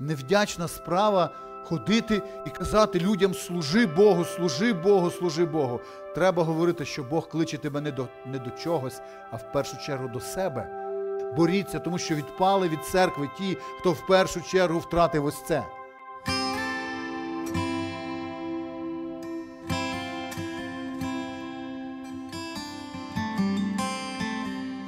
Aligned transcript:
невдячна 0.00 0.68
справа 0.68 1.30
ходити 1.64 2.22
і 2.46 2.50
казати 2.50 3.00
людям 3.00 3.34
служи 3.34 3.86
Богу, 3.86 4.24
служи 4.24 4.72
Богу, 4.72 5.10
служи 5.10 5.44
Богу. 5.44 5.80
Треба 6.14 6.42
говорити, 6.42 6.84
що 6.84 7.02
Бог 7.02 7.28
кличе 7.28 7.58
тебе 7.58 7.80
не 7.80 7.90
до, 7.90 8.08
не 8.26 8.38
до 8.38 8.50
чогось, 8.50 9.00
а 9.30 9.36
в 9.36 9.52
першу 9.52 9.76
чергу 9.86 10.08
до 10.08 10.20
себе. 10.20 10.76
Боріться, 11.36 11.78
тому 11.78 11.98
що 11.98 12.14
відпали 12.14 12.68
від 12.68 12.84
церкви 12.84 13.30
ті, 13.38 13.58
хто 13.80 13.92
в 13.92 14.06
першу 14.06 14.42
чергу 14.42 14.78
втратив 14.78 15.24
ось 15.24 15.46
це. 15.46 15.64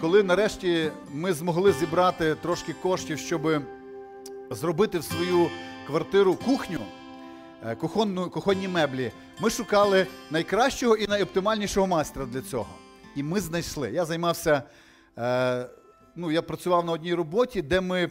Коли 0.00 0.22
нарешті 0.22 0.90
ми 1.12 1.32
змогли 1.32 1.72
зібрати 1.72 2.34
трошки 2.34 2.72
коштів, 2.72 3.18
щоб 3.18 3.62
зробити 4.54 4.98
в 4.98 5.04
свою 5.04 5.50
квартиру 5.86 6.34
кухню, 6.34 6.80
е, 7.66 7.74
кухонну, 7.74 8.30
кухонні 8.30 8.68
меблі, 8.68 9.12
ми 9.40 9.50
шукали 9.50 10.06
найкращого 10.30 10.96
і 10.96 11.06
найоптимальнішого 11.06 11.86
майстра 11.86 12.26
для 12.26 12.40
цього. 12.42 12.68
І 13.16 13.22
ми 13.22 13.40
знайшли. 13.40 13.90
Я 13.90 14.04
займався, 14.04 14.62
е, 15.18 15.66
ну, 16.16 16.30
я 16.30 16.42
працював 16.42 16.84
на 16.84 16.92
одній 16.92 17.14
роботі, 17.14 17.62
де 17.62 17.80
ми, 17.80 18.10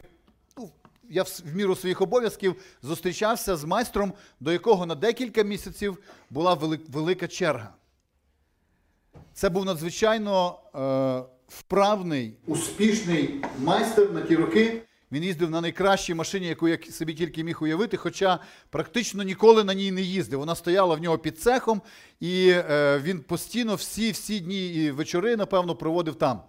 ну, 0.58 0.70
я 1.10 1.24
в, 1.24 1.42
міру 1.56 1.76
своїх 1.76 2.02
обов'язків 2.02 2.56
зустрічався 2.82 3.56
з 3.56 3.64
майстром, 3.64 4.14
до 4.40 4.52
якого 4.52 4.86
на 4.86 4.96
декілька 4.96 5.44
місяців 5.44 5.98
була 6.30 6.54
вели- 6.54 6.80
велика 6.90 7.28
черга. 7.28 7.70
Це 9.34 9.50
був 9.50 9.66
надзвичайно 9.66 10.60
е, 10.76 11.24
вправний, 11.48 12.34
успішний 12.48 13.46
майстер 13.60 14.12
на 14.14 14.22
ті 14.22 14.36
роки. 14.36 14.82
Він 15.12 15.24
їздив 15.24 15.50
на 15.50 15.62
найкращій 15.62 16.14
машині, 16.14 16.48
яку 16.48 16.68
я 16.68 16.78
собі 16.92 17.14
тільки 17.14 17.44
міг 17.44 17.64
уявити, 17.64 17.98
хоча 17.98 18.40
практично 18.70 19.24
ніколи 19.24 19.64
на 19.64 19.74
ній 19.74 19.92
не 19.92 20.02
їздив. 20.02 20.40
Вона 20.40 20.56
стояла 20.56 20.96
в 20.96 21.02
нього 21.02 21.18
під 21.18 21.40
цехом, 21.40 21.82
і 22.20 22.50
е, 22.50 23.00
він 23.04 23.20
постійно 23.20 23.76
всі, 23.76 24.12
всі 24.12 24.40
дні 24.40 24.68
і 24.68 24.92
вечори, 24.92 25.36
напевно, 25.36 25.76
проводив 25.76 26.16
там. 26.16 26.42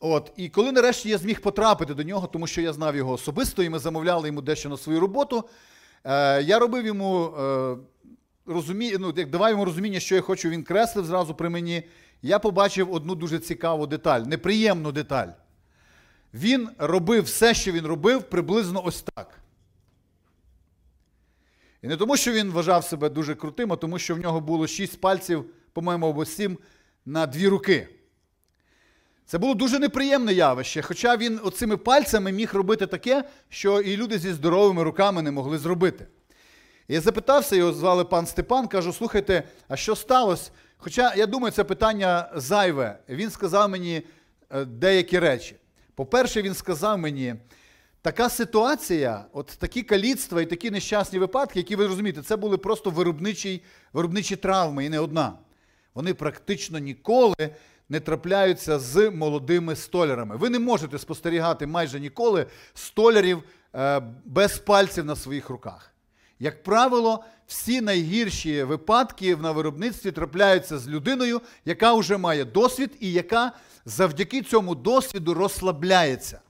От, 0.00 0.32
і 0.36 0.48
коли 0.48 0.72
нарешті 0.72 1.08
я 1.08 1.18
зміг 1.18 1.40
потрапити 1.40 1.94
до 1.94 2.02
нього, 2.02 2.26
тому 2.26 2.46
що 2.46 2.60
я 2.60 2.72
знав 2.72 2.96
його 2.96 3.12
особисто, 3.12 3.62
і 3.62 3.68
ми 3.68 3.78
замовляли 3.78 4.28
йому 4.28 4.42
дещо 4.42 4.68
на 4.68 4.76
свою 4.76 5.00
роботу, 5.00 5.44
е, 6.04 6.42
я 6.42 6.58
робив 6.58 6.86
йому 6.86 7.26
е, 7.26 7.76
розумі... 8.46 8.96
ну, 8.98 9.12
як 9.16 9.30
давав 9.30 9.50
йому 9.50 9.64
розуміння, 9.64 10.00
що 10.00 10.14
я 10.14 10.20
хочу, 10.20 10.48
він 10.48 10.62
креслив 10.62 11.04
зразу 11.04 11.34
при 11.34 11.48
мені. 11.48 11.82
Я 12.22 12.38
побачив 12.38 12.94
одну 12.94 13.14
дуже 13.14 13.38
цікаву 13.38 13.86
деталь, 13.86 14.20
неприємну 14.20 14.92
деталь. 14.92 15.28
Він 16.38 16.68
робив 16.78 17.24
все, 17.24 17.54
що 17.54 17.72
він 17.72 17.86
робив, 17.86 18.22
приблизно 18.22 18.84
ось 18.84 19.02
так. 19.02 19.38
І 21.82 21.86
не 21.86 21.96
тому, 21.96 22.16
що 22.16 22.32
він 22.32 22.50
вважав 22.50 22.84
себе 22.84 23.08
дуже 23.08 23.34
крутим, 23.34 23.72
а 23.72 23.76
тому, 23.76 23.98
що 23.98 24.14
в 24.14 24.18
нього 24.18 24.40
було 24.40 24.66
шість 24.66 25.00
пальців, 25.00 25.44
по-моєму, 25.72 26.08
або 26.08 26.24
сім 26.24 26.58
на 27.06 27.26
дві 27.26 27.48
руки. 27.48 27.88
Це 29.26 29.38
було 29.38 29.54
дуже 29.54 29.78
неприємне 29.78 30.32
явище, 30.32 30.82
хоча 30.82 31.16
він 31.16 31.40
оцими 31.44 31.76
пальцями 31.76 32.32
міг 32.32 32.54
робити 32.54 32.86
таке, 32.86 33.24
що 33.48 33.80
і 33.80 33.96
люди 33.96 34.18
зі 34.18 34.32
здоровими 34.32 34.82
руками 34.82 35.22
не 35.22 35.30
могли 35.30 35.58
зробити. 35.58 36.06
І 36.88 36.94
я 36.94 37.00
запитався, 37.00 37.56
його 37.56 37.72
звали 37.72 38.04
пан 38.04 38.26
Степан, 38.26 38.68
кажу: 38.68 38.92
слухайте, 38.92 39.42
а 39.68 39.76
що 39.76 39.96
сталося? 39.96 40.50
Хоча 40.76 41.14
я 41.14 41.26
думаю, 41.26 41.52
це 41.52 41.64
питання 41.64 42.30
зайве. 42.34 42.98
Він 43.08 43.30
сказав 43.30 43.70
мені 43.70 44.02
е, 44.50 44.64
деякі 44.64 45.18
речі. 45.18 45.56
По-перше, 45.98 46.42
він 46.42 46.54
сказав 46.54 46.98
мені, 46.98 47.34
така 48.02 48.28
ситуація, 48.28 49.24
от 49.32 49.46
такі 49.46 49.82
каліцтва 49.82 50.42
і 50.42 50.46
такі 50.46 50.70
нещасні 50.70 51.18
випадки, 51.18 51.58
які 51.58 51.76
ви 51.76 51.86
розумієте, 51.86 52.22
це 52.22 52.36
були 52.36 52.58
просто 52.58 52.90
виробничі, 52.90 53.62
виробничі 53.92 54.36
травми 54.36 54.84
і 54.84 54.88
не 54.88 55.00
одна. 55.00 55.32
Вони 55.94 56.14
практично 56.14 56.78
ніколи 56.78 57.50
не 57.88 58.00
трапляються 58.00 58.78
з 58.78 59.10
молодими 59.10 59.76
столярами. 59.76 60.36
Ви 60.36 60.50
не 60.50 60.58
можете 60.58 60.98
спостерігати 60.98 61.66
майже 61.66 62.00
ніколи 62.00 62.46
столярів 62.74 63.42
е, 63.74 64.02
без 64.24 64.58
пальців 64.58 65.04
на 65.04 65.16
своїх 65.16 65.50
руках. 65.50 65.94
Як 66.38 66.62
правило, 66.62 67.24
всі 67.46 67.80
найгірші 67.80 68.62
випадки 68.62 69.36
на 69.36 69.52
виробництві 69.52 70.10
трапляються 70.10 70.78
з 70.78 70.88
людиною, 70.88 71.40
яка 71.64 71.94
вже 71.94 72.16
має 72.16 72.44
досвід 72.44 72.90
і 73.00 73.12
яка 73.12 73.52
завдяки 73.88 74.42
цьому 74.42 74.74
досвіду 74.74 75.34
розслабляється. 75.34 76.40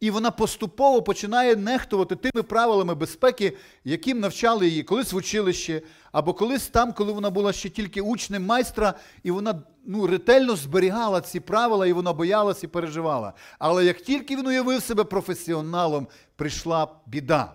І 0.00 0.10
вона 0.10 0.30
поступово 0.30 1.02
починає 1.02 1.56
нехтувати 1.56 2.16
тими 2.16 2.42
правилами 2.42 2.94
безпеки, 2.94 3.56
яким 3.84 4.20
навчали 4.20 4.68
її 4.68 4.82
колись 4.82 5.12
в 5.12 5.16
училищі, 5.16 5.82
або 6.12 6.34
колись 6.34 6.68
там, 6.68 6.92
коли 6.92 7.12
вона 7.12 7.30
була 7.30 7.52
ще 7.52 7.68
тільки 7.68 8.00
учнем 8.00 8.46
майстра, 8.46 8.94
і 9.22 9.30
вона 9.30 9.62
ну, 9.86 10.06
ретельно 10.06 10.56
зберігала 10.56 11.20
ці 11.20 11.40
правила, 11.40 11.86
і 11.86 11.92
вона 11.92 12.12
боялась 12.12 12.64
і 12.64 12.66
переживала. 12.66 13.32
Але 13.58 13.84
як 13.84 14.00
тільки 14.00 14.36
він 14.36 14.46
уявив 14.46 14.82
себе 14.82 15.04
професіоналом, 15.04 16.08
прийшла 16.36 16.88
біда. 17.06 17.52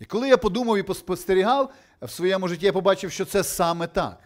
І 0.00 0.04
коли 0.04 0.28
я 0.28 0.36
подумав 0.36 0.78
і 0.78 0.82
поспостерігав 0.82 1.72
в 2.02 2.10
своєму 2.10 2.48
житті, 2.48 2.66
я 2.66 2.72
побачив, 2.72 3.12
що 3.12 3.24
це 3.24 3.44
саме 3.44 3.86
так. 3.86 4.18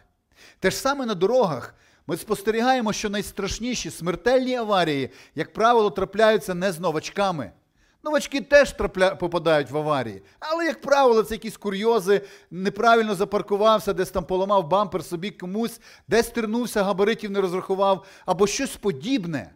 Те 0.59 0.71
ж 0.71 0.77
саме 0.77 1.07
на 1.07 1.15
дорогах. 1.15 1.75
Ми 2.07 2.17
спостерігаємо, 2.17 2.93
що 2.93 3.11
найстрашніші 3.11 3.91
смертельні 3.91 4.55
аварії, 4.55 5.11
як 5.35 5.53
правило, 5.53 5.91
трапляються 5.91 6.55
не 6.55 6.73
з 6.73 6.81
новачками. 6.81 7.53
Новачки 8.03 8.41
теж 8.41 8.73
трапля... 8.73 9.15
попадають 9.15 9.71
в 9.71 9.77
аварії. 9.77 10.23
Але, 10.39 10.65
як 10.65 10.81
правило, 10.81 11.23
це 11.23 11.35
якісь 11.35 11.57
курйози, 11.57 12.21
неправильно 12.51 13.15
запаркувався, 13.15 13.93
десь 13.93 14.11
там 14.11 14.25
поламав 14.25 14.69
бампер 14.69 15.05
собі 15.05 15.31
комусь, 15.31 15.81
десь 16.09 16.29
тернувся, 16.29 16.83
габаритів 16.83 17.31
не 17.31 17.41
розрахував, 17.41 18.07
або 18.27 18.47
щось 18.47 18.77
подібне. 18.77 19.51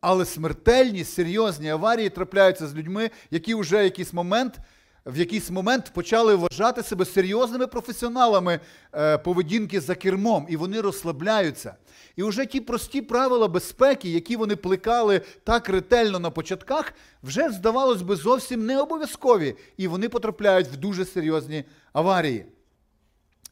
Але 0.00 0.24
смертельні, 0.24 1.04
серйозні 1.04 1.68
аварії 1.68 2.08
трапляються 2.08 2.66
з 2.66 2.74
людьми, 2.74 3.10
які 3.30 3.54
вже 3.54 3.84
якийсь 3.84 4.12
момент, 4.12 4.58
в 5.06 5.18
якийсь 5.18 5.50
момент 5.50 5.90
почали 5.94 6.34
вважати 6.34 6.82
себе 6.82 7.04
серйозними 7.04 7.66
професіоналами 7.66 8.60
е, 8.94 9.18
поведінки 9.18 9.80
за 9.80 9.94
кермом, 9.94 10.46
і 10.48 10.56
вони 10.56 10.80
розслабляються. 10.80 11.74
І 12.16 12.22
вже 12.22 12.46
ті 12.46 12.60
прості 12.60 13.02
правила 13.02 13.48
безпеки, 13.48 14.10
які 14.10 14.36
вони 14.36 14.56
плекали 14.56 15.20
так 15.44 15.68
ретельно 15.68 16.18
на 16.18 16.30
початках, 16.30 16.92
вже, 17.22 17.50
здавалось 17.50 18.02
би, 18.02 18.16
зовсім 18.16 18.66
не 18.66 18.80
обов'язкові, 18.80 19.56
і 19.76 19.88
вони 19.88 20.08
потрапляють 20.08 20.66
в 20.66 20.76
дуже 20.76 21.04
серйозні 21.04 21.64
аварії. 21.92 22.46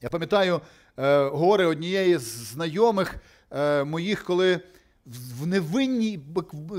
Я 0.03 0.09
пам'ятаю 0.09 0.61
е, 0.99 1.25
горе 1.25 1.67
однієї 1.67 2.19
з 2.19 2.23
знайомих 2.23 3.15
е, 3.51 3.85
моїх, 3.85 4.25
коли 4.25 4.61
в 5.07 5.47
невинній, 5.47 6.21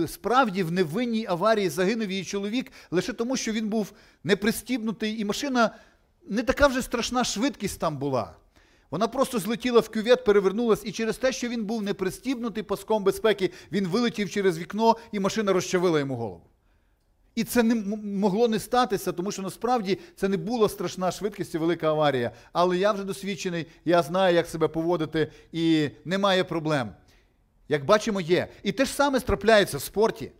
справді 0.07 0.63
в 0.63 0.71
невинній 0.71 1.25
аварії 1.29 1.69
загинув 1.69 2.11
її 2.11 2.25
чоловік 2.25 2.71
лише 2.91 3.13
тому, 3.13 3.37
що 3.37 3.51
він 3.51 3.69
був 3.69 3.93
непристібнутий, 4.23 5.21
і 5.21 5.25
машина 5.25 5.75
не 6.27 6.43
така 6.43 6.67
вже 6.67 6.81
страшна 6.81 7.23
швидкість 7.23 7.79
там 7.79 7.97
була. 7.97 8.35
Вона 8.91 9.07
просто 9.07 9.39
злетіла 9.39 9.79
в 9.79 9.89
кювет, 9.89 10.25
перевернулась, 10.25 10.81
і 10.85 10.91
через 10.91 11.17
те, 11.17 11.31
що 11.31 11.47
він 11.49 11.65
був 11.65 11.83
не 11.83 11.93
пристібнутий 11.93 12.63
паском 12.63 13.03
безпеки, 13.03 13.51
він 13.71 13.87
вилетів 13.87 14.29
через 14.29 14.59
вікно, 14.59 14.95
і 15.11 15.19
машина 15.19 15.53
розчавила 15.53 15.99
йому 15.99 16.15
голову. 16.15 16.41
І 17.35 17.43
це 17.43 17.63
не 17.63 17.75
могло 18.03 18.47
не 18.47 18.59
статися, 18.59 19.11
тому 19.11 19.31
що 19.31 19.41
насправді 19.41 19.99
це 20.15 20.27
не 20.27 20.37
була 20.37 20.69
страшна 20.69 21.11
швидкість 21.11 21.55
і 21.55 21.57
велика 21.57 21.87
аварія. 21.87 22.31
Але 22.51 22.77
я 22.77 22.91
вже 22.91 23.03
досвідчений, 23.03 23.67
я 23.85 24.03
знаю, 24.03 24.35
як 24.35 24.47
себе 24.47 24.67
поводити, 24.67 25.31
і 25.51 25.89
немає 26.05 26.43
проблем. 26.43 26.89
Як 27.73 27.85
бачимо, 27.85 28.21
є. 28.21 28.47
І 28.63 28.71
те 28.71 28.85
ж 28.85 28.93
саме 28.93 29.19
трапляється 29.19 29.77
в 29.77 29.81
спорті. 29.81 30.31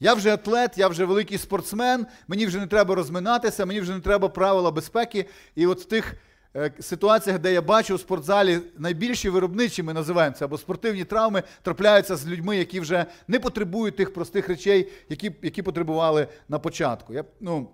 Я 0.00 0.14
вже 0.14 0.34
атлет, 0.34 0.78
я 0.78 0.88
вже 0.88 1.04
великий 1.04 1.38
спортсмен, 1.38 2.06
мені 2.28 2.46
вже 2.46 2.58
не 2.58 2.66
треба 2.66 2.94
розминатися, 2.94 3.66
мені 3.66 3.80
вже 3.80 3.94
не 3.94 4.00
треба 4.00 4.28
правила 4.28 4.70
безпеки. 4.70 5.26
І 5.54 5.66
от 5.66 5.80
в 5.80 5.84
тих 5.84 6.14
е, 6.56 6.72
ситуаціях, 6.80 7.38
де 7.38 7.52
я 7.52 7.62
бачу 7.62 7.94
у 7.94 7.98
спортзалі 7.98 8.60
найбільші 8.78 9.28
виробничі, 9.28 9.82
ми 9.82 9.92
називаємо 9.92 10.36
це, 10.36 10.44
або 10.44 10.58
спортивні 10.58 11.04
травми, 11.04 11.42
трапляються 11.62 12.16
з 12.16 12.26
людьми, 12.26 12.56
які 12.56 12.80
вже 12.80 13.06
не 13.28 13.40
потребують 13.40 13.96
тих 13.96 14.14
простих 14.14 14.48
речей, 14.48 14.88
які, 15.08 15.32
які 15.42 15.62
потребували 15.62 16.28
на 16.48 16.58
початку. 16.58 17.14
Я, 17.14 17.24
ну, 17.40 17.68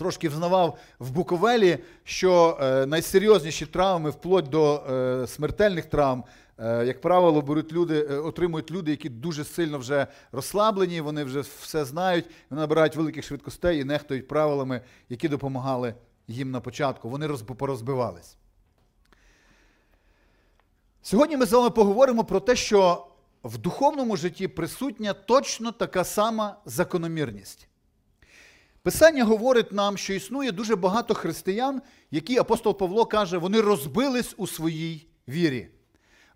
Трошки 0.00 0.28
взнавав 0.28 0.78
в 0.98 1.10
Буковелі, 1.10 1.78
що 2.04 2.58
е, 2.60 2.86
найсерйозніші 2.86 3.66
травми, 3.66 4.10
вплоть 4.10 4.48
до 4.48 4.74
е, 4.90 5.26
смертельних 5.26 5.84
травм, 5.84 6.24
як 6.60 7.00
правило, 7.00 7.42
беруть 7.42 7.72
люди, 7.72 8.06
е, 8.10 8.16
отримують 8.16 8.70
люди, 8.70 8.90
які 8.90 9.08
дуже 9.08 9.44
сильно 9.44 9.78
вже 9.78 10.06
розслаблені, 10.32 11.00
вони 11.00 11.24
вже 11.24 11.40
все 11.40 11.84
знають, 11.84 12.24
вони 12.50 12.60
набирають 12.60 12.96
великих 12.96 13.24
швидкостей 13.24 13.80
і 13.80 13.84
нехтують 13.84 14.28
правилами, 14.28 14.80
які 15.08 15.28
допомагали 15.28 15.94
їм 16.28 16.50
на 16.50 16.60
початку. 16.60 17.08
Вони 17.08 17.28
порозбивались. 17.28 18.36
Сьогодні 21.02 21.36
ми 21.36 21.46
з 21.46 21.52
вами 21.52 21.70
поговоримо 21.70 22.24
про 22.24 22.40
те, 22.40 22.56
що 22.56 23.06
в 23.44 23.58
духовному 23.58 24.16
житті 24.16 24.48
присутня 24.48 25.12
точно 25.12 25.72
така 25.72 26.04
сама 26.04 26.56
закономірність. 26.64 27.68
Писання 28.82 29.24
говорить 29.24 29.72
нам, 29.72 29.96
що 29.96 30.14
існує 30.14 30.52
дуже 30.52 30.76
багато 30.76 31.14
християн, 31.14 31.82
які 32.10 32.38
апостол 32.38 32.78
Павло 32.78 33.06
каже, 33.06 33.38
вони 33.38 33.60
розбились 33.60 34.34
у 34.36 34.46
своїй 34.46 35.06
вірі. 35.28 35.68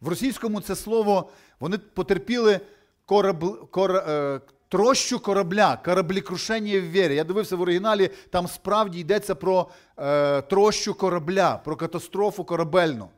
В 0.05 0.09
російському 0.09 0.61
це 0.61 0.77
слово 0.77 1.31
вони 1.61 1.79
потерпіли 1.79 2.61
корабл, 3.07 3.71
кор, 3.71 3.97
е, 3.97 4.41
трощу 4.69 5.19
корабля, 5.19 5.79
кораблекрушення 5.85 6.81
в 6.81 6.91
вірі. 6.91 7.15
Я 7.15 7.25
дивився 7.25 7.57
в 7.57 7.61
оригіналі, 7.61 8.11
там 8.31 8.49
справді 8.49 9.01
йдеться 9.01 9.35
про 9.35 9.69
е, 9.99 10.43
трощу 10.43 10.95
корабля, 10.95 11.61
про 11.65 11.77
катастрофу 11.77 12.45
корабельну. 12.45 13.09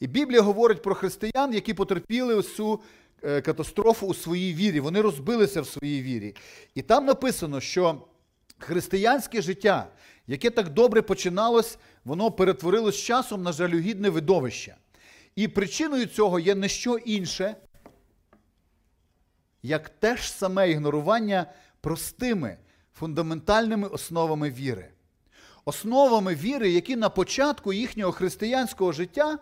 І 0.00 0.06
Біблія 0.06 0.40
говорить 0.40 0.82
про 0.82 0.94
християн, 0.94 1.54
які 1.54 1.74
потерпіли 1.74 2.42
цю 2.42 2.80
е, 3.22 3.40
катастрофу 3.40 4.06
у 4.06 4.14
своїй 4.14 4.54
вірі. 4.54 4.80
Вони 4.80 5.00
розбилися 5.00 5.60
в 5.60 5.66
своїй 5.66 6.02
вірі. 6.02 6.34
І 6.74 6.82
там 6.82 7.04
написано, 7.04 7.60
що 7.60 8.02
християнське 8.58 9.42
життя, 9.42 9.86
яке 10.26 10.50
так 10.50 10.68
добре 10.68 11.02
починалось, 11.02 11.78
воно 12.04 12.30
перетворилось 12.30 12.96
часом 12.96 13.42
на 13.42 13.52
жалюгідне 13.52 14.10
видовище. 14.10 14.76
І 15.40 15.48
причиною 15.48 16.06
цього 16.06 16.40
є 16.40 16.54
не 16.54 16.68
що 16.68 16.96
інше, 16.96 17.56
як 19.62 19.88
те 19.88 20.16
ж 20.16 20.32
саме 20.32 20.70
ігнорування 20.70 21.46
простими 21.80 22.58
фундаментальними 22.94 23.88
основами 23.88 24.50
віри. 24.50 24.92
Основами 25.64 26.34
віри, 26.34 26.70
які 26.70 26.96
на 26.96 27.08
початку 27.08 27.72
їхнього 27.72 28.12
християнського 28.12 28.92
життя 28.92 29.38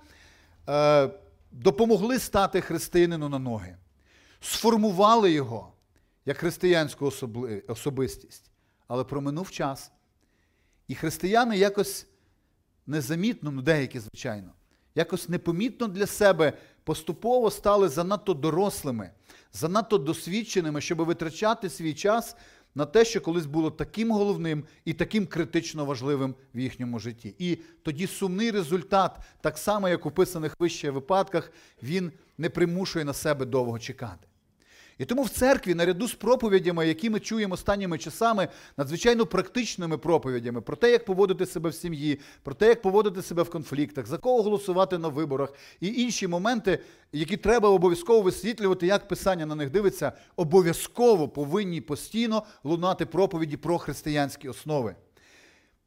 е, 0.68 1.10
допомогли 1.50 2.18
стати 2.18 2.60
християнину 2.60 3.28
на 3.28 3.38
ноги, 3.38 3.76
сформували 4.40 5.32
його 5.32 5.72
як 6.26 6.36
християнську 6.36 7.12
особистість. 7.68 8.50
Але 8.88 9.04
проминув 9.04 9.50
час. 9.50 9.92
І 10.88 10.94
християни 10.94 11.58
якось 11.58 12.06
незамітно, 12.86 13.50
ну 13.50 13.62
деякі, 13.62 14.00
звичайно, 14.00 14.52
якось 14.98 15.28
непомітно 15.28 15.88
для 15.88 16.06
себе 16.06 16.52
поступово 16.84 17.50
стали 17.50 17.88
занадто 17.88 18.34
дорослими, 18.34 19.10
занадто 19.52 19.98
досвідченими, 19.98 20.80
щоб 20.80 20.98
витрачати 20.98 21.70
свій 21.70 21.94
час 21.94 22.36
на 22.74 22.86
те, 22.86 23.04
що 23.04 23.20
колись 23.20 23.46
було 23.46 23.70
таким 23.70 24.10
головним 24.10 24.64
і 24.84 24.92
таким 24.92 25.26
критично 25.26 25.84
важливим 25.84 26.34
в 26.54 26.58
їхньому 26.58 26.98
житті. 26.98 27.34
І 27.38 27.58
тоді 27.82 28.06
сумний 28.06 28.50
результат, 28.50 29.18
так 29.40 29.58
само 29.58 29.88
як 29.88 30.06
у 30.06 30.10
писаних 30.10 30.56
вище 30.58 30.90
випадках, 30.90 31.52
він 31.82 32.12
не 32.38 32.50
примушує 32.50 33.04
на 33.04 33.12
себе 33.12 33.46
довго 33.46 33.78
чекати. 33.78 34.27
І 34.98 35.04
тому 35.04 35.22
в 35.22 35.28
церкві, 35.28 35.74
наряду 35.74 36.08
з 36.08 36.14
проповідями, 36.14 36.88
які 36.88 37.10
ми 37.10 37.20
чуємо 37.20 37.54
останніми 37.54 37.98
часами, 37.98 38.48
надзвичайно 38.76 39.26
практичними 39.26 39.98
проповідями 39.98 40.60
про 40.60 40.76
те, 40.76 40.90
як 40.90 41.04
поводити 41.04 41.46
себе 41.46 41.70
в 41.70 41.74
сім'ї, 41.74 42.20
про 42.42 42.54
те, 42.54 42.68
як 42.68 42.82
поводити 42.82 43.22
себе 43.22 43.42
в 43.42 43.50
конфліктах, 43.50 44.06
за 44.06 44.18
кого 44.18 44.42
голосувати 44.42 44.98
на 44.98 45.08
виборах 45.08 45.52
і 45.80 46.02
інші 46.02 46.26
моменти, 46.26 46.78
які 47.12 47.36
треба 47.36 47.68
обов'язково 47.68 48.22
висвітлювати, 48.22 48.86
як 48.86 49.08
писання 49.08 49.46
на 49.46 49.54
них 49.54 49.70
дивиться, 49.70 50.12
обов'язково 50.36 51.28
повинні 51.28 51.80
постійно 51.80 52.42
лунати 52.64 53.06
проповіді 53.06 53.56
про 53.56 53.78
християнські 53.78 54.48
основи 54.48 54.94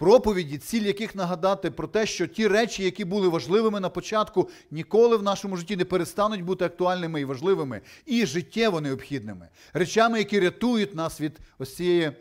проповіді, 0.01 0.57
ціль 0.57 0.81
яких 0.81 1.15
нагадати 1.15 1.71
про 1.71 1.87
те, 1.87 2.05
що 2.05 2.27
ті 2.27 2.47
речі, 2.47 2.83
які 2.83 3.05
були 3.05 3.27
важливими 3.27 3.79
на 3.79 3.89
початку, 3.89 4.49
ніколи 4.71 5.17
в 5.17 5.23
нашому 5.23 5.57
житті 5.57 5.75
не 5.75 5.85
перестануть 5.85 6.41
бути 6.43 6.65
актуальними 6.65 7.21
і 7.21 7.25
важливими, 7.25 7.81
і 8.05 8.25
життєво 8.25 8.81
необхідними, 8.81 9.47
речами, 9.73 10.17
які 10.17 10.39
рятують 10.39 10.95
нас 10.95 11.21
від 11.21 11.39
ось 11.59 11.75
цієї 11.75 12.11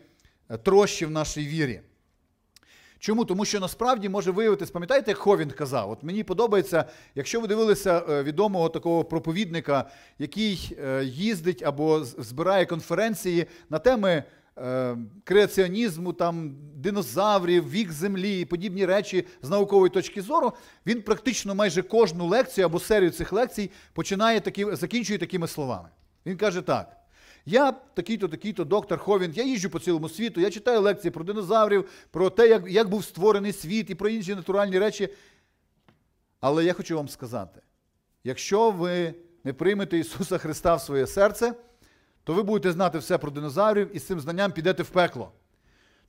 е, 0.49 0.57
трощі 0.57 1.05
в 1.05 1.11
нашій 1.11 1.47
вірі. 1.47 1.81
Чому? 2.99 3.25
Тому 3.25 3.45
що 3.45 3.59
насправді 3.59 4.09
може 4.09 4.31
виявитись, 4.31 4.71
пам'ятаєте, 4.71 5.11
як 5.11 5.17
Ховін 5.17 5.49
казав? 5.49 5.91
От 5.91 6.03
мені 6.03 6.23
подобається, 6.23 6.85
якщо 7.15 7.41
ви 7.41 7.47
дивилися 7.47 8.03
е, 8.09 8.23
відомого 8.23 8.69
такого 8.69 9.03
проповідника, 9.03 9.89
який 10.19 10.77
е, 10.83 11.03
їздить 11.03 11.63
або 11.63 12.03
збирає 12.03 12.65
конференції 12.65 13.45
на 13.69 13.79
теми 13.79 14.23
креаціонізму, 15.23 16.13
там, 16.13 16.55
динозаврів, 16.75 17.69
вік 17.69 17.91
землі 17.91 18.41
і 18.41 18.45
подібні 18.45 18.85
речі 18.85 19.27
з 19.41 19.49
наукової 19.49 19.89
точки 19.89 20.21
зору, 20.21 20.53
він 20.85 21.01
практично 21.01 21.55
майже 21.55 21.81
кожну 21.81 22.27
лекцію 22.27 22.65
або 22.65 22.79
серію 22.79 23.11
цих 23.11 23.33
лекцій 23.33 23.71
починає 23.93 24.39
такі, 24.39 24.75
закінчує 24.75 25.19
такими 25.19 25.47
словами. 25.47 25.89
Він 26.25 26.37
каже 26.37 26.61
так. 26.61 26.97
Я 27.45 27.71
такий-то, 27.71 28.27
такий-то 28.27 28.63
доктор 28.63 28.99
Ховін, 28.99 29.33
я 29.35 29.43
їжджу 29.43 29.69
по 29.69 29.79
цілому 29.79 30.09
світу, 30.09 30.41
я 30.41 30.49
читаю 30.49 30.81
лекції 30.81 31.11
про 31.11 31.23
динозаврів, 31.23 31.89
про 32.11 32.29
те, 32.29 32.47
як, 32.47 32.63
як 32.67 32.89
був 32.89 33.03
створений 33.03 33.53
світ 33.53 33.89
і 33.89 33.95
про 33.95 34.09
інші 34.09 34.35
натуральні 34.35 34.79
речі. 34.79 35.09
Але 36.39 36.65
я 36.65 36.73
хочу 36.73 36.95
вам 36.95 37.09
сказати: 37.09 37.61
якщо 38.23 38.71
ви 38.71 39.13
не 39.43 39.53
приймете 39.53 39.97
Ісуса 39.97 40.37
Христа 40.37 40.75
в 40.75 40.81
своє 40.81 41.07
серце, 41.07 41.53
то 42.23 42.33
ви 42.33 42.43
будете 42.43 42.71
знати 42.71 42.97
все 42.97 43.17
про 43.17 43.31
динозаврів 43.31 43.95
і 43.95 43.99
з 43.99 44.05
цим 44.05 44.19
знанням 44.19 44.51
підете 44.51 44.83
в 44.83 44.89
пекло. 44.89 45.31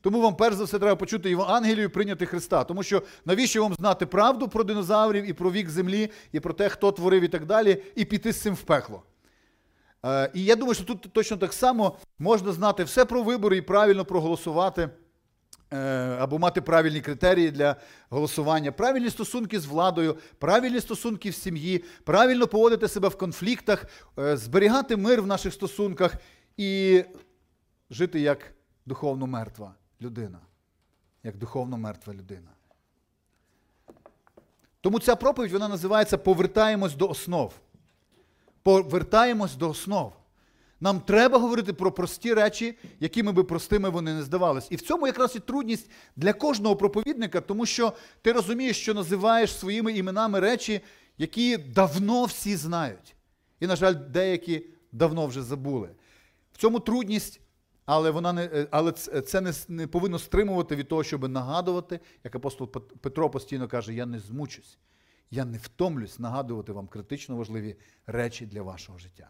Тому 0.01 0.21
вам 0.21 0.37
перш 0.37 0.57
за 0.57 0.65
все 0.65 0.79
треба 0.79 0.97
почути 0.97 1.29
Євангелію 1.29 1.85
і 1.85 1.89
прийняти 1.89 2.27
Христа. 2.27 2.65
Тому 2.65 2.83
що 2.83 3.03
навіщо 3.25 3.63
вам 3.63 3.75
знати 3.75 4.07
правду 4.07 4.49
про 4.49 4.65
динозаврів 4.65 5.31
і 5.31 5.33
про 5.33 5.51
вік 5.51 5.71
землі, 5.71 6.11
і 6.33 6.41
про 6.41 6.53
те, 6.53 6.69
хто 6.69 6.93
творив 6.93 7.23
і 7.23 7.29
так 7.29 7.47
далі, 7.47 7.83
і 7.95 8.05
піти 8.05 8.33
з 8.33 8.41
цим 8.41 8.55
в 8.55 8.63
пекло. 8.63 9.03
Е, 10.05 10.31
і 10.35 10.45
я 10.45 10.57
думаю, 10.57 10.75
що 10.75 10.85
тут 10.85 11.07
точно 11.13 11.37
так 11.37 11.53
само 11.53 11.97
можна 12.19 12.53
знати 12.53 12.85
все 12.85 13.05
про 13.05 13.23
вибори 13.23 13.57
і 13.57 13.63
правильно 13.63 14.05
проголосувати. 14.05 14.89
Е, 15.73 16.17
або 16.19 16.39
мати 16.39 16.61
правильні 16.61 17.01
критерії 17.01 17.51
для 17.51 17.77
голосування, 18.11 18.73
правильні 18.73 19.11
стосунки 19.11 19.61
з 19.61 19.67
владою, 19.67 20.17
правильні 20.39 20.81
стосунки 20.81 21.31
в 21.31 21.35
сім'ї, 21.35 21.85
правильно 22.05 22.47
поводити 22.47 22.89
себе 22.89 23.09
в 23.09 23.19
конфліктах, 23.19 23.87
е, 24.19 24.37
зберігати 24.37 24.97
мир 24.97 25.23
в 25.23 25.27
наших 25.27 25.55
стосунках 25.55 26.15
і 26.57 27.05
жити 27.91 28.21
як 28.21 28.55
духовно 28.87 29.27
мертва 29.27 29.75
людина. 30.01 30.39
Як 31.25 31.37
духовно 31.37 31.79
мертва 31.79 32.15
людина. 32.15 32.51
Тому 34.81 34.99
ця 34.99 35.17
проповідь 35.17 35.53
вона 35.53 35.69
називається 35.69 36.19
Повертаємось 36.19 36.95
до 36.95 37.09
основ. 37.09 37.55
Повертаємось 38.63 39.55
до 39.55 39.69
основ. 39.71 40.13
Нам 40.83 41.01
треба 41.01 41.39
говорити 41.39 41.73
про 41.73 41.93
прості 41.93 42.35
речі, 42.35 42.79
якими 43.01 43.33
би 43.33 43.45
простими 43.45 43.89
вони 43.89 44.15
не 44.15 44.23
здавались. 44.23 44.67
І 44.71 44.77
в 44.77 44.81
цьому 44.81 45.07
якраз 45.07 45.37
і 45.37 45.41
трудність 45.41 45.91
для 46.17 46.33
кожного 46.33 46.77
проповідника, 46.77 47.41
тому 47.41 47.67
що 47.67 47.93
ти 48.23 48.33
розумієш, 48.33 48.81
що 48.81 48.95
називаєш 48.95 49.59
своїми 49.59 49.93
іменами 49.93 50.41
речі, 50.41 50.81
які 51.19 51.57
давно 51.57 52.25
всі 52.25 52.57
знають. 52.57 53.15
І, 53.61 53.67
на 53.67 53.77
жаль, 53.77 53.95
деякі 54.09 54.67
давно 54.93 55.27
вже 55.27 55.43
забули. 55.43 55.91
В 56.53 56.59
цьому 56.59 56.81
трудність, 56.81 57.41
але 57.85 58.11
вона 58.11 58.33
не, 58.33 58.45
е, 58.45 58.67
але 58.71 58.93
це 58.93 59.41
не, 59.41 59.53
не 59.69 59.87
повинно 59.87 60.19
стримувати 60.19 60.77
від 60.77 60.89
того, 60.89 61.05
щоб 61.05 61.29
нагадувати, 61.29 62.01
як 62.25 62.35
апостол 62.35 62.71
Петро 63.01 63.31
постійно 63.31 63.69
каже: 63.69 63.95
я 63.95 64.07
не 64.07 64.19
змучусь, 64.19 64.79
я 65.31 65.45
не 65.45 65.59
втомлюсь 65.59 66.19
нагадувати 66.19 66.73
вам 66.73 66.87
критично 66.87 67.37
важливі 67.37 67.77
речі 68.07 68.47
для 68.47 68.63
вашого 68.63 68.99
життя. 68.99 69.29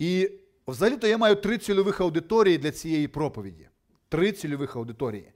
І 0.00 0.30
взагалі-то 0.66 1.06
я 1.06 1.18
маю 1.18 1.36
три 1.36 1.58
цільових 1.58 2.00
аудиторії 2.00 2.58
для 2.58 2.70
цієї 2.70 3.08
проповіді. 3.08 3.68
Три 4.08 4.32
цільових 4.32 4.76
аудиторії, 4.76 5.32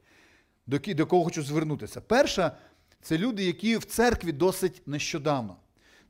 до, 0.66 0.78
до 0.78 1.06
кого 1.06 1.24
хочу 1.24 1.42
звернутися. 1.42 2.00
Перша 2.00 2.56
це 3.02 3.18
люди, 3.18 3.44
які 3.44 3.76
в 3.76 3.84
церкві 3.84 4.32
досить 4.32 4.82
нещодавно. 4.86 5.56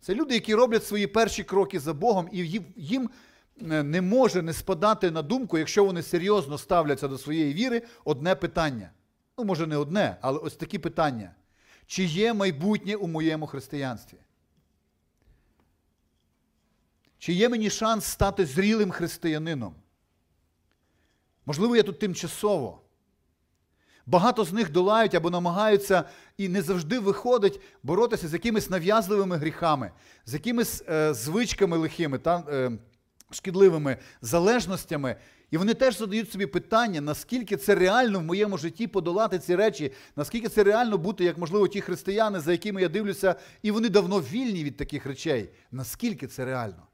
Це 0.01 0.15
люди, 0.15 0.35
які 0.35 0.55
роблять 0.55 0.85
свої 0.85 1.07
перші 1.07 1.45
кроки 1.45 1.81
за 1.81 1.95
Богом, 1.95 2.29
і 2.33 2.63
їм 2.77 3.11
е, 3.71 3.83
не 3.83 4.01
може 4.01 4.43
не 4.43 4.53
спадати 4.53 5.11
на 5.11 5.23
думку, 5.23 5.59
якщо 5.59 5.85
вони 5.85 6.03
серйозно 6.03 6.59
ставляться 6.59 7.09
до 7.09 7.19
своєї 7.19 7.55
віри, 7.55 7.83
одне 8.05 8.35
питання. 8.35 8.91
Ну, 9.39 9.45
може, 9.45 9.67
не 9.67 9.77
одне, 9.77 10.17
але 10.21 10.39
ось 10.39 10.57
такі 10.57 10.79
питання. 10.79 11.35
Чи 11.87 12.05
є 12.05 12.35
майбутнє 12.35 12.97
у 12.97 13.07
моєму 13.07 13.47
християнстві? 13.47 14.19
Чи 17.25 17.33
є 17.33 17.49
мені 17.49 17.71
шанс 17.71 18.05
стати 18.05 18.47
зрілим 18.47 18.91
християнином? 18.91 19.75
Можливо, 21.47 21.77
я 21.77 21.83
тут 21.83 21.99
тимчасово. 21.99 22.81
Багато 24.07 24.45
з 24.45 24.53
них 24.53 24.73
долають 24.73 25.15
або 25.15 25.31
намагаються 25.31 26.05
і 26.37 26.49
не 26.49 26.63
завжди 26.63 26.99
виходить 26.99 27.61
боротися 27.83 28.29
з 28.29 28.33
якимись 28.33 28.71
нав'язливими 28.71 29.37
гріхами, 29.37 29.91
з 30.27 30.35
якимись 30.35 30.83
е, 30.89 31.15
звичками 31.15 31.77
лихими 31.77 32.19
та 32.19 32.45
е, 32.49 32.71
шкідливими 33.31 33.97
залежностями. 34.21 35.17
І 35.51 35.57
вони 35.57 35.75
теж 35.75 35.99
задають 35.99 36.33
собі 36.33 36.47
питання, 36.47 37.01
наскільки 37.01 37.57
це 37.57 37.75
реально 37.75 38.19
в 38.19 38.25
моєму 38.25 38.59
житті 38.59 38.87
подолати 38.87 39.39
ці 39.39 39.57
речі, 39.57 39.93
наскільки 40.17 40.49
це 40.49 40.65
реально 40.65 40.99
бути, 40.99 41.25
як, 41.25 41.39
можливо, 41.39 41.69
ті 41.69 41.81
християни, 41.81 42.41
за 42.41 42.53
якими 42.53 42.83
я 42.83 42.89
дивлюся, 42.89 43.35
і 43.63 43.71
вони 43.71 43.89
давно 43.89 44.21
вільні 44.21 44.65
від 44.65 44.77
таких 44.77 45.07
речей. 45.07 45.51
Наскільки 45.71 46.27
це 46.27 46.45
реально? 46.45 46.87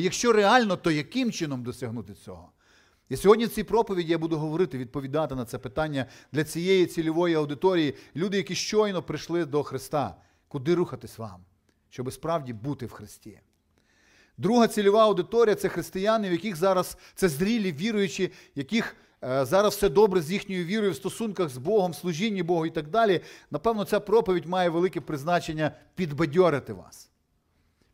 Якщо 0.00 0.32
реально, 0.32 0.76
то 0.76 0.90
яким 0.90 1.32
чином 1.32 1.62
досягнути 1.62 2.14
цього? 2.14 2.52
І 3.08 3.16
сьогодні 3.16 3.44
в 3.44 3.48
цій 3.48 3.64
проповіді 3.64 4.10
я 4.10 4.18
буду 4.18 4.38
говорити, 4.38 4.78
відповідати 4.78 5.34
на 5.34 5.44
це 5.44 5.58
питання 5.58 6.06
для 6.32 6.44
цієї 6.44 6.86
цільової 6.86 7.34
аудиторії, 7.34 7.94
люди, 8.16 8.36
які 8.36 8.54
щойно 8.54 9.02
прийшли 9.02 9.44
до 9.44 9.62
Христа. 9.62 10.16
Куди 10.48 10.74
рухатись 10.74 11.18
вам, 11.18 11.40
щоб 11.90 12.12
справді 12.12 12.52
бути 12.52 12.86
в 12.86 12.90
Христі? 12.90 13.40
Друга 14.38 14.68
цільова 14.68 15.04
аудиторія 15.04 15.54
це 15.54 15.68
християни, 15.68 16.28
в 16.28 16.32
яких 16.32 16.56
зараз 16.56 16.96
це 17.14 17.28
зрілі, 17.28 17.72
віруючі, 17.72 18.32
яких 18.54 18.96
е, 19.24 19.44
зараз 19.44 19.74
все 19.74 19.88
добре 19.88 20.22
з 20.22 20.32
їхньою 20.32 20.64
вірою 20.64 20.92
в 20.92 20.96
стосунках 20.96 21.48
з 21.48 21.58
Богом, 21.58 21.94
служінні 21.94 22.42
Богу 22.42 22.66
і 22.66 22.70
так 22.70 22.88
далі. 22.88 23.20
Напевно, 23.50 23.84
ця 23.84 24.00
проповідь 24.00 24.46
має 24.46 24.68
велике 24.68 25.00
призначення 25.00 25.72
підбадьорити 25.94 26.72
вас. 26.72 27.10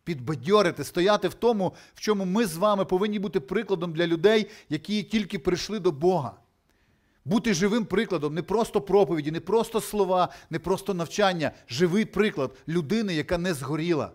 Підбадьорити, 0.04 0.84
стояти 0.84 1.28
в 1.28 1.34
тому, 1.34 1.74
в 1.94 2.00
чому 2.00 2.24
ми 2.24 2.46
з 2.46 2.56
вами 2.56 2.84
повинні 2.84 3.18
бути 3.18 3.40
прикладом 3.40 3.92
для 3.92 4.06
людей, 4.06 4.46
які 4.68 5.02
тільки 5.02 5.38
прийшли 5.38 5.78
до 5.78 5.92
Бога. 5.92 6.36
Бути 7.24 7.54
живим 7.54 7.84
прикладом, 7.84 8.34
не 8.34 8.42
просто 8.42 8.80
проповіді, 8.80 9.30
не 9.30 9.40
просто 9.40 9.80
слова, 9.80 10.28
не 10.50 10.58
просто 10.58 10.94
навчання, 10.94 11.50
живий 11.68 12.04
приклад 12.04 12.56
людини, 12.68 13.14
яка 13.14 13.38
не 13.38 13.54
згоріла, 13.54 14.12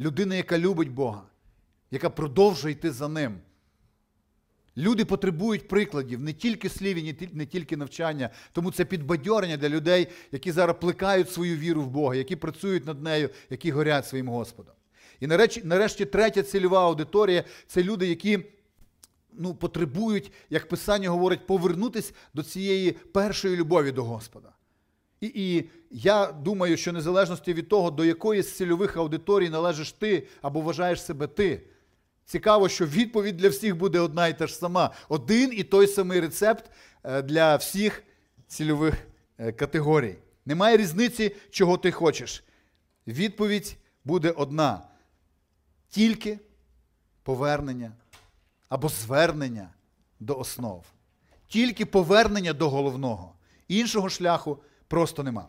людини, 0.00 0.36
яка 0.36 0.58
любить 0.58 0.90
Бога, 0.90 1.22
яка 1.90 2.10
продовжує 2.10 2.72
йти 2.72 2.92
за 2.92 3.08
ним. 3.08 3.38
Люди 4.76 5.04
потребують 5.04 5.68
прикладів, 5.68 6.20
не 6.20 6.32
тільки 6.32 6.68
слів, 6.68 6.96
і 6.96 7.28
не 7.32 7.46
тільки 7.46 7.76
навчання. 7.76 8.30
Тому 8.52 8.72
це 8.72 8.84
підбадьорення 8.84 9.56
для 9.56 9.68
людей, 9.68 10.08
які 10.32 10.52
зараз 10.52 10.76
плекають 10.80 11.30
свою 11.30 11.56
віру 11.56 11.82
в 11.82 11.90
Бога, 11.90 12.14
які 12.14 12.36
працюють 12.36 12.86
над 12.86 13.02
нею, 13.02 13.30
які 13.50 13.70
горять 13.70 14.06
своїм 14.06 14.28
Господом. 14.28 14.74
І 15.20 15.26
нарешті, 15.64 16.04
третя 16.04 16.42
цільова 16.42 16.84
аудиторія 16.84 17.44
це 17.66 17.82
люди, 17.82 18.06
які 18.06 18.38
ну, 19.32 19.54
потребують, 19.54 20.32
як 20.50 20.68
Писання 20.68 21.10
говорить, 21.10 21.46
повернутися 21.46 22.12
до 22.34 22.42
цієї 22.42 22.92
першої 22.92 23.56
любові 23.56 23.92
до 23.92 24.04
Господа. 24.04 24.52
І 25.20 25.32
і 25.34 25.70
я 25.90 26.32
думаю, 26.32 26.76
що 26.76 26.92
незалежності 26.92 27.54
від 27.54 27.68
того, 27.68 27.90
до 27.90 28.04
якої 28.04 28.42
з 28.42 28.56
цільових 28.56 28.96
аудиторій 28.96 29.50
належиш 29.50 29.92
ти 29.92 30.26
або 30.42 30.60
вважаєш 30.60 31.02
себе 31.02 31.26
ти. 31.26 31.62
Цікаво, 32.24 32.68
що 32.68 32.86
відповідь 32.86 33.36
для 33.36 33.48
всіх 33.48 33.76
буде 33.76 34.00
одна 34.00 34.28
і 34.28 34.38
та 34.38 34.46
ж 34.46 34.54
сама. 34.54 34.90
Один 35.08 35.52
і 35.52 35.62
той 35.62 35.86
самий 35.86 36.20
рецепт 36.20 36.70
е, 37.04 37.22
для 37.22 37.56
всіх 37.56 38.02
цільових 38.46 38.94
е, 39.38 39.52
категорій. 39.52 40.16
Немає 40.46 40.76
різниці, 40.76 41.36
чого 41.50 41.76
ти 41.76 41.90
хочеш. 41.90 42.44
Відповідь 43.06 43.76
буде 44.04 44.30
одна. 44.30 44.82
Тільки 45.94 46.38
повернення 47.22 47.92
або 48.68 48.88
звернення 48.88 49.68
до 50.20 50.38
основ. 50.38 50.84
Тільки 51.48 51.86
повернення 51.86 52.52
до 52.52 52.70
головного. 52.70 53.32
Іншого 53.68 54.08
шляху 54.08 54.58
просто 54.88 55.22
нема. 55.22 55.46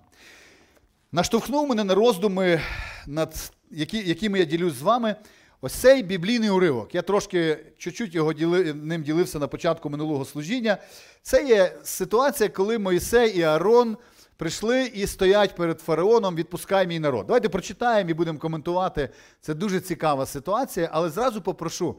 Наштовхнув 1.11 1.69
мене 1.69 1.83
на 1.83 1.95
роздуми, 1.95 2.61
над 3.07 3.51
які, 3.71 3.97
якими 3.97 4.39
я 4.39 4.45
ділюсь 4.45 4.73
з 4.73 4.81
вами. 4.81 5.15
Ось 5.61 5.73
цей 5.73 6.03
біблійний 6.03 6.49
уривок. 6.49 6.95
Я 6.95 7.01
трошки 7.01 7.65
чуть-чуть 7.77 8.15
його 8.15 8.33
діли, 8.33 8.73
ним 8.73 9.03
ділився 9.03 9.39
на 9.39 9.47
початку 9.47 9.89
минулого 9.89 10.25
служіння. 10.25 10.77
Це 11.21 11.45
є 11.45 11.79
ситуація, 11.83 12.49
коли 12.49 12.79
Моїсей 12.79 13.37
і 13.37 13.41
Аарон 13.41 13.97
прийшли 14.37 14.85
і 14.85 15.07
стоять 15.07 15.55
перед 15.55 15.81
фараоном, 15.81 16.35
відпускай 16.35 16.87
мій 16.87 16.99
народ. 16.99 17.25
Давайте 17.27 17.49
прочитаємо 17.49 18.09
і 18.09 18.13
будемо 18.13 18.39
коментувати. 18.39 19.09
Це 19.41 19.53
дуже 19.53 19.79
цікава 19.79 20.25
ситуація, 20.25 20.89
але 20.91 21.09
зразу 21.09 21.41
попрошу. 21.41 21.95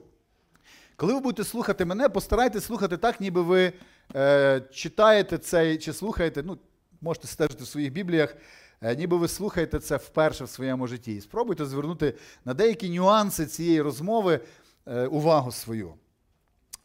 Коли 0.97 1.15
ви 1.15 1.21
будете 1.21 1.45
слухати 1.45 1.85
мене, 1.85 2.09
постарайтесь 2.09 2.65
слухати 2.65 2.97
так, 2.97 3.21
ніби 3.21 3.43
ви 3.43 3.73
е, 4.17 4.63
читаєте 4.73 5.39
цей 5.39 5.79
чи 5.79 5.93
слухаєте, 5.93 6.43
ну, 6.43 6.59
можете 7.01 7.29
стежити 7.29 7.65
в 7.65 7.67
своїх 7.67 7.93
бібліях. 7.93 8.37
Е, 8.83 8.97
ніби 8.97 9.17
ви 9.17 9.29
слухаєте 9.29 9.79
це 9.79 9.97
вперше 9.97 10.45
в 10.45 10.49
своєму 10.49 10.87
житті. 10.87 11.15
І 11.15 11.21
спробуйте 11.21 11.67
звернути 11.67 12.15
на 12.45 12.55
деякі 12.55 12.91
нюанси 12.91 13.47
цієї 13.47 13.81
розмови 13.81 14.41
е, 14.87 15.07
увагу 15.07 15.53
свою. 15.53 15.95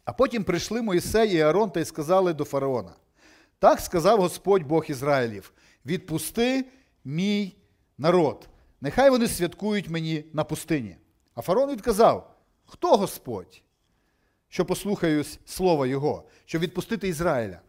А 0.05 0.13
потім 0.13 0.43
прийшли 0.43 0.81
Моїсей 0.81 1.36
і 1.36 1.41
Аарон 1.41 1.72
та 1.72 1.79
й 1.79 1.86
сказали 1.86 2.34
до 2.34 2.43
фараона: 2.43 2.91
так 3.61 3.79
сказав 3.79 4.19
Господь 4.19 4.63
Бог 4.63 4.85
Ізраїлів: 4.87 5.53
відпусти 5.85 6.65
мій 7.05 7.55
народ, 7.97 8.49
нехай 8.81 9.09
вони 9.09 9.27
святкують 9.27 9.89
мені 9.89 10.25
на 10.33 10.43
пустині. 10.43 10.95
А 11.35 11.41
фараон 11.41 11.71
відказав: 11.71 12.35
Хто 12.65 12.97
Господь? 12.97 13.61
Що 14.49 14.65
послухаюсь 14.65 15.39
слова 15.45 15.87
Його, 15.87 16.23
щоб 16.45 16.61
відпустити 16.61 17.07
Ізраїля. 17.07 17.59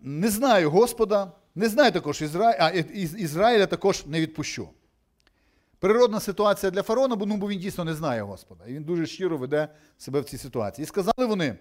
Не 0.00 0.28
знаю 0.28 0.70
Господа, 0.70 1.32
не 1.54 1.68
знаю 1.68 1.92
також 1.92 2.22
Ізра... 2.22 2.56
а, 2.60 2.70
Ізраїля 2.70 3.66
також 3.66 4.06
не 4.06 4.20
відпущу. 4.20 4.68
Природна 5.78 6.20
ситуація 6.20 6.70
для 6.70 6.82
фараона, 6.82 7.16
бо, 7.16 7.26
ну, 7.26 7.36
бо 7.36 7.48
він 7.48 7.58
дійсно 7.58 7.84
не 7.84 7.94
знає 7.94 8.22
Господа. 8.22 8.64
І 8.66 8.74
він 8.74 8.84
дуже 8.84 9.06
щиро 9.06 9.36
веде 9.36 9.68
себе 9.98 10.20
в 10.20 10.24
цій 10.24 10.38
ситуації. 10.38 10.82
І 10.82 10.86
сказали 10.86 11.26
вони: 11.26 11.56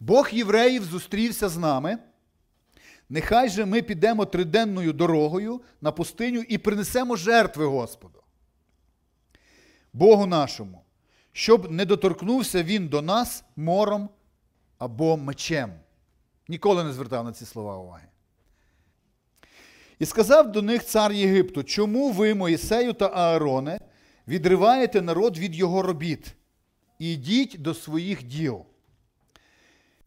Бог 0.00 0.28
євреїв 0.32 0.84
зустрівся 0.84 1.48
з 1.48 1.56
нами. 1.56 1.98
Нехай 3.08 3.48
же 3.48 3.64
ми 3.64 3.82
підемо 3.82 4.24
триденною 4.24 4.92
дорогою 4.92 5.60
на 5.80 5.92
пустиню 5.92 6.40
і 6.48 6.58
принесемо 6.58 7.16
жертви 7.16 7.66
Господу. 7.66 8.22
Богу 9.92 10.26
нашому, 10.26 10.84
щоб 11.32 11.70
не 11.70 11.84
доторкнувся 11.84 12.62
він 12.62 12.88
до 12.88 13.02
нас 13.02 13.44
мором 13.56 14.08
або 14.78 15.16
мечем. 15.16 15.72
Ніколи 16.48 16.84
не 16.84 16.92
звертав 16.92 17.24
на 17.24 17.32
ці 17.32 17.44
слова 17.44 17.76
уваги. 17.76 18.06
І 19.98 20.06
сказав 20.06 20.52
до 20.52 20.62
них 20.62 20.84
цар 20.84 21.12
Єгипту, 21.12 21.62
чому 21.64 22.12
ви, 22.12 22.34
Моїсею 22.34 22.92
та 22.92 23.06
Аароне, 23.06 23.80
відриваєте 24.28 25.02
народ 25.02 25.38
від 25.38 25.54
його 25.54 25.82
робіт 25.82 26.34
і 26.98 27.12
йдіть 27.12 27.56
до 27.58 27.74
своїх 27.74 28.22
діл. 28.22 28.64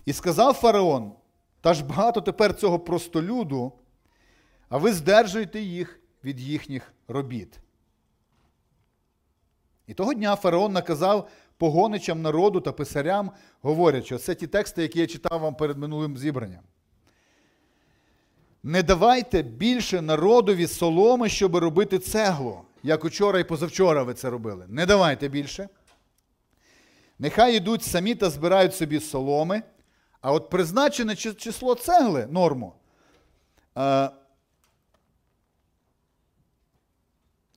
І 0.05 0.13
сказав 0.13 0.53
фараон, 0.53 1.11
та 1.61 1.73
ж 1.73 1.85
багато 1.85 2.21
тепер 2.21 2.55
цього 2.55 2.79
простолюду, 2.79 3.71
а 4.69 4.77
ви 4.77 4.93
здержуєте 4.93 5.59
їх 5.59 5.99
від 6.23 6.39
їхніх 6.39 6.93
робіт. 7.07 7.59
І 9.87 9.93
того 9.93 10.13
дня 10.13 10.35
фараон 10.35 10.71
наказав 10.71 11.29
погоничам 11.57 12.21
народу 12.21 12.61
та 12.61 12.71
писарям, 12.71 13.31
говорячи, 13.61 14.17
це 14.17 14.35
ті 14.35 14.47
тексти, 14.47 14.81
які 14.81 14.99
я 14.99 15.07
читав 15.07 15.39
вам 15.39 15.55
перед 15.55 15.77
минулим 15.77 16.17
зібранням. 16.17 16.63
Не 18.63 18.83
давайте 18.83 19.41
більше 19.41 20.01
народові 20.01 20.67
соломи, 20.67 21.29
щоб 21.29 21.55
робити 21.55 21.99
цеглу, 21.99 22.61
як 22.83 23.05
учора 23.05 23.39
і 23.39 23.43
позавчора 23.43 24.03
ви 24.03 24.13
це 24.13 24.29
робили. 24.29 24.65
Не 24.69 24.85
давайте 24.85 25.27
більше. 25.27 25.69
Нехай 27.19 27.55
йдуть 27.57 27.83
самі 27.83 28.15
та 28.15 28.29
збирають 28.29 28.75
собі 28.75 28.99
соломи, 28.99 29.61
а 30.21 30.31
от 30.33 30.49
призначене 30.49 31.15
число 31.15 31.75
цегли 31.75 32.27
норму. 32.27 32.73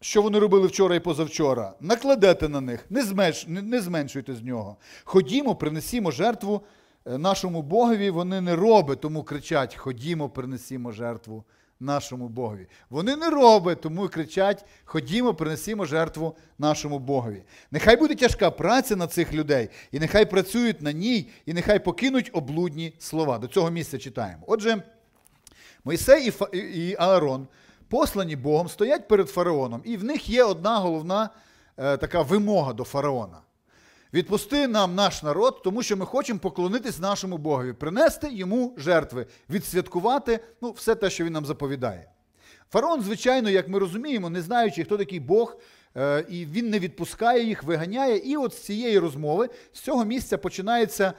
Що 0.01 0.23
вони 0.23 0.39
робили 0.39 0.67
вчора 0.67 0.95
і 0.95 1.01
позавчора? 1.01 1.75
Накладете 1.81 2.49
на 2.49 2.61
них, 2.61 2.91
не, 2.91 3.03
зменш, 3.03 3.47
не 3.47 3.81
зменшуйте 3.81 4.35
з 4.35 4.43
нього. 4.43 4.77
Ходімо, 5.05 5.57
принесімо 5.57 6.11
жертву 6.11 6.63
Е, 7.07 7.19
нашому 7.19 7.63
Богові 7.63 8.11
вони 8.11 8.41
не 8.41 8.57
роблять, 8.57 9.01
тому 9.01 9.23
кричать: 9.23 9.75
Ходімо, 9.75 10.29
принесімо 10.29 10.93
жертву 10.93 11.45
нашому 11.85 12.29
Богові. 12.29 12.67
Вони 12.91 13.17
не 13.17 13.31
роблять, 13.31 13.81
тому 13.81 14.05
і 14.05 14.09
кричать: 14.09 14.65
Ходімо, 14.85 15.35
принесімо 15.35 15.85
жертву 15.85 16.37
нашому 16.59 16.99
Богові. 16.99 17.43
Нехай 17.71 17.97
буде 17.97 18.15
тяжка 18.15 18.51
праця 18.51 18.97
на 18.97 19.07
цих 19.07 19.33
людей, 19.33 19.69
і 19.93 19.99
нехай 19.99 20.31
працюють 20.31 20.83
на 20.83 20.93
ній, 20.93 21.31
і 21.47 21.55
нехай 21.55 21.79
покинуть 21.79 22.31
облудні 22.33 22.93
слова. 22.99 23.39
До 23.39 23.47
цього 23.47 23.71
місця 23.71 23.99
читаємо. 23.99 24.43
Отже, 24.47 24.83
Мойсей 25.85 26.33
і 26.53 26.97
Аарон, 26.99 27.47
послані 27.89 28.37
Богом, 28.37 28.69
стоять 28.69 29.09
перед 29.09 29.31
фараоном, 29.31 29.83
і 29.85 29.97
в 29.97 30.05
них 30.05 30.29
є 30.29 30.45
одна 30.45 30.79
головна 30.79 31.31
е, 31.77 31.97
така 31.97 32.23
вимога 32.23 32.73
до 32.73 32.85
фараона. 32.85 33.44
Відпусти 34.15 34.69
нам 34.69 34.95
наш 34.95 35.23
народ, 35.23 35.63
тому 35.63 35.83
що 35.83 35.97
ми 35.97 36.07
хочемо 36.07 36.39
поклонитись 36.39 36.99
нашому 36.99 37.39
Богові, 37.39 37.73
принести 37.73 38.29
йому 38.33 38.75
жертви, 38.77 39.27
відсвяткувати 39.51 40.41
ну, 40.63 40.71
все 40.71 40.95
те, 40.95 41.11
що 41.11 41.25
він 41.25 41.33
нам 41.33 41.47
заповідає. 41.47 42.09
Фараон, 42.71 43.03
звичайно, 43.03 43.51
як 43.51 43.69
ми 43.69 43.79
розуміємо, 43.79 44.31
не 44.31 44.43
знаючи, 44.43 44.85
хто 44.85 44.97
такий 44.97 45.21
Бог, 45.21 45.57
е, 45.97 46.25
і 46.29 46.47
він 46.47 46.71
не 46.71 46.79
відпускає 46.79 47.45
їх, 47.45 47.63
виганяє. 47.63 48.17
І 48.17 48.37
от 48.37 48.55
з 48.55 48.59
цієї 48.59 48.99
розмови, 48.99 49.49
з 49.73 49.81
цього 49.81 50.05
місця 50.05 50.39
починається 50.39 51.13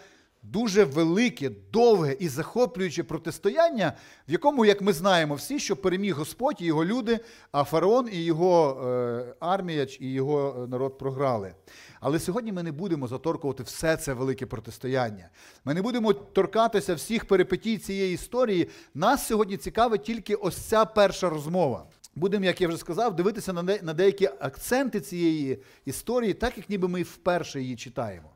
дуже 0.51 0.83
велике, 0.83 1.51
довге 1.73 2.17
і 2.19 2.27
захоплююче 2.27 3.03
протистояння, 3.03 3.93
в 4.27 4.31
якому, 4.31 4.65
як 4.65 4.81
ми 4.81 4.93
знаємо 4.93 5.35
всі, 5.35 5.59
що 5.59 5.75
переміг 5.75 6.15
Господь 6.15 6.55
і 6.59 6.65
його 6.65 6.85
люди, 6.85 7.19
а 7.51 7.63
фараон 7.63 8.09
і 8.11 8.23
його 8.23 8.81
е, 8.87 9.35
армія 9.39 9.87
і 9.99 10.11
його 10.11 10.63
е, 10.63 10.67
народ 10.67 10.97
програли. 10.97 11.53
Але 11.99 12.19
сьогодні 12.19 12.51
ми 12.51 12.63
не 12.63 12.71
будемо 12.71 13.07
заторкувати 13.07 13.63
все 13.63 13.97
це 13.97 14.13
велике 14.13 14.45
протистояння. 14.45 15.29
Ми 15.65 15.73
не 15.73 15.81
будемо 15.81 16.13
торкатися 16.13 16.95
всіх 16.95 17.25
перипетій 17.25 17.77
цієї 17.77 18.13
історії. 18.13 18.69
Нас 18.93 19.27
сьогодні 19.27 19.57
цікавить 19.57 20.03
тільки 20.03 20.35
ось 20.35 20.57
ця 20.57 20.85
перша 20.85 21.29
розмова. 21.29 21.85
Будемо, 22.15 22.45
як 22.45 22.61
я 22.61 22.67
вже 22.67 22.77
сказав, 22.77 23.15
дивитися 23.15 23.53
на 23.81 23.93
деякі 23.93 24.29
акценти 24.39 25.01
цієї 25.01 25.63
історії, 25.85 26.33
так 26.33 26.57
як 26.57 26.69
ніби 26.69 26.87
ми 26.87 27.03
вперше 27.03 27.61
її 27.61 27.75
читаємо. 27.75 28.34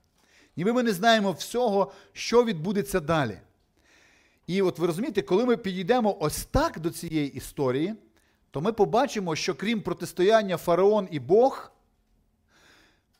Ніби 0.60 0.74
ми 0.74 0.84
не 0.84 0.92
знаємо 0.92 1.32
всього, 1.32 1.92
що 2.13 2.44
відбудеться 2.44 3.00
далі. 3.00 3.39
І 4.48 4.62
от 4.62 4.80
ви 4.80 4.88
розумієте, 4.88 5.22
коли 5.22 5.46
ми 5.46 5.58
підійдемо 5.58 6.18
ось 6.20 6.46
так 6.46 6.80
до 6.80 6.89
цієї 6.89 7.34
історії, 7.34 7.96
то 8.51 8.62
ми 8.62 8.74
побачимо, 8.74 9.36
що 9.36 9.56
крім 9.56 9.82
протистояння 9.82 10.58
Фараон 10.58 11.08
і 11.12 11.20
Бог, 11.20 11.72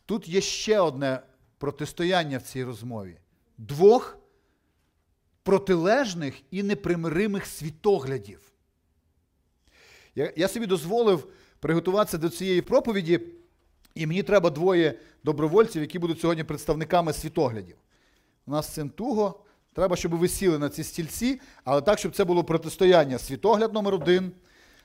тут 0.06 0.28
є 0.28 0.42
ще 0.42 0.80
одне 0.80 1.20
протистояння 1.58 2.38
в 2.38 2.42
цій 2.42 2.64
розмові 2.64 3.18
двох 3.58 4.18
протилежних 5.44 6.36
і 6.52 6.64
непримиримих 6.64 7.46
світоглядів. 7.46 8.42
Я, 10.36 10.48
собі 10.48 10.66
дозволив 10.66 11.28
приготуватися 11.60 12.18
до 12.18 12.30
цієї 12.30 12.62
проповіді. 12.62 13.39
І 14.00 14.06
мені 14.06 14.24
треба 14.24 14.50
двоє 14.50 14.94
добровольців, 15.24 15.82
які 15.82 16.00
будуть 16.00 16.20
сьогодні 16.20 16.44
представниками 16.44 17.14
світоглядів. 17.14 17.76
У 18.48 18.52
нас 18.52 18.74
цим 18.74 18.90
туго. 18.90 19.40
Треба, 19.74 19.96
щоб 19.96 20.16
ви 20.16 20.28
сіли 20.28 20.60
на 20.60 20.70
ці 20.70 20.84
стільці, 20.84 21.42
але 21.64 21.82
так, 21.82 22.00
щоб 22.00 22.16
це 22.16 22.26
було 22.26 22.44
протистояння. 22.44 23.18
Світогляд 23.18 23.74
номер 23.74 23.94
один. 23.94 24.32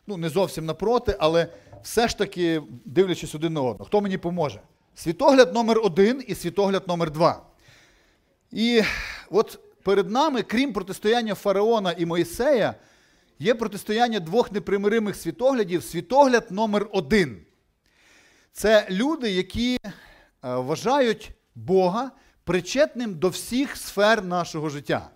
Ну, 0.07 0.17
не 0.17 0.29
зовсім 0.29 0.67
напроти, 0.67 1.17
але 1.19 1.47
все 1.83 2.09
ж 2.09 2.19
таки 2.19 2.63
дивлячись 2.85 3.35
один 3.35 3.53
на 3.53 3.61
одного. 3.61 3.85
Хто 3.85 4.01
мені 4.01 4.19
поможе? 4.19 4.61
Світогляд 4.95 5.55
номер 5.55 5.81
один 5.85 6.25
і 6.27 6.35
світогляд 6.35 6.89
номер 6.89 7.11
два. 7.11 7.43
І 8.51 8.83
от 9.31 9.59
перед 9.83 10.11
нами, 10.11 10.43
крім 10.43 10.73
протистояння 10.73 11.35
Фараона 11.35 11.93
і 11.93 12.07
Моїсея, 12.07 12.75
є 13.39 13.55
протистояння 13.55 14.21
двох 14.21 14.53
непримиримих 14.53 15.17
світоглядів, 15.17 15.83
світогляд 15.83 16.47
номер 16.51 16.89
один. 16.93 17.44
Це 18.57 18.87
люди, 18.91 19.31
які 19.31 19.79
е, 19.85 19.89
вважають 20.43 21.31
Бога 21.55 22.11
причетним 22.45 23.15
до 23.15 23.29
всіх 23.29 23.77
сфер 23.77 24.25
нашого 24.25 24.69
життя. 24.69 25.11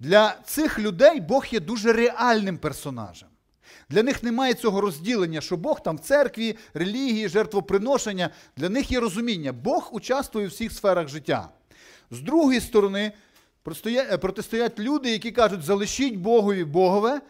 Для 0.00 0.36
цих 0.44 0.78
людей 0.78 1.20
Бог 1.20 1.46
є 1.50 1.60
дуже 1.60 1.92
реальним 1.92 2.58
персонажем. 2.58 3.28
Для 3.88 4.02
них 4.02 4.22
немає 4.22 4.54
цього 4.54 4.80
розділення, 4.80 5.40
що 5.40 5.56
Бог 5.56 5.82
там 5.82 5.96
в 5.96 6.00
церкві, 6.00 6.56
релігії, 6.74 7.28
жертвоприношення. 7.28 8.30
Для 8.56 8.68
них 8.68 8.90
є 8.90 9.00
розуміння, 9.00 9.52
Бог 9.52 9.88
участвує 9.92 10.46
у 10.46 10.50
всіх 10.50 10.72
сферах 10.72 11.08
життя. 11.08 11.48
З 12.10 12.20
другої 12.20 12.60
сторони, 12.60 13.12
е, 13.86 14.18
протистоять 14.18 14.78
люди, 14.78 15.10
які 15.10 15.30
кажуть, 15.30 15.62
залишіть 15.62 16.16
Богові 16.16 16.64
Богове, 16.64 17.20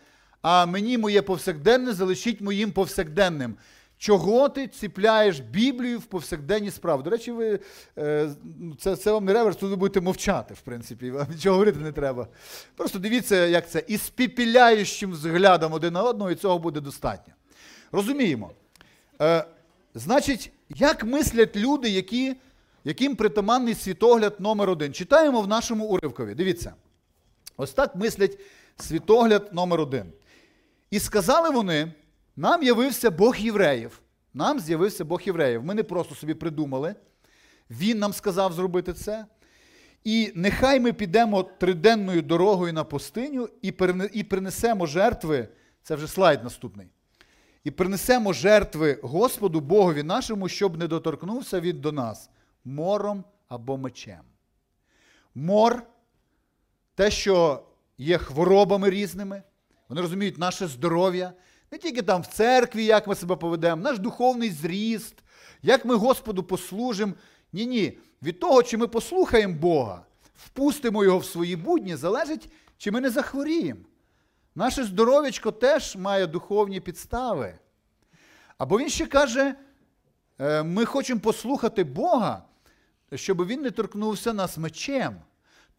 а 0.43 0.67
мені 0.67 0.99
моє 0.99 1.23
повсякденне 1.23 1.93
залишіть 1.93 2.41
моїм 2.41 2.73
повсякденним. 2.73 3.57
Чого 3.99 4.49
ти 4.49 4.69
ціпляєш 4.69 5.41
Біблію 5.41 5.99
в 5.99 6.05
повсякденні 6.05 6.71
справи? 6.71 7.03
До 7.03 7.11
речі, 7.11 7.33
ви, 7.33 7.59
е, 7.99 8.31
це 8.79 8.97
це 8.97 9.13
вам 9.13 9.25
не 9.25 9.33
реверс, 9.33 9.57
тут 9.57 9.71
ви 9.71 9.77
будете 9.77 10.01
мовчати, 10.01 10.55
в 10.55 10.61
принципі, 10.61 11.11
вам 11.11 11.27
нічого 11.31 11.53
говорити 11.55 11.79
не 11.79 11.93
треба. 11.93 12.29
Просто 12.77 12.99
дивіться, 12.99 13.47
як 13.47 13.71
це, 13.71 13.85
із 13.89 14.03
спіпіляючим 14.03 15.11
взглядом 15.11 15.73
один 15.73 15.93
на 15.93 16.03
одного, 16.03 16.31
і 16.31 16.35
цього 16.35 16.59
буде 16.59 16.81
достатньо. 16.81 17.35
Розуміємо. 17.93 18.51
Е, 19.21 19.45
Значить, 19.95 20.53
як 20.69 21.05
мислять 21.05 21.57
люди, 21.57 21.89
які, 21.91 22.37
яким 22.85 23.17
притаманний 23.17 23.75
світогляд 23.75 24.41
номер 24.41 24.71
один? 24.71 24.93
Читаємо 24.93 25.41
в 25.43 25.49
нашому 25.49 25.85
уривкові. 25.85 26.35
Дивіться. 26.35 26.75
Ось 27.57 27.73
так 27.73 27.97
мислять 27.97 28.39
світогляд 28.77 29.49
номер 29.53 29.81
один. 29.81 30.13
І 30.91 31.01
сказали 31.01 31.51
вони. 31.51 31.93
Нам 32.39 32.63
явився 32.63 33.11
Бог 33.11 33.37
євреїв. 33.37 34.01
Нам 34.35 34.61
з'явився 34.61 35.05
Бог 35.05 35.23
євреїв. 35.23 35.65
Ми 35.65 35.75
не 35.75 35.83
просто 35.83 36.15
собі 36.15 36.35
придумали. 36.35 36.95
Він 37.71 37.99
нам 37.99 38.13
сказав 38.13 38.53
зробити 38.53 38.93
це. 38.93 39.27
І 40.05 40.33
нехай 40.35 40.81
ми 40.81 40.93
підемо 40.93 41.43
триденною 41.43 42.23
дорогою 42.23 42.73
на 42.73 42.85
пустиню 42.85 43.49
і 44.13 44.23
принесемо 44.23 44.87
жертви. 44.87 45.49
Це 45.83 45.95
вже 45.95 46.09
слайд 46.09 46.45
наступний. 46.45 46.87
І 47.65 47.71
принесемо 47.71 48.33
жертви 48.33 49.01
Господу 49.03 49.61
Богові 49.61 50.03
нашому, 50.03 50.49
щоб 50.49 50.79
не 50.79 50.87
доторкнувся 50.87 51.61
він 51.61 51.81
до 51.81 51.93
нас 51.93 52.31
мором 52.65 53.25
або 53.49 53.77
мечем. 53.77 54.25
Мор 55.35 55.83
те, 56.95 57.11
що 57.11 57.63
є 57.99 58.19
хворобами 58.19 58.91
різними, 58.91 59.43
вони 59.89 60.01
розуміють 60.01 60.39
наше 60.39 60.67
здоров'я. 60.67 61.33
Не 61.73 61.79
тільки 61.79 62.03
там 62.03 62.23
в 62.23 62.27
церкві, 62.27 62.85
як 62.85 63.07
ми 63.07 63.15
себе 63.15 63.37
поведемо, 63.37 63.83
наш 63.83 63.99
духовний 63.99 64.51
зріст, 64.51 65.15
як 65.63 65.85
ми 65.85 65.95
Господу 65.95 66.43
послужимо. 66.43 67.13
Ні, 67.53 67.67
ні. 67.67 67.99
Від 68.23 68.41
того, 68.41 68.63
чи 68.63 68.77
ми 68.77 68.87
послухаємо 68.87 69.55
Бога, 69.55 70.03
впустимо 70.35 71.05
Його 71.05 71.19
в 71.19 71.25
свої 71.25 71.57
будні, 71.57 71.97
залежить, 71.97 72.51
чи 72.79 72.91
ми 72.91 73.01
не 73.01 73.11
захворіємо. 73.11 73.81
Наше 74.55 74.85
здоров'ячко 74.85 75.53
теж 75.53 75.97
має 75.97 76.27
духовні 76.27 76.81
підстави. 76.81 77.55
Або 78.59 78.79
він 78.79 78.89
ще 78.89 79.07
каже: 79.07 79.55
«Е, 80.39 80.63
ми 80.63 80.85
хочемо 80.85 81.21
послухати 81.21 81.85
Бога, 81.85 82.43
щоб 83.15 83.47
він 83.47 83.63
не 83.63 83.71
торкнувся 83.71 84.33
нас 84.33 84.59
мечем. 84.59 85.17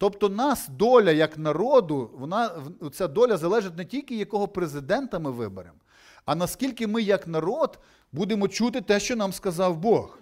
Тобто 0.00 0.28
нас 0.28 0.68
доля 0.68 1.10
як 1.10 1.38
народу, 1.38 2.10
вона, 2.14 2.50
ця 2.92 3.08
доля 3.08 3.36
залежить 3.36 3.76
не 3.76 3.84
тільки, 3.84 4.16
якого 4.16 4.48
президента 4.48 5.18
ми 5.18 5.30
виберемо, 5.30 5.78
а 6.24 6.34
наскільки 6.34 6.86
ми, 6.86 7.02
як 7.02 7.26
народ, 7.26 7.78
будемо 8.12 8.48
чути 8.48 8.80
те, 8.80 9.00
що 9.00 9.16
нам 9.16 9.32
сказав 9.32 9.76
Бог. 9.76 10.18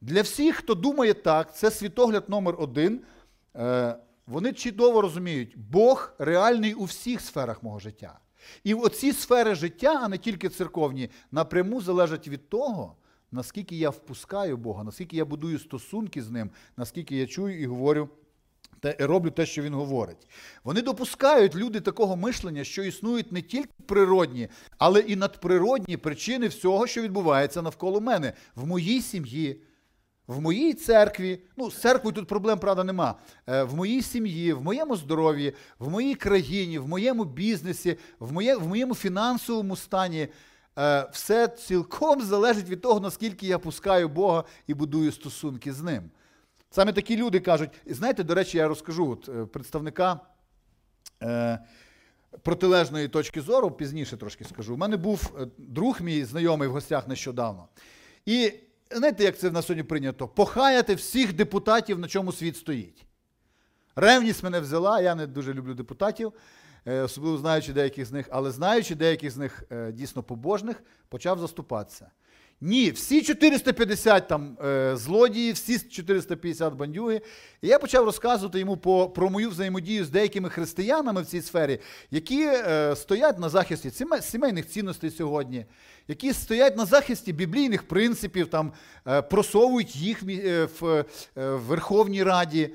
Для 0.00 0.22
всіх, 0.22 0.56
хто 0.56 0.74
думає 0.74 1.14
так, 1.14 1.56
це 1.56 1.70
світогляд 1.70 2.28
номер 2.28 2.56
один. 2.58 3.00
Е, 3.56 3.96
вони 4.26 4.52
чудово 4.52 5.00
розуміють, 5.00 5.58
Бог 5.58 6.12
реальний 6.18 6.74
у 6.74 6.84
всіх 6.84 7.20
сферах 7.20 7.62
мого 7.62 7.78
життя. 7.78 8.18
І 8.64 8.74
оці 8.74 9.12
сфери 9.12 9.54
життя, 9.54 10.00
а 10.02 10.08
не 10.08 10.18
тільки 10.18 10.48
церковні, 10.48 11.10
напряму 11.30 11.80
залежать 11.80 12.28
від 12.28 12.48
того, 12.48 12.96
наскільки 13.30 13.76
я 13.76 13.90
впускаю 13.90 14.56
Бога, 14.56 14.84
наскільки 14.84 15.16
я 15.16 15.24
будую 15.24 15.58
стосунки 15.58 16.22
з 16.22 16.30
ним, 16.30 16.50
наскільки 16.76 17.16
я 17.16 17.26
чую 17.26 17.60
і 17.60 17.66
говорю 17.66 18.08
те, 18.82 18.96
роблю 18.98 19.30
те, 19.30 19.46
що 19.46 19.62
він 19.62 19.74
говорить. 19.74 20.28
Вони 20.64 20.82
допускають 20.82 21.56
люди 21.56 21.80
такого 21.80 22.16
мишлення, 22.16 22.64
що 22.64 22.82
існують 22.82 23.32
не 23.32 23.42
тільки 23.42 23.72
природні, 23.86 24.48
але 24.78 25.00
і 25.00 25.16
надприродні 25.16 25.96
причини 25.96 26.48
всього, 26.48 26.86
що 26.86 27.02
відбувається 27.02 27.62
навколо 27.62 28.00
мене, 28.00 28.32
в 28.54 28.66
моїй 28.66 29.00
сім'ї. 29.00 29.62
В 30.26 30.40
моїй 30.40 30.74
церкві, 30.74 31.38
ну, 31.56 31.70
з 31.70 31.80
церквою 31.80 32.14
тут 32.14 32.28
проблем, 32.28 32.58
правда, 32.58 32.84
нема. 32.84 33.14
Е, 33.46 33.62
в 33.62 33.74
моїй 33.74 34.02
сім'ї, 34.02 34.52
в 34.52 34.62
моєму 34.62 34.96
здоров'ї, 34.96 35.54
в 35.78 35.90
моїй 35.90 36.14
країні, 36.14 36.78
в 36.78 36.88
моєму 36.88 37.24
бізнесі, 37.24 37.98
в, 38.18 38.32
моє, 38.32 38.56
в 38.56 38.68
моєму 38.68 38.94
фінансовому 38.94 39.76
стані. 39.76 40.28
Е, 40.78 41.08
все 41.12 41.48
цілком 41.48 42.22
залежить 42.22 42.68
від 42.68 42.80
того, 42.80 43.00
наскільки 43.00 43.46
я 43.46 43.58
пускаю 43.58 44.08
Бога 44.08 44.44
і 44.66 44.74
будую 44.74 45.12
стосунки 45.12 45.72
з 45.72 45.82
ним. 45.82 46.10
Саме 46.72 46.92
такі 46.92 47.16
люди 47.16 47.40
кажуть, 47.40 47.70
знаєте, 47.86 48.24
до 48.24 48.34
речі, 48.34 48.58
я 48.58 48.68
розкажу 48.68 49.10
от, 49.10 49.28
е, 49.28 49.46
представника 49.46 50.20
е, 51.22 51.58
протилежної 52.42 53.08
точки 53.08 53.40
зору, 53.40 53.70
пізніше 53.70 54.16
трошки 54.16 54.44
скажу. 54.44 54.74
У 54.74 54.76
мене 54.76 54.96
був 54.96 55.32
е, 55.40 55.46
друг 55.58 56.00
мій 56.00 56.24
знайомий 56.24 56.68
в 56.68 56.72
гостях 56.72 57.08
нещодавно. 57.08 57.68
І 58.26 58.52
знаєте, 58.90 59.24
як 59.24 59.38
це 59.38 59.48
в 59.48 59.52
нас 59.52 59.66
сьогодні 59.66 59.82
прийнято? 59.82 60.28
Похаяти 60.28 60.94
всіх 60.94 61.32
депутатів, 61.32 61.98
на 61.98 62.08
чому 62.08 62.32
світ 62.32 62.56
стоїть. 62.56 63.04
Ревність 63.96 64.42
мене 64.42 64.60
взяла, 64.60 65.00
я 65.00 65.14
не 65.14 65.26
дуже 65.26 65.54
люблю 65.54 65.74
депутатів, 65.74 66.32
е, 66.86 67.00
особливо 67.00 67.38
знаючи 67.38 67.72
деяких 67.72 68.06
з 68.06 68.12
них, 68.12 68.28
але 68.30 68.50
знаючи 68.50 68.94
деяких 68.94 69.30
з 69.30 69.36
них 69.36 69.62
дійсно 69.92 70.22
побожних, 70.22 70.82
почав 71.08 71.38
заступатися. 71.38 72.10
Ні, 72.64 72.90
всі 72.90 73.22
450 73.22 74.28
там 74.28 74.58
е, 74.64 74.96
злодії, 74.96 75.52
всі 75.52 75.78
450 75.78 76.74
бандюги. 76.74 77.20
І 77.62 77.68
я 77.68 77.78
почав 77.78 78.04
розказувати 78.04 78.60
йому 78.60 78.76
по, 78.76 79.10
про 79.10 79.30
мою 79.30 79.50
взаємодію 79.50 80.04
з 80.04 80.10
деякими 80.10 80.50
християнами 80.50 81.22
в 81.22 81.26
цій 81.26 81.42
сфері, 81.42 81.78
які 82.10 82.44
е, 82.46 82.96
стоять 82.96 83.38
на 83.38 83.48
захисті 83.48 83.90
сімейних 84.20 84.68
цінностей 84.68 85.10
сьогодні, 85.10 85.66
які 86.08 86.32
стоять 86.32 86.76
на 86.76 86.86
захисті 86.86 87.32
біблійних 87.32 87.88
принципів, 87.88 88.46
там, 88.46 88.72
е, 89.06 89.22
просовують 89.22 89.96
їх 89.96 90.22
в, 90.22 90.28
е, 90.28 91.04
в 91.34 91.56
Верховній 91.56 92.22
Раді. 92.22 92.70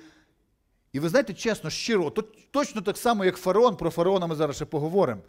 І 0.93 0.99
ви 0.99 1.09
знаєте, 1.09 1.33
чесно, 1.33 1.69
щиро, 1.69 2.09
то, 2.09 2.21
точно 2.51 2.81
так 2.81 2.97
само, 2.97 3.25
як 3.25 3.37
фараон, 3.37 3.75
про 3.75 3.89
фараона 3.89 4.27
ми 4.27 4.35
зараз 4.35 4.55
ще 4.55 4.65
поговоримо. 4.65 5.21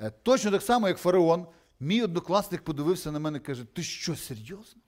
Е, 0.00 0.12
Точно 0.22 0.50
так 0.50 0.62
само, 0.62 0.88
як 0.88 0.98
фараон, 0.98 1.46
мій 1.82 2.02
однокласник 2.02 2.62
подивився 2.62 3.12
на 3.12 3.18
мене 3.18 3.38
і 3.38 3.40
каже: 3.40 3.64
Ти 3.64 3.82
що, 3.82 4.16
серйозно? 4.16 4.82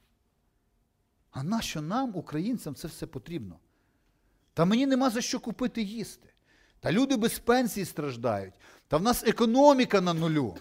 А 1.30 1.42
нащо 1.42 1.82
нам, 1.82 2.16
українцям, 2.16 2.74
це 2.74 2.88
все 2.88 3.06
потрібно? 3.06 3.58
Та 4.54 4.64
мені 4.64 4.86
нема 4.86 5.10
за 5.10 5.20
що 5.20 5.40
купити 5.40 5.82
їсти. 5.82 6.28
Та 6.80 6.92
люди 6.92 7.16
без 7.16 7.38
пенсії 7.38 7.86
страждають. 7.86 8.54
Та 8.88 8.96
в 8.96 9.02
нас 9.02 9.24
економіка 9.24 10.00
на 10.00 10.14
нулю. 10.14 10.56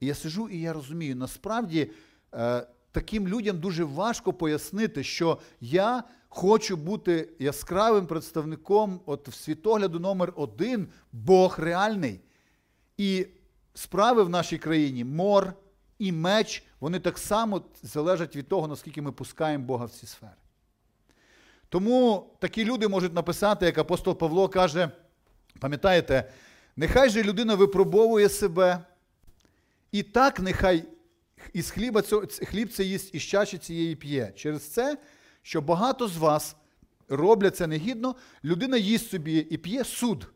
І 0.00 0.06
я 0.06 0.14
сижу 0.14 0.48
і 0.48 0.60
я 0.60 0.72
розумію, 0.72 1.16
насправді 1.16 1.90
е, 2.34 2.66
таким 2.92 3.28
людям 3.28 3.60
дуже 3.60 3.84
важко 3.84 4.32
пояснити, 4.32 5.04
що 5.04 5.38
я 5.60 6.04
хочу 6.28 6.76
бути 6.76 7.28
яскравим 7.38 8.06
представником 8.06 9.00
от 9.06 9.28
в 9.28 9.34
світогляду 9.34 10.00
номер 10.00 10.32
один, 10.36 10.88
Бог 11.12 11.56
реальний. 11.58 12.20
І 12.96 13.26
справи 13.76 14.22
в 14.22 14.28
нашій 14.28 14.58
країні, 14.58 15.04
мор 15.04 15.52
і 15.98 16.12
меч, 16.12 16.64
вони 16.80 17.00
так 17.00 17.18
само 17.18 17.62
залежать 17.82 18.36
від 18.36 18.48
того, 18.48 18.68
наскільки 18.68 19.02
ми 19.02 19.12
пускаємо 19.12 19.64
Бога 19.64 19.84
в 19.84 19.90
ці 19.90 20.06
сфери. 20.06 20.32
Тому 21.68 22.30
такі 22.40 22.64
люди 22.64 22.88
можуть 22.88 23.14
написати, 23.14 23.66
як 23.66 23.78
апостол 23.78 24.18
Павло 24.18 24.48
каже, 24.48 24.90
пам'ятаєте, 25.60 26.32
нехай 26.76 27.10
же 27.10 27.22
людина 27.22 27.54
випробовує 27.54 28.28
себе, 28.28 28.84
і 29.92 30.02
так 30.02 30.40
нехай 30.40 30.84
із 31.52 31.70
хліба 31.70 32.02
хліб 32.28 32.72
це 32.72 32.84
їсть, 32.84 33.14
і 33.14 33.18
з 33.18 33.22
чаші 33.22 33.58
цієї 33.58 33.96
п'є. 33.96 34.32
Через 34.36 34.62
це, 34.68 34.98
що 35.42 35.60
багато 35.60 36.08
з 36.08 36.16
вас 36.16 36.56
роблять 37.08 37.56
це 37.56 37.66
негідно, 37.66 38.16
людина 38.44 38.76
їсть 38.76 39.10
собі 39.10 39.38
і 39.38 39.56
п'є 39.56 39.84
суд. 39.84 40.28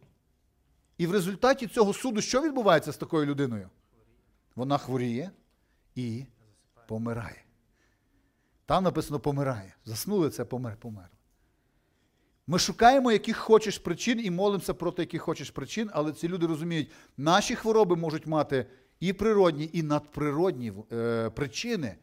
І 1.00 1.06
в 1.06 1.12
результаті 1.12 1.66
цього 1.66 1.92
суду 1.92 2.20
що 2.20 2.42
відбувається 2.42 2.92
з 2.92 2.96
такою 2.96 3.26
людиною? 3.26 3.68
Вона 4.56 4.78
хворіє 4.78 5.30
і 5.94 6.24
помирає. 6.88 7.44
Там 8.66 8.84
написано 8.84 9.20
помирає. 9.20 9.74
Заснули 9.84 10.30
це 10.30 10.44
помер, 10.44 10.76
помер. 10.76 11.08
Ми 12.46 12.58
шукаємо 12.58 13.12
яких 13.12 13.36
хочеш 13.36 13.78
причин 13.78 14.20
і 14.24 14.30
молимося 14.30 14.74
проти 14.74 15.02
яких 15.02 15.22
хочеш 15.22 15.50
причин, 15.50 15.90
але 15.92 16.12
ці 16.12 16.28
люди 16.28 16.46
розуміють, 16.46 16.90
наші 17.16 17.54
хвороби 17.54 17.96
можуть 17.96 18.26
мати 18.26 18.66
і 19.00 19.12
природні, 19.12 19.70
і 19.72 19.82
надприродні 19.82 20.72
е, 20.92 21.30
причини. 21.30 21.96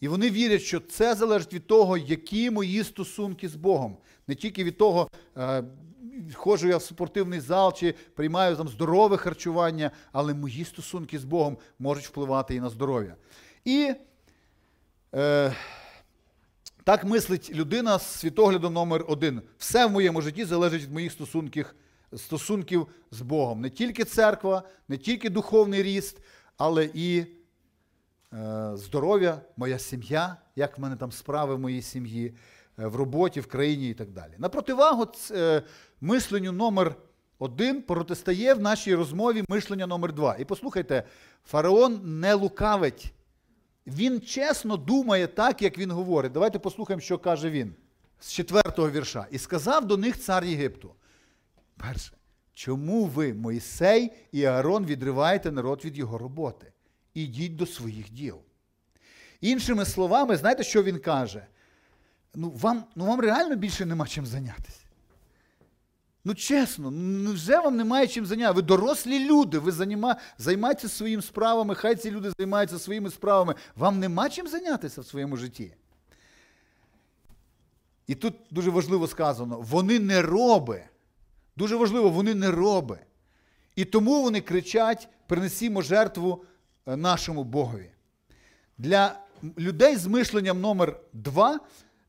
І 0.00 0.08
вони 0.08 0.30
вірять, 0.30 0.62
що 0.62 0.80
це 0.80 1.14
залежить 1.14 1.52
від 1.52 1.66
того, 1.66 1.96
які 1.96 2.50
мої 2.50 2.84
стосунки 2.84 3.48
з 3.48 3.54
Богом. 3.54 3.96
Не 4.26 4.34
тільки 4.34 4.64
від 4.64 4.78
того, 4.78 5.10
е, 5.36 5.64
ходжу 6.34 6.68
я 6.68 6.76
в 6.76 6.82
спортивний 6.82 7.40
зал 7.40 7.72
чи 7.72 7.94
приймаю 8.14 8.56
там 8.56 8.68
здорове 8.68 9.16
харчування, 9.16 9.90
але 10.12 10.34
мої 10.34 10.64
стосунки 10.64 11.18
з 11.18 11.24
Богом 11.24 11.58
можуть 11.78 12.06
впливати 12.06 12.54
і 12.54 12.60
на 12.60 12.68
здоров'я. 12.68 13.16
І 13.64 13.94
е, 15.14 15.52
так 16.84 17.04
мислить 17.04 17.50
людина 17.54 17.98
з 17.98 18.06
світоглядом 18.06 18.72
номер 18.72 19.04
один. 19.08 19.42
Все 19.58 19.86
в 19.86 19.90
моєму 19.90 20.22
житті 20.22 20.44
залежить 20.44 20.82
від 20.82 20.92
моїх 20.92 21.12
стосунків, 21.12 21.74
стосунків 22.16 22.86
з 23.10 23.20
Богом. 23.20 23.60
Не 23.60 23.70
тільки 23.70 24.04
церква, 24.04 24.62
не 24.88 24.96
тільки 24.96 25.30
духовний 25.30 25.82
ріст, 25.82 26.18
але 26.56 26.90
і 26.94 27.26
е, 28.32 28.70
здоров'я, 28.74 29.40
моя 29.56 29.78
сім'я, 29.78 30.36
як 30.56 30.78
в 30.78 30.80
мене 30.80 30.96
там 30.96 31.12
справи 31.12 31.54
в 31.54 31.58
моїй 31.58 31.82
сім'ї, 31.82 32.34
в 32.86 32.96
роботі, 32.96 33.40
в 33.40 33.46
країні 33.46 33.90
і 33.90 33.94
так 33.94 34.10
далі. 34.10 34.32
На 34.38 34.48
противагу 34.48 35.06
е, 35.30 35.62
мисленню 36.00 36.52
номер 36.52 36.94
один 37.38 37.82
протистає 37.82 38.54
в 38.54 38.60
нашій 38.60 38.94
розмові 38.94 39.44
мишлення 39.48 39.86
номер 39.86 40.12
два. 40.12 40.36
І 40.38 40.44
послухайте, 40.44 41.02
фараон 41.44 42.20
не 42.20 42.34
лукавить. 42.34 43.12
Він 43.86 44.20
чесно 44.20 44.76
думає 44.76 45.26
так, 45.26 45.62
як 45.62 45.78
він 45.78 45.90
говорить. 45.90 46.32
Давайте 46.32 46.58
послухаємо, 46.58 47.00
що 47.00 47.18
каже 47.18 47.50
він 47.50 47.74
з 48.20 48.32
четвертого 48.32 48.90
вірша. 48.90 49.26
І 49.30 49.38
сказав 49.38 49.86
до 49.86 49.96
них 49.96 50.20
цар 50.20 50.44
Єгипту. 50.44 50.94
Перше, 51.76 52.12
чому 52.54 53.04
ви, 53.04 53.34
Мойсей 53.34 54.12
і 54.32 54.44
Аарон, 54.44 54.86
відриваєте 54.86 55.52
народ 55.52 55.84
від 55.84 55.98
його 55.98 56.18
роботи? 56.18 56.72
Ідіть 57.14 57.56
до 57.56 57.66
своїх 57.66 58.10
діл. 58.10 58.38
Іншими 59.40 59.84
словами, 59.84 60.36
знаєте, 60.36 60.64
що 60.64 60.82
він 60.82 60.98
каже? 60.98 61.46
Ну, 62.34 62.50
вам 62.50 62.84
ну, 62.96 63.04
вам 63.04 63.20
реально 63.20 63.56
більше 63.56 63.86
нема 63.86 64.06
чим 64.06 64.26
зайнятися. 64.26 64.80
Ну, 66.24 66.34
чесно, 66.34 66.90
ну 66.90 67.32
вже 67.32 67.60
вам 67.60 67.76
немає 67.76 68.06
чим 68.06 68.26
зайнятися. 68.26 68.52
Ви 68.52 68.62
дорослі 68.62 69.24
люди, 69.24 69.58
ви 69.58 69.72
займа... 69.72 70.16
займаєтеся 70.38 70.88
своїми 70.88 71.22
справами, 71.22 71.74
хай 71.74 71.96
ці 71.96 72.10
люди 72.10 72.32
займаються 72.38 72.78
своїми 72.78 73.10
справами. 73.10 73.54
Вам 73.76 73.98
нема 73.98 74.30
чим 74.30 74.48
зайнятися 74.48 75.00
в 75.00 75.06
своєму 75.06 75.36
житті. 75.36 75.74
І 78.06 78.14
тут 78.14 78.34
дуже 78.50 78.70
важливо 78.70 79.06
сказано: 79.06 79.60
вони 79.60 79.98
не 79.98 80.22
роби. 80.22 80.82
Дуже 81.56 81.76
важливо, 81.76 82.08
вони 82.08 82.34
не 82.34 82.50
роби. 82.50 82.98
І 83.76 83.84
тому 83.84 84.22
вони 84.22 84.40
кричать: 84.40 85.08
принесімо 85.26 85.82
жертву 85.82 86.44
е, 86.86 86.96
нашому 86.96 87.44
Богові. 87.44 87.90
Для 88.78 89.18
людей 89.58 89.96
з 89.96 90.06
мишленням 90.06 90.60
номер 90.60 91.00
два 91.12 91.60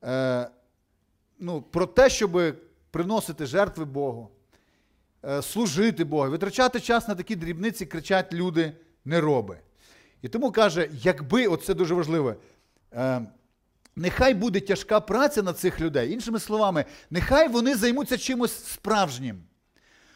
е, 0.04 0.48
ну, 1.40 1.62
про 1.62 1.86
те, 1.86 2.10
щоб 2.10 2.56
приносити 2.92 3.46
жертви 3.46 3.86
Богу, 3.86 4.30
е, 5.26 5.42
служити 5.42 6.04
Богу, 6.04 6.30
витрачати 6.30 6.80
час 6.80 7.08
на 7.08 7.16
такі 7.16 7.36
дрібниці, 7.36 7.86
кричать 7.86 8.34
люди 8.34 8.74
не 9.06 9.22
роби. 9.22 9.60
І 10.22 10.28
тому 10.28 10.52
каже, 10.52 10.90
якби, 10.94 11.48
оце 11.48 11.74
дуже 11.74 11.94
важливо, 11.94 12.36
е, 12.94 13.22
нехай 13.96 14.34
буде 14.34 14.60
тяжка 14.60 15.00
праця 15.00 15.42
на 15.42 15.54
цих 15.54 15.82
людей. 15.82 16.14
Іншими 16.14 16.40
словами, 16.40 16.86
нехай 17.10 17.48
вони 17.48 17.76
займуться 17.76 18.18
чимось 18.18 18.66
справжнім. 18.66 19.44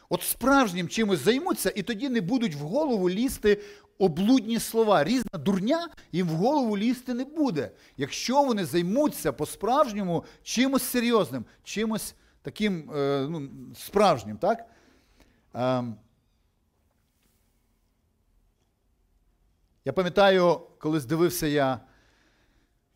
От 0.10 0.24
справжнім 0.24 0.89
чимось 0.89 1.19
займуться, 1.19 1.74
і 1.76 1.82
тоді 1.84 2.10
не 2.10 2.22
будуть 2.22 2.56
в 2.56 2.60
голову 2.60 3.10
лізти 3.10 3.62
облудні 4.04 4.60
слова. 4.60 5.04
Різна 5.04 5.39
дурня 5.39 5.89
їм 6.12 6.28
в 6.28 6.32
голову 6.32 6.78
лізти 6.78 7.13
не 7.13 7.26
буде. 7.26 7.72
Якщо 7.98 8.44
вони 8.44 8.66
займуться 8.66 9.32
по-справжньому 9.32 10.26
чимось 10.44 10.84
серйозним, 10.84 11.46
чимось 11.63 12.16
таким 12.42 12.92
е, 12.96 13.28
ну, 13.30 13.50
справжнім, 13.76 14.38
так? 14.38 14.66
Е, 15.56 15.84
я 19.86 19.94
пам'ятаю, 19.94 20.62
коли 20.80 21.00
здивився 21.00 21.48
я 21.48 21.80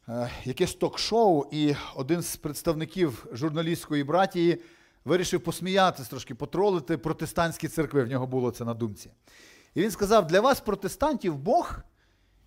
е, 0.10 0.30
якесь 0.44 0.74
ток-шоу, 0.74 1.46
і 1.52 1.76
один 1.96 2.22
з 2.22 2.36
представників 2.36 3.26
журналістської 3.32 4.04
братії 4.04 4.62
вирішив 5.06 5.42
посміятися 5.42 6.10
трошки, 6.10 6.36
потролити 6.36 6.98
протестантські 6.98 7.68
церкви. 7.68 8.04
В 8.04 8.08
нього 8.08 8.28
було 8.28 8.52
це 8.52 8.66
на 8.66 8.74
думці. 8.74 9.12
І 9.78 9.82
він 9.82 9.92
сказав: 9.92 10.28
для 10.28 10.42
вас, 10.42 10.60
протестантів, 10.60 11.38
Бог, 11.38 11.76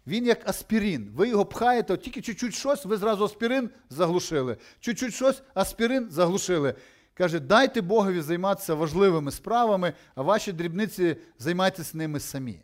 він 0.07 0.27
як 0.27 0.49
аспірин. 0.49 1.11
Ви 1.15 1.29
його 1.29 1.45
пхаєте, 1.47 1.97
тільки 1.97 2.23
чуть-чуть 2.23 2.55
щось, 2.55 2.85
ви 2.85 2.97
зразу 2.97 3.25
аспірин 3.25 3.71
заглушили. 3.91 4.57
Чуть-чуть 4.81 5.15
щось, 5.15 5.43
аспірин 5.55 6.11
заглушили. 6.11 6.75
Каже, 7.15 7.41
дайте 7.41 7.81
Богові 7.81 8.21
займатися 8.21 8.75
важливими 8.75 9.31
справами, 9.31 9.93
а 10.15 10.23
ваші 10.23 10.53
дрібниці 10.53 11.17
займайтеся 11.39 11.97
ними 11.97 12.21
самі. 12.21 12.63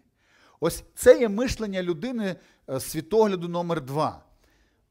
Ось 0.60 0.84
це 0.94 1.20
є 1.20 1.28
мишлення 1.28 1.82
людини 1.82 2.36
е, 2.70 2.80
світогляду 2.80 3.48
номер 3.48 3.80
два. 3.80 4.25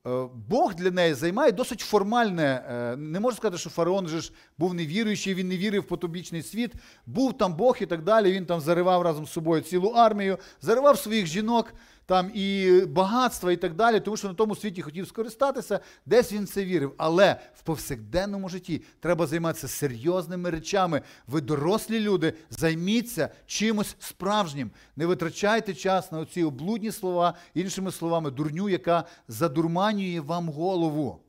Е, 0.07 0.27
Бог 0.49 0.75
для 0.75 0.91
неї 0.91 1.13
займає 1.13 1.51
досить 1.51 1.79
формальне. 1.79 2.63
е, 2.69 2.95
Не 2.97 3.19
можу 3.19 3.37
сказати, 3.37 3.57
що 3.57 3.69
фараон 3.69 4.07
же 4.07 4.21
ж 4.21 4.31
був 4.57 4.73
невіруючий, 4.73 5.33
він 5.33 5.47
не 5.47 5.57
вірив 5.57 5.81
в 5.81 5.87
потобічний 5.87 6.43
світ. 6.43 6.73
Був 7.05 7.37
там 7.37 7.53
Бог 7.53 7.77
і 7.81 7.85
так 7.85 8.03
далі. 8.03 8.31
Він 8.31 8.45
там 8.45 8.61
заривав 8.61 9.01
разом 9.01 9.25
з 9.25 9.31
собою 9.31 9.61
цілу 9.61 9.89
армію, 9.89 10.37
заривав 10.61 10.97
своїх 10.99 11.25
жінок 11.25 11.73
там 12.05 12.31
і 12.33 12.81
багатства, 12.85 13.51
і 13.51 13.57
так 13.57 13.75
далі, 13.75 13.99
тому 13.99 14.17
що 14.17 14.27
на 14.27 14.33
тому 14.33 14.55
світі 14.55 14.81
хотів 14.81 15.07
скористатися, 15.07 15.79
десь 16.05 16.33
він 16.33 16.47
це 16.47 16.65
вірив. 16.65 16.93
Але 16.97 17.39
в 17.55 17.61
повсякденному 17.61 18.49
житті 18.49 18.81
треба 18.99 19.27
займатися 19.27 19.67
серйозними 19.67 20.49
речами. 20.49 21.01
Ви 21.27 21.41
дорослі 21.41 21.99
люди, 21.99 22.33
займіться 22.49 23.29
чимось 23.45 23.95
справжнім. 23.99 24.71
Не 24.95 25.05
витрачайте 25.05 25.73
час 25.73 26.11
на 26.11 26.19
оці 26.19 26.43
облудні 26.43 26.91
слова, 26.91 27.33
іншими 27.53 27.91
словами, 27.91 28.31
дурню, 28.31 28.69
яка 28.69 29.03
задурманює 29.27 30.19
вам 30.19 30.49
голову. 30.49 31.19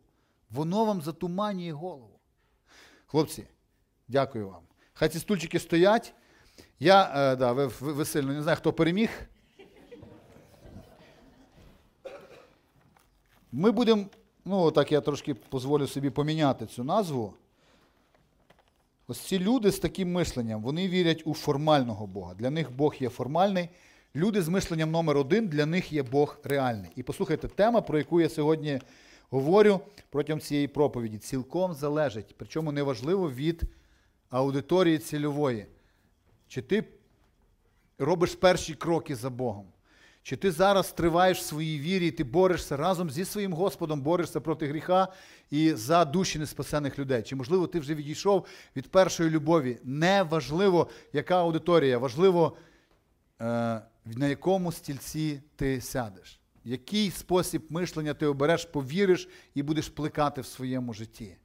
Воно 0.50 0.84
вам 0.84 1.02
затуманює 1.02 1.72
голову. 1.72 2.20
Хлопці, 3.06 3.44
дякую 4.08 4.48
вам. 4.48 4.62
Хай 4.92 5.08
ці 5.08 5.18
стульчики 5.18 5.58
стоять. 5.58 6.14
Я, 6.80 7.12
е, 7.16 7.36
да, 7.36 7.52
ви, 7.52 7.66
ви, 7.66 7.92
ви 7.92 8.04
сильно 8.04 8.32
не 8.32 8.42
знаю, 8.42 8.56
хто 8.56 8.72
переміг. 8.72 9.10
Ми 13.52 13.70
будемо, 13.70 14.04
ну 14.44 14.70
так 14.70 14.92
я 14.92 15.00
трошки 15.00 15.36
дозволю 15.50 15.86
собі 15.86 16.10
поміняти 16.10 16.66
цю 16.66 16.84
назву. 16.84 17.34
Ось 19.08 19.20
ці 19.20 19.38
люди 19.38 19.70
з 19.70 19.78
таким 19.78 20.12
мисленням, 20.12 20.62
вони 20.62 20.88
вірять 20.88 21.22
у 21.24 21.34
формального 21.34 22.06
Бога. 22.06 22.34
Для 22.34 22.50
них 22.50 22.72
Бог 22.72 22.94
є 23.00 23.08
формальний. 23.08 23.68
Люди 24.16 24.42
з 24.42 24.48
мисленням 24.48 24.90
номер 24.90 25.16
один, 25.16 25.48
для 25.48 25.66
них 25.66 25.92
є 25.92 26.02
Бог 26.02 26.38
реальний. 26.44 26.90
І 26.96 27.02
послухайте, 27.02 27.48
тема, 27.48 27.80
про 27.80 27.98
яку 27.98 28.20
я 28.20 28.28
сьогодні 28.28 28.80
говорю 29.30 29.80
протягом 30.10 30.40
цієї 30.40 30.68
проповіді, 30.68 31.18
цілком 31.18 31.74
залежить, 31.74 32.34
причому 32.38 32.72
неважливо 32.72 33.30
від 33.30 33.62
аудиторії 34.30 34.98
цільової. 34.98 35.66
Чи 36.48 36.62
ти 36.62 36.84
робиш 37.98 38.34
перші 38.34 38.74
кроки 38.74 39.16
за 39.16 39.30
Богом? 39.30 39.66
Чи 40.26 40.36
ти 40.36 40.52
зараз 40.52 40.92
триваєш 40.92 41.38
в 41.38 41.42
своїй 41.42 41.80
вірі, 41.80 42.06
і 42.06 42.10
ти 42.10 42.24
борешся 42.24 42.76
разом 42.76 43.10
зі 43.10 43.24
своїм 43.24 43.52
Господом, 43.52 44.00
борешся 44.00 44.40
проти 44.40 44.66
гріха 44.66 45.08
і 45.50 45.72
за 45.72 46.04
душі 46.04 46.38
неспасених 46.38 46.98
людей? 46.98 47.22
Чи, 47.22 47.36
можливо, 47.36 47.66
ти 47.66 47.80
вже 47.80 47.94
відійшов 47.94 48.46
від 48.76 48.90
першої 48.90 49.30
любові? 49.30 49.78
Не 49.84 50.22
важливо, 50.22 50.88
яка 51.12 51.40
аудиторія, 51.40 51.98
важливо, 51.98 52.56
е, 53.40 53.44
на 54.04 54.26
якому 54.28 54.72
стільці 54.72 55.40
ти 55.56 55.80
сядеш. 55.80 56.40
Який 56.64 57.10
спосіб 57.10 57.66
мишлення 57.68 58.14
ти 58.14 58.26
обереш, 58.26 58.64
повіриш 58.64 59.28
і 59.54 59.62
будеш 59.62 59.88
плекати 59.88 60.40
в 60.40 60.46
своєму 60.46 60.94
житті. 60.94 61.36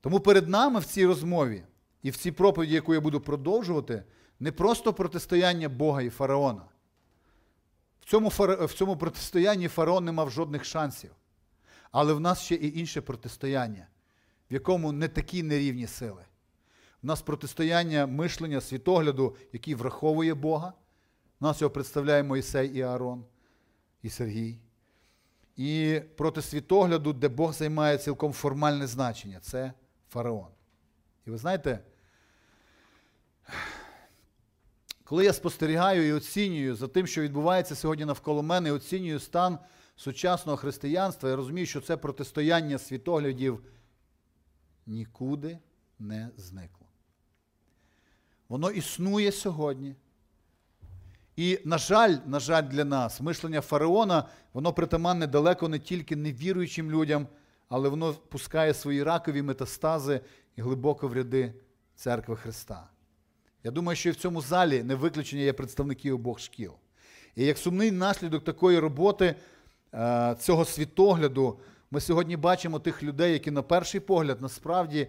Тому 0.00 0.20
перед 0.20 0.48
нами 0.48 0.80
в 0.80 0.84
цій 0.84 1.06
розмові 1.06 1.62
і 2.02 2.10
в 2.10 2.16
цій 2.16 2.32
проповіді, 2.32 2.74
яку 2.74 2.94
я 2.94 3.00
буду 3.00 3.20
продовжувати, 3.20 4.04
не 4.40 4.52
просто 4.52 4.92
протистояння 4.92 5.68
Бога 5.68 6.02
і 6.02 6.10
фараона. 6.10 6.62
В 8.00 8.04
цьому, 8.04 8.28
в 8.28 8.72
цьому 8.74 8.96
протистоянні 8.96 9.68
фараон 9.68 10.04
не 10.04 10.12
мав 10.12 10.30
жодних 10.30 10.64
шансів. 10.64 11.10
Але 11.90 12.12
в 12.12 12.20
нас 12.20 12.40
ще 12.40 12.54
і 12.54 12.78
інше 12.78 13.00
протистояння, 13.00 13.86
в 14.50 14.54
якому 14.54 14.92
не 14.92 15.08
такі 15.08 15.42
нерівні 15.42 15.86
сили. 15.86 16.24
У 17.02 17.06
нас 17.06 17.22
протистояння 17.22 18.06
мишлення, 18.06 18.60
світогляду, 18.60 19.36
який 19.52 19.74
враховує 19.74 20.34
Бога. 20.34 20.72
У 21.40 21.44
нас 21.44 21.60
його 21.60 21.70
представляє 21.70 22.22
Мойсей 22.22 22.68
і 22.68 22.82
Аарон, 22.82 23.24
і 24.02 24.10
Сергій. 24.10 24.58
І 25.56 26.00
проти 26.16 26.42
світогляду, 26.42 27.12
де 27.12 27.28
Бог 27.28 27.52
займає 27.52 27.98
цілком 27.98 28.32
формальне 28.32 28.86
значення, 28.86 29.40
це 29.40 29.72
фараон. 30.08 30.48
І 31.26 31.30
ви 31.30 31.38
знаєте, 31.38 31.78
коли 35.10 35.24
я 35.24 35.32
спостерігаю 35.32 36.08
і 36.08 36.12
оцінюю 36.12 36.74
за 36.74 36.88
тим, 36.88 37.06
що 37.06 37.22
відбувається 37.22 37.74
сьогодні 37.74 38.04
навколо 38.04 38.42
мене, 38.42 38.68
і 38.68 38.72
оцінюю 38.72 39.20
стан 39.20 39.58
сучасного 39.96 40.56
християнства, 40.56 41.30
я 41.30 41.36
розумію, 41.36 41.66
що 41.66 41.80
це 41.80 41.96
протистояння 41.96 42.78
світоглядів 42.78 43.62
нікуди 44.86 45.58
не 45.98 46.30
зникло. 46.36 46.86
Воно 48.48 48.70
існує 48.70 49.32
сьогодні. 49.32 49.96
І, 51.36 51.58
на 51.64 51.78
жаль, 51.78 52.16
на 52.26 52.40
жаль, 52.40 52.62
для 52.62 52.84
нас, 52.84 53.20
мишлення 53.20 53.60
фараона, 53.60 54.28
воно 54.52 54.72
притаманне 54.72 55.26
далеко 55.26 55.68
не 55.68 55.78
тільки 55.78 56.16
невіруючим 56.16 56.90
людям, 56.90 57.26
але 57.68 57.88
воно 57.88 58.12
пускає 58.12 58.74
свої 58.74 59.02
ракові 59.02 59.42
метастази 59.42 60.20
і 60.56 60.62
глибоко 60.62 61.08
в 61.08 61.12
ряди 61.12 61.54
церкви 61.94 62.36
Христа. 62.36 62.90
Я 63.64 63.70
думаю, 63.70 63.96
що 63.96 64.08
і 64.08 64.12
в 64.12 64.16
цьому 64.16 64.40
залі 64.40 64.82
не 64.82 64.94
виключення 64.94 65.42
є 65.42 65.52
представники 65.52 66.12
обох 66.12 66.40
шкіл. 66.40 66.72
І 67.36 67.44
як 67.44 67.58
сумний 67.58 67.90
наслідок 67.90 68.44
такої 68.44 68.78
роботи, 68.78 69.34
е, 69.94 70.36
цього 70.40 70.64
світогляду, 70.64 71.58
ми 71.90 72.00
сьогодні 72.00 72.36
бачимо 72.36 72.78
тих 72.78 73.02
людей, 73.02 73.32
які 73.32 73.50
на 73.50 73.62
перший 73.62 74.00
погляд 74.00 74.40
насправді, 74.40 75.08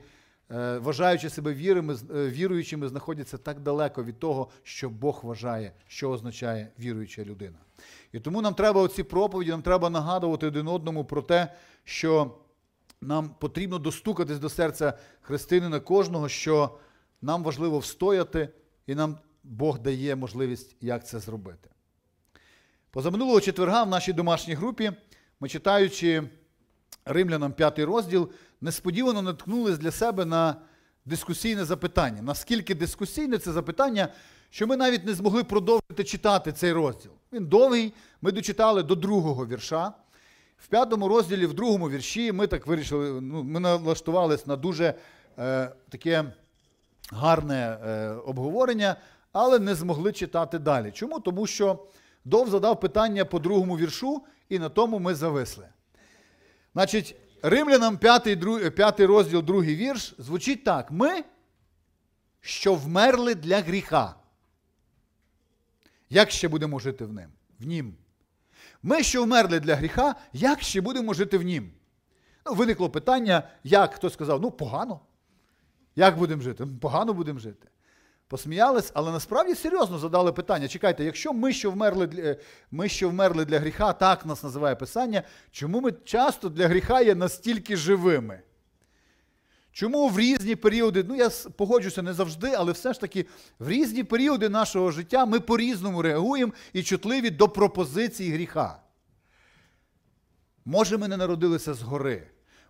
е, 0.52 0.78
вважаючи 0.78 1.30
себе 1.30 1.52
е, 1.52 1.84
віруючими, 2.30 2.88
знаходяться 2.88 3.38
так 3.38 3.60
далеко 3.60 4.04
від 4.04 4.20
того, 4.20 4.50
що 4.64 4.90
Бог 4.90 5.20
вважає, 5.24 5.72
що 5.88 6.10
означає 6.10 6.68
віруюча 6.80 7.24
людина. 7.24 7.58
І 8.12 8.20
тому 8.20 8.42
нам 8.42 8.54
треба 8.54 8.82
оці 8.82 9.04
проповіді, 9.04 9.52
нам 9.52 9.62
треба 9.62 9.90
нагадувати 9.90 10.48
один 10.48 10.68
одному 10.68 11.06
про 11.06 11.22
те, 11.22 11.54
що 11.84 12.36
нам 13.02 13.30
потрібно 13.30 13.80
достукатись 13.80 14.40
до 14.40 14.50
серця 14.50 14.94
християнина 15.22 15.80
кожного, 15.80 16.30
що 16.30 16.78
нам 17.22 17.44
важливо 17.44 17.80
встояти, 17.80 18.50
і 18.88 18.96
нам 18.96 19.18
Бог 19.44 19.80
дає 19.80 20.16
можливість, 20.16 20.76
як 20.82 21.08
це 21.08 21.20
зробити. 21.20 21.70
Позаминулого 22.92 23.42
четверга 23.42 23.84
в 23.84 23.90
нашій 23.90 24.14
домашній 24.14 24.54
групі 24.54 24.92
ми 25.40 25.50
читаючи 25.50 26.24
римлянам 27.06 27.54
п'ятий 27.54 27.86
розділ, 27.86 28.30
несподівано 28.62 29.22
наткнулись 29.22 29.78
для 29.78 29.92
себе 29.92 30.26
на 30.26 30.56
дискусійне 31.06 31.66
запитання. 31.66 32.22
Наскільки 32.22 32.76
дискусійне 32.76 33.38
це 33.38 33.52
запитання, 33.52 34.08
що 34.50 34.68
ми 34.68 34.78
навіть 34.78 35.06
не 35.06 35.14
змогли 35.14 35.44
продовжити 35.44 36.04
читати 36.04 36.52
цей 36.52 36.72
розділ. 36.72 37.12
Він 37.34 37.46
довгий, 37.46 37.94
ми 38.22 38.32
дочитали 38.32 38.84
до 38.84 38.96
другого 38.96 39.48
вірша. 39.48 39.94
В 40.58 40.68
п'ятому 40.68 41.08
розділі, 41.08 41.46
в 41.46 41.54
другому 41.54 41.90
вірші, 41.90 42.32
ми 42.32 42.48
так 42.48 42.68
вирішили, 42.68 43.22
ну, 43.22 43.44
ми 43.44 43.60
налаштувалися 43.60 44.44
на 44.48 44.56
дуже 44.56 44.94
е, 45.40 45.72
таке 45.90 46.34
гарне 47.12 47.80
е, 47.84 48.10
обговорення, 48.10 48.96
але 49.32 49.60
не 49.60 49.76
змогли 49.76 50.12
читати 50.12 50.60
далі. 50.60 50.92
Чому? 50.92 51.20
Тому 51.20 51.48
що 51.48 51.86
Дов 52.26 52.50
задав 52.50 52.80
питання 52.80 53.26
по 53.26 53.40
другому 53.40 53.78
віршу, 53.78 54.24
і 54.50 54.60
на 54.60 54.70
тому 54.70 55.00
ми 55.00 55.16
зависли. 55.16 55.68
Значить, 56.74 57.16
римлянам 57.42 57.98
5, 57.98 58.76
5 58.76 59.00
розділ, 59.00 59.42
другий 59.42 59.76
вірш, 59.76 60.16
звучить 60.18 60.64
так: 60.64 60.92
ми, 60.92 61.24
що 62.42 62.76
вмерли 62.76 63.36
для 63.36 63.60
гріха. 63.60 64.16
Як 66.10 66.32
ще 66.32 66.48
будемо 66.48 66.80
жити 66.80 67.06
в 67.06 67.14
ним? 67.14 67.30
В 67.60 67.66
нім? 67.66 67.96
Ми, 68.84 69.04
що 69.04 69.24
вмерли 69.24 69.60
для 69.60 69.76
гріха, 69.76 70.16
як 70.34 70.62
ще 70.62 70.82
будемо 70.82 71.14
жити 71.14 71.38
в 71.38 71.42
нім? 71.42 71.72
Ну, 72.46 72.54
Виникло 72.54 72.90
питання, 72.90 73.50
як 73.64 73.94
хтось 73.94 74.14
сказав, 74.14 74.42
ну 74.42 74.52
погано. 74.52 75.00
Як 75.96 76.18
будемо 76.18 76.42
жити? 76.42 76.68
Погано 76.82 77.14
будемо 77.14 77.40
жити. 77.40 77.68
Посміялись, 78.28 78.92
але 78.94 79.12
насправді 79.12 79.56
серйозно 79.56 79.98
задали 79.98 80.32
питання. 80.32 80.68
Чекайте, 80.68 81.04
якщо 81.04 81.34
ми 81.34 81.54
що 81.54 81.72
вмерли 81.72 82.08
для, 82.08 82.36
ми 82.72 82.90
що 82.90 83.10
вмерли 83.10 83.46
для 83.46 83.60
гріха, 83.60 83.94
так 83.94 84.26
нас 84.26 84.44
називає 84.44 84.76
Писання, 84.76 85.24
чому 85.52 85.82
ми 85.82 85.92
часто 85.92 86.50
для 86.50 86.68
гріха 86.68 87.02
є 87.02 87.16
настільки 87.16 87.78
живими? 87.78 88.42
Чому 89.72 90.10
в 90.10 90.20
різні 90.20 90.56
періоди, 90.56 91.06
ну 91.08 91.16
я 91.16 91.30
погоджуся 91.58 92.02
не 92.02 92.14
завжди, 92.14 92.54
але 92.58 92.72
все 92.72 92.94
ж 92.94 93.02
таки 93.02 93.26
в 93.60 93.70
різні 93.70 94.04
періоди 94.04 94.50
нашого 94.50 94.92
життя 94.92 95.26
ми 95.26 95.40
по-різному 95.40 96.02
реагуємо 96.02 96.54
і 96.74 96.84
чутливі 96.84 97.30
до 97.30 97.50
пропозицій 97.50 98.32
гріха. 98.32 98.80
Може, 100.66 100.98
ми 100.98 101.08
не 101.08 101.18
народилися 101.18 101.74
згори. 101.74 102.28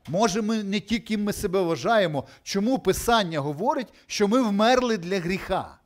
Може, 0.07 0.41
ми 0.41 0.63
не 0.63 0.79
тільки 0.79 1.17
ми 1.17 1.33
себе 1.33 1.61
вважаємо, 1.61 2.27
чому 2.43 2.79
Писання 2.79 3.39
говорить, 3.39 3.93
що 4.07 4.27
ми 4.27 4.41
вмерли 4.41 4.97
для 4.97 5.19
гріха. 5.19 5.77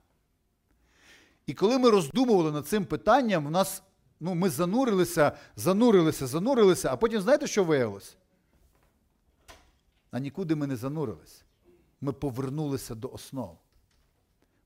І 1.45 1.53
коли 1.53 1.79
ми 1.79 1.89
роздумували 1.89 2.51
над 2.51 2.67
цим 2.67 2.85
питанням, 2.85 3.47
в 3.47 3.51
нас, 3.51 3.83
ну, 4.19 4.35
ми 4.35 4.49
занурилися, 4.49 5.31
занурилися, 5.55 6.27
занурилися, 6.27 6.89
а 6.91 6.97
потім 6.97 7.21
знаєте, 7.21 7.47
що 7.47 7.63
виявилось? 7.63 8.17
А 10.11 10.19
нікуди 10.19 10.55
ми 10.55 10.67
не 10.67 10.75
занурились. 10.75 11.41
Ми 12.01 12.13
повернулися 12.13 12.95
до 12.95 13.09
основ. 13.09 13.57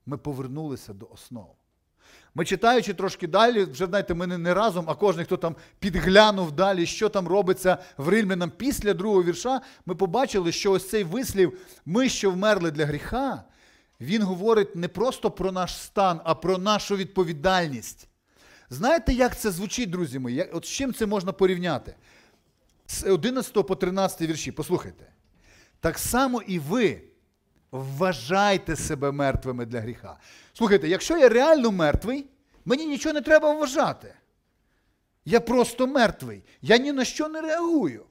Ми 0.06 0.18
повернулися 0.18 0.94
до 0.94 1.08
основ. 1.12 1.56
Ми 2.36 2.46
читаючи 2.46 2.94
трошки 2.94 3.28
далі, 3.28 3.64
вже 3.64 3.86
знаєте, 3.86 4.14
ми 4.14 4.28
не 4.28 4.54
разом, 4.54 4.86
а 4.88 4.96
кожен, 4.96 5.26
хто 5.26 5.38
там 5.38 5.56
підглянув 5.80 6.52
далі, 6.52 6.86
що 6.86 7.10
там 7.10 7.28
робиться 7.28 7.78
в 7.98 8.10
Римлянам 8.10 8.52
після 8.58 8.94
другого 8.94 9.24
вірша, 9.24 9.62
ми 9.86 9.96
побачили, 9.96 10.52
що 10.52 10.72
ось 10.72 10.90
цей 10.90 11.04
вислів 11.04 11.58
Ми, 11.86 12.10
що 12.10 12.32
вмерли 12.32 12.72
для 12.72 12.86
гріха, 12.86 13.44
він 14.02 14.24
говорить 14.24 14.76
не 14.76 14.88
просто 14.88 15.32
про 15.32 15.52
наш 15.52 15.78
стан, 15.78 16.22
а 16.24 16.36
про 16.36 16.58
нашу 16.58 16.96
відповідальність. 16.96 18.08
Знаєте, 18.70 19.14
як 19.14 19.40
це 19.40 19.52
звучить, 19.52 19.90
друзі 19.90 20.20
мої? 20.20 20.44
От 20.44 20.66
з 20.66 20.70
чим 20.70 20.94
це 20.94 21.06
можна 21.06 21.32
порівняти? 21.32 21.96
З 22.88 23.04
11 23.04 23.68
по 23.68 23.76
13 23.76 24.22
вірші, 24.22 24.52
послухайте. 24.52 25.06
Так 25.80 25.98
само 25.98 26.42
і 26.42 26.60
ви 26.60 27.02
вважайте 27.72 28.76
себе 28.76 29.12
мертвими 29.12 29.66
для 29.66 29.80
гріха. 29.80 30.18
Слухайте, 30.54 30.88
якщо 30.88 31.18
я 31.18 31.30
реально 31.30 31.72
мертвий, 31.72 32.26
мені 32.66 32.86
нічого 32.86 33.14
не 33.14 33.22
треба 33.22 33.54
вважати. 33.54 34.14
Я 35.26 35.40
просто 35.40 35.88
мертвий. 35.88 36.44
Я 36.62 36.78
ні 36.78 36.92
на 36.92 37.06
що 37.06 37.30
не 37.30 37.42
реагую. 37.42 38.06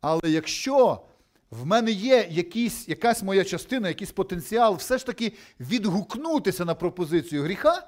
Але 0.00 0.20
якщо 0.24 1.04
в 1.50 1.66
мене 1.66 1.90
є 1.90 2.28
якісь, 2.30 2.88
якась 2.88 3.22
моя 3.22 3.44
частина, 3.44 3.88
якийсь 3.88 4.12
потенціал, 4.12 4.76
все 4.76 4.98
ж 4.98 5.06
таки 5.06 5.32
відгукнутися 5.60 6.64
на 6.64 6.74
пропозицію 6.74 7.42
гріха, 7.42 7.86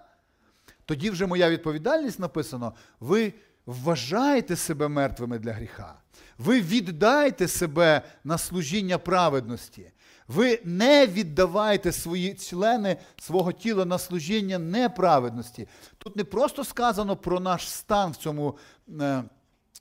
тоді 0.85 1.11
вже 1.11 1.27
моя 1.27 1.51
відповідальність 1.51 2.19
написано, 2.19 2.75
ви 3.01 3.33
вважаєте 3.67 4.57
себе 4.57 4.89
мертвими 4.89 5.39
для 5.39 5.53
гріха. 5.53 5.95
Ви 6.39 6.61
віддайте 6.61 7.49
себе 7.49 8.03
на 8.25 8.39
служіння 8.39 8.99
праведності. 8.99 9.92
Ви 10.29 10.61
не 10.65 11.07
віддавайте 11.07 11.93
свої 11.93 12.35
члени 12.35 12.97
свого 13.21 13.53
тіла 13.53 13.85
на 13.85 13.99
служіння 13.99 14.59
неправедності. 14.59 15.69
Тут 15.99 16.17
не 16.17 16.25
просто 16.25 16.65
сказано 16.65 17.17
про 17.17 17.41
наш 17.41 17.71
стан 17.71 18.13
в 18.13 18.17
цьому, 18.17 18.59
е, 19.01 19.25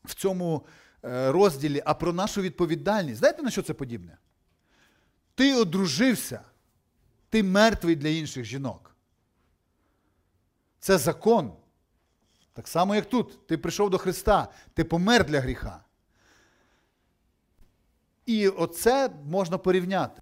в 0.03 0.13
цьому 0.15 0.65
е, 1.05 1.31
розділі, 1.31 1.81
а 1.85 1.93
про 1.93 2.13
нашу 2.13 2.41
відповідальність. 2.41 3.19
Знаєте, 3.19 3.43
на 3.43 3.51
що 3.51 3.61
це 3.61 3.73
подібне? 3.73 4.17
Ти 5.35 5.55
одружився, 5.55 6.41
ти 7.29 7.43
мертвий 7.43 7.95
для 7.95 8.09
інших 8.09 8.45
жінок. 8.45 8.95
Це 10.79 10.97
закон. 10.97 11.53
Так 12.53 12.67
само, 12.67 12.95
як 12.95 13.09
тут. 13.09 13.47
Ти 13.47 13.57
прийшов 13.57 13.89
до 13.89 13.97
Христа, 13.97 14.47
ти 14.73 14.83
помер 14.83 15.25
для 15.25 15.39
гріха. 15.39 15.83
І 18.25 18.47
оце 18.47 19.09
можна 19.25 19.57
порівняти. 19.57 20.21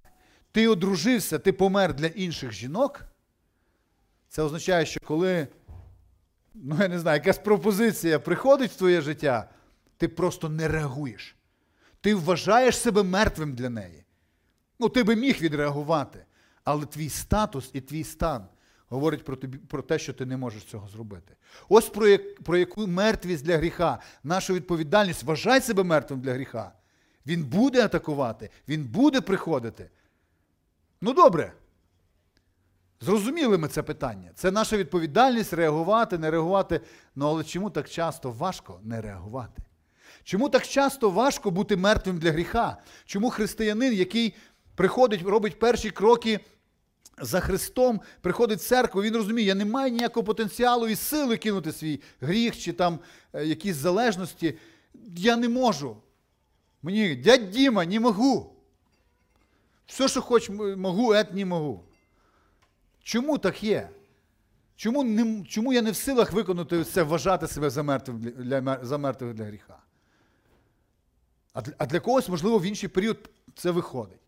Ти 0.51 0.67
одружився, 0.67 1.39
ти 1.39 1.53
помер 1.53 1.93
для 1.93 2.07
інших 2.07 2.51
жінок. 2.51 3.01
Це 4.27 4.41
означає, 4.41 4.85
що 4.85 4.99
коли, 4.99 5.47
ну 6.53 6.77
я 6.79 6.88
не 6.88 6.99
знаю, 6.99 7.17
якась 7.17 7.38
пропозиція 7.38 8.19
приходить 8.19 8.71
в 8.71 8.75
твоє 8.75 9.01
життя, 9.01 9.49
ти 9.97 10.07
просто 10.07 10.49
не 10.49 10.67
реагуєш. 10.67 11.35
Ти 12.01 12.15
вважаєш 12.15 12.77
себе 12.77 13.03
мертвим 13.03 13.53
для 13.53 13.69
неї. 13.69 14.03
Ну, 14.79 14.89
ти 14.89 15.03
би 15.03 15.15
міг 15.15 15.41
відреагувати, 15.41 16.25
але 16.63 16.85
твій 16.85 17.09
статус 17.09 17.69
і 17.73 17.81
твій 17.81 18.03
стан 18.03 18.47
говорить 18.89 19.23
про 19.23 19.35
тобі, 19.35 19.57
про 19.57 19.81
те, 19.81 19.99
що 19.99 20.13
ти 20.13 20.25
не 20.25 20.38
можеш 20.38 20.63
цього 20.63 20.88
зробити. 20.88 21.35
Ось 21.69 21.89
про, 21.89 22.07
як, 22.07 22.39
про 22.43 22.57
яку 22.57 22.88
мертвість 22.88 23.45
для 23.45 23.57
гріха, 23.57 23.99
нашу 24.23 24.53
відповідальність, 24.53 25.23
вважай 25.23 25.62
себе 25.62 25.83
мертвим 25.83 26.21
для 26.21 26.33
гріха. 26.33 26.71
Він 27.25 27.43
буде 27.43 27.85
атакувати, 27.85 28.49
він 28.67 28.85
буде 28.85 29.21
приходити. 29.21 29.89
Ну 31.01 31.13
добре. 31.13 31.53
Зрозуміли 33.01 33.57
ми 33.57 33.67
це 33.67 33.83
питання. 33.83 34.31
Це 34.35 34.51
наша 34.51 34.77
відповідальність 34.77 35.53
реагувати, 35.53 36.17
не 36.17 36.31
реагувати. 36.31 36.81
Ну 37.15 37.27
але 37.27 37.43
чому 37.43 37.69
так 37.69 37.89
часто 37.89 38.31
важко 38.31 38.79
не 38.83 39.01
реагувати? 39.01 39.62
Чому 40.23 40.49
так 40.49 40.67
часто 40.67 41.09
важко 41.09 41.51
бути 41.51 41.77
мертвим 41.77 42.17
для 42.17 42.31
гріха? 42.31 42.77
Чому 43.05 43.29
християнин, 43.29 43.93
який 43.93 44.35
приходить, 44.75 45.21
робить 45.21 45.59
перші 45.59 45.89
кроки 45.89 46.39
за 47.21 47.39
Христом, 47.39 48.01
приходить 48.21 48.59
в 48.59 48.67
церкву, 48.67 49.01
він 49.01 49.15
розуміє, 49.15 49.47
я 49.47 49.55
не 49.55 49.65
маю 49.65 49.91
ніякого 49.91 50.23
потенціалу 50.23 50.88
і 50.88 50.95
сили 50.95 51.38
кинути 51.38 51.71
свій 51.71 52.01
гріх 52.21 52.57
чи 52.57 52.73
там 52.73 52.99
е, 53.33 53.45
якісь 53.45 53.75
залежності. 53.75 54.57
Я 55.17 55.35
не 55.35 55.49
можу. 55.49 55.97
Мені, 56.81 57.15
дядь 57.15 57.49
Діма, 57.49 57.85
не 57.85 57.99
можу. 57.99 58.58
Все, 59.89 60.08
що 60.08 60.21
хоч 60.21 60.49
можу, 60.49 61.13
ет 61.13 61.34
не 61.34 61.45
можу. 61.45 61.84
Чому 63.04 63.38
так 63.38 63.63
є? 63.63 63.89
Чому 64.75 65.04
не, 65.04 65.45
чому 65.45 65.73
я 65.73 65.82
не 65.82 65.91
в 65.91 65.95
силах 65.95 66.32
виконати 66.32 66.84
це, 66.84 67.04
вважати 67.04 67.47
себе 67.47 67.69
за 67.69 67.84
мертвим 67.84 68.19
для, 68.19 68.80
за 68.82 68.97
мертвим 68.97 69.36
для 69.36 69.45
гріха? 69.45 69.78
А 71.54 71.62
для, 71.62 71.73
а 71.78 71.86
для 71.86 71.99
когось, 71.99 72.30
можливо, 72.30 72.60
в 72.60 72.63
інший 72.63 72.89
період 72.89 73.30
це 73.56 73.71
виходить. 73.71 74.19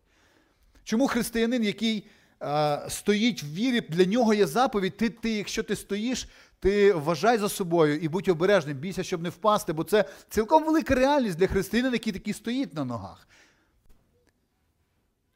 Чому 0.84 1.06
християнин, 1.06 1.64
який 1.64 2.06
а, 2.38 2.86
стоїть 2.88 3.42
в 3.42 3.46
вірі, 3.46 3.80
для 3.80 4.04
нього 4.04 4.34
є 4.34 4.46
заповідь, 4.46 4.96
ти, 4.96 5.10
ти, 5.10 5.30
якщо 5.30 5.62
ти 5.62 5.76
стоїш, 5.76 6.28
ти 6.60 6.92
вважай 6.92 7.38
за 7.38 7.48
собою 7.48 7.98
і 7.98 8.08
будь 8.08 8.28
обережним, 8.28 8.76
бійся, 8.76 9.02
щоб 9.02 9.22
не 9.22 9.28
впасти, 9.28 9.72
бо 9.72 9.84
це 9.84 10.04
цілком 10.28 10.64
велика 10.64 10.94
реальність 10.94 11.38
для 11.38 11.46
християнина, 11.46 11.94
який 11.94 12.12
такий 12.12 12.34
стоїть 12.34 12.74
на 12.74 12.84
ногах. 12.84 13.28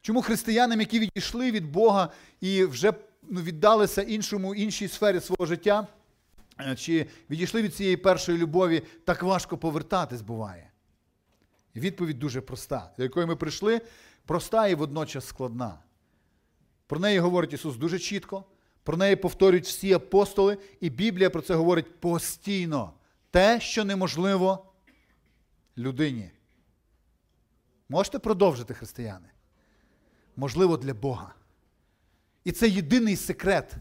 Чому 0.07 0.21
християнам, 0.21 0.79
які 0.79 0.99
відійшли 0.99 1.51
від 1.51 1.71
Бога 1.71 2.09
і 2.41 2.63
вже 2.63 2.93
ну, 3.23 3.41
віддалися 3.41 4.01
іншому, 4.01 4.55
іншій 4.55 4.87
сфері 4.87 5.19
свого 5.19 5.45
життя, 5.45 5.87
е, 6.59 6.75
чи 6.75 7.07
відійшли 7.29 7.61
від 7.61 7.75
цієї 7.75 7.97
першої 7.97 8.37
любові, 8.37 8.83
так 9.05 9.23
важко 9.23 9.57
повертатись 9.57 10.21
буває? 10.21 10.71
Відповідь 11.75 12.19
дуже 12.19 12.41
проста, 12.41 12.93
до 12.97 13.03
якої 13.03 13.25
ми 13.25 13.35
прийшли, 13.35 13.81
проста 14.25 14.67
і 14.67 14.75
водночас 14.75 15.27
складна. 15.27 15.79
Про 16.85 16.99
неї 16.99 17.19
говорить 17.19 17.53
Ісус 17.53 17.75
дуже 17.75 17.99
чітко, 17.99 18.45
про 18.83 18.97
неї 18.97 19.15
повторюють 19.15 19.65
всі 19.65 19.93
апостоли, 19.93 20.57
і 20.79 20.89
Біблія 20.89 21.29
про 21.29 21.41
це 21.41 21.55
говорить 21.55 21.99
постійно. 21.99 22.93
Те, 23.31 23.59
що 23.59 23.85
неможливо 23.85 24.65
людині. 25.77 26.31
Можете 27.89 28.19
продовжити, 28.19 28.73
християни? 28.73 29.29
Можливо, 30.37 30.77
для 30.77 30.93
Бога. 30.93 31.33
І 32.43 32.51
це 32.51 32.69
єдиний 32.69 33.15
секрет. 33.15 33.75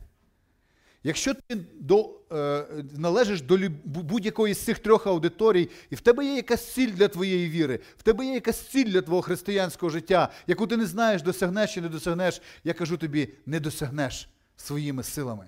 Якщо 1.02 1.34
ти 1.34 1.56
до, 1.80 2.10
е, 2.32 2.66
належиш 2.96 3.42
до 3.42 3.58
будь-якої 3.84 4.54
з 4.54 4.64
цих 4.64 4.78
трьох 4.78 5.06
аудиторій, 5.06 5.70
і 5.90 5.94
в 5.94 6.00
тебе 6.00 6.24
є 6.24 6.36
якась 6.36 6.72
ціль 6.72 6.90
для 6.90 7.08
твоєї 7.08 7.48
віри, 7.50 7.80
в 7.96 8.02
тебе 8.02 8.26
є 8.26 8.34
якась 8.34 8.60
ціль 8.60 8.84
для 8.84 9.02
твого 9.02 9.22
християнського 9.22 9.90
життя, 9.90 10.32
яку 10.46 10.66
ти 10.66 10.76
не 10.76 10.86
знаєш, 10.86 11.22
досягнеш 11.22 11.74
чи 11.74 11.80
не 11.80 11.88
досягнеш, 11.88 12.42
я 12.64 12.72
кажу 12.72 12.96
тобі, 12.96 13.28
не 13.46 13.60
досягнеш 13.60 14.28
своїми 14.56 15.02
силами. 15.02 15.46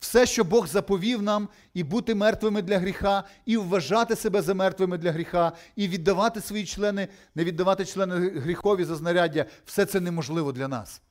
Все, 0.00 0.26
що 0.26 0.44
Бог 0.44 0.66
заповів 0.66 1.22
нам, 1.22 1.48
і 1.74 1.84
бути 1.84 2.14
мертвими 2.14 2.62
для 2.62 2.78
гріха, 2.78 3.24
і 3.46 3.56
вважати 3.56 4.16
себе 4.16 4.42
за 4.42 4.54
мертвими 4.54 4.98
для 4.98 5.12
гріха, 5.12 5.52
і 5.76 5.88
віддавати 5.88 6.40
свої 6.40 6.66
члени, 6.66 7.08
не 7.34 7.44
віддавати 7.44 7.84
члени 7.84 8.28
гріхові 8.28 8.84
за 8.84 8.96
знаряддя, 8.96 9.44
все 9.64 9.86
це 9.86 10.00
неможливо 10.00 10.52
для 10.52 10.68
нас. 10.68 11.02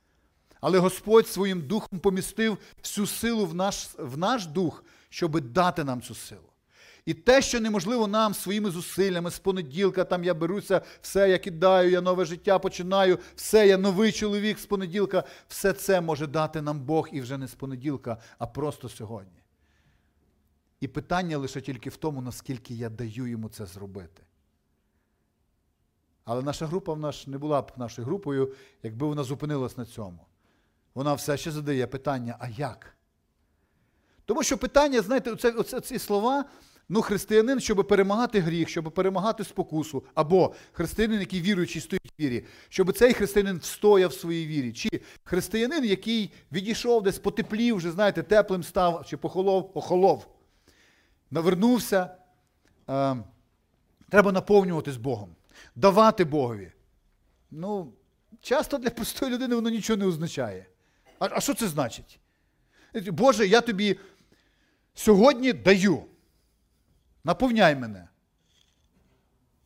Але 0.60 0.78
Господь 0.78 1.28
своїм 1.28 1.60
духом 1.60 1.98
помістив 1.98 2.58
всю 2.82 3.06
силу 3.06 3.46
в 3.46 3.54
наш, 3.54 3.88
в 3.98 4.18
наш 4.18 4.46
дух, 4.46 4.84
щоби 5.08 5.40
дати 5.40 5.84
нам 5.84 6.02
цю 6.02 6.14
силу. 6.14 6.53
І 7.06 7.14
те, 7.14 7.42
що 7.42 7.60
неможливо 7.60 8.06
нам 8.06 8.34
своїми 8.34 8.70
зусиллями 8.70 9.30
з 9.30 9.38
понеділка, 9.38 10.04
там 10.04 10.24
я 10.24 10.34
беруся, 10.34 10.82
все 11.00 11.30
я 11.30 11.38
кидаю, 11.38 11.90
я 11.90 12.00
нове 12.00 12.24
життя 12.24 12.58
починаю, 12.58 13.18
все, 13.36 13.68
я 13.68 13.78
новий 13.78 14.12
чоловік 14.12 14.58
з 14.58 14.66
понеділка, 14.66 15.24
все 15.48 15.72
це 15.72 16.00
може 16.00 16.26
дати 16.26 16.62
нам 16.62 16.80
Бог 16.80 17.08
і 17.12 17.20
вже 17.20 17.38
не 17.38 17.48
з 17.48 17.54
понеділка, 17.54 18.18
а 18.38 18.46
просто 18.46 18.88
сьогодні. 18.88 19.42
І 20.80 20.88
питання 20.88 21.38
лише 21.38 21.60
тільки 21.60 21.90
в 21.90 21.96
тому, 21.96 22.22
наскільки 22.22 22.74
я 22.74 22.88
даю 22.88 23.26
йому 23.26 23.48
це 23.48 23.66
зробити. 23.66 24.22
Але 26.24 26.42
наша 26.42 26.66
група 26.66 26.92
в 26.92 26.98
нас 26.98 27.26
не 27.26 27.38
була 27.38 27.62
б 27.62 27.72
нашою 27.76 28.06
групою, 28.06 28.52
якби 28.82 29.06
вона 29.06 29.24
зупинилась 29.24 29.76
на 29.76 29.84
цьому. 29.84 30.26
Вона 30.94 31.14
все 31.14 31.36
ще 31.36 31.50
задає 31.50 31.86
питання, 31.86 32.36
а 32.40 32.48
як? 32.48 32.96
Тому 34.24 34.42
що 34.42 34.58
питання, 34.58 35.02
знаєте, 35.02 35.30
оце, 35.30 35.50
оце, 35.50 35.80
ці 35.80 35.98
слова, 35.98 36.44
ну, 36.88 37.02
християнин, 37.02 37.60
щоб 37.60 37.88
перемагати 37.88 38.40
гріх, 38.40 38.68
щоб 38.68 38.84
перемагати 38.84 39.44
спокусу, 39.44 40.04
або 40.14 40.54
християнин, 40.72 41.20
який 41.20 41.40
віруючий 41.40 41.82
стоїть 41.82 42.12
в 42.18 42.22
вірі, 42.22 42.44
щоб 42.68 42.92
цей 42.92 43.12
християнин 43.12 43.58
встояв 43.58 44.10
в 44.10 44.14
своїй 44.14 44.46
вірі, 44.46 44.72
чи 44.72 45.00
християнин, 45.24 45.84
який 45.84 46.30
відійшов 46.52 47.02
десь 47.02 47.18
потеплів, 47.18 47.76
вже, 47.76 47.90
знаєте, 47.90 48.22
теплим 48.22 48.62
став, 48.62 49.06
чи 49.06 49.16
похолов, 49.16 49.70
охолов, 49.74 50.26
навернувся. 51.30 52.10
Е, 52.90 53.16
треба 54.08 54.32
наповнюватись 54.32 54.96
Богом, 54.96 55.36
давати 55.76 56.24
Богові. 56.24 56.72
Ну, 57.50 57.92
часто 58.40 58.78
для 58.78 58.90
простої 58.90 59.32
людини 59.32 59.54
воно 59.54 59.70
нічого 59.70 59.96
не 59.96 60.06
означає. 60.06 60.66
А, 61.18 61.28
а 61.30 61.40
що 61.40 61.54
це 61.54 61.68
значить? 61.68 62.18
Боже, 62.94 63.46
я 63.46 63.60
тобі 63.60 63.98
сьогодні 64.94 65.52
даю. 65.52 66.04
Наповняй 67.24 67.76
мене. 67.76 68.08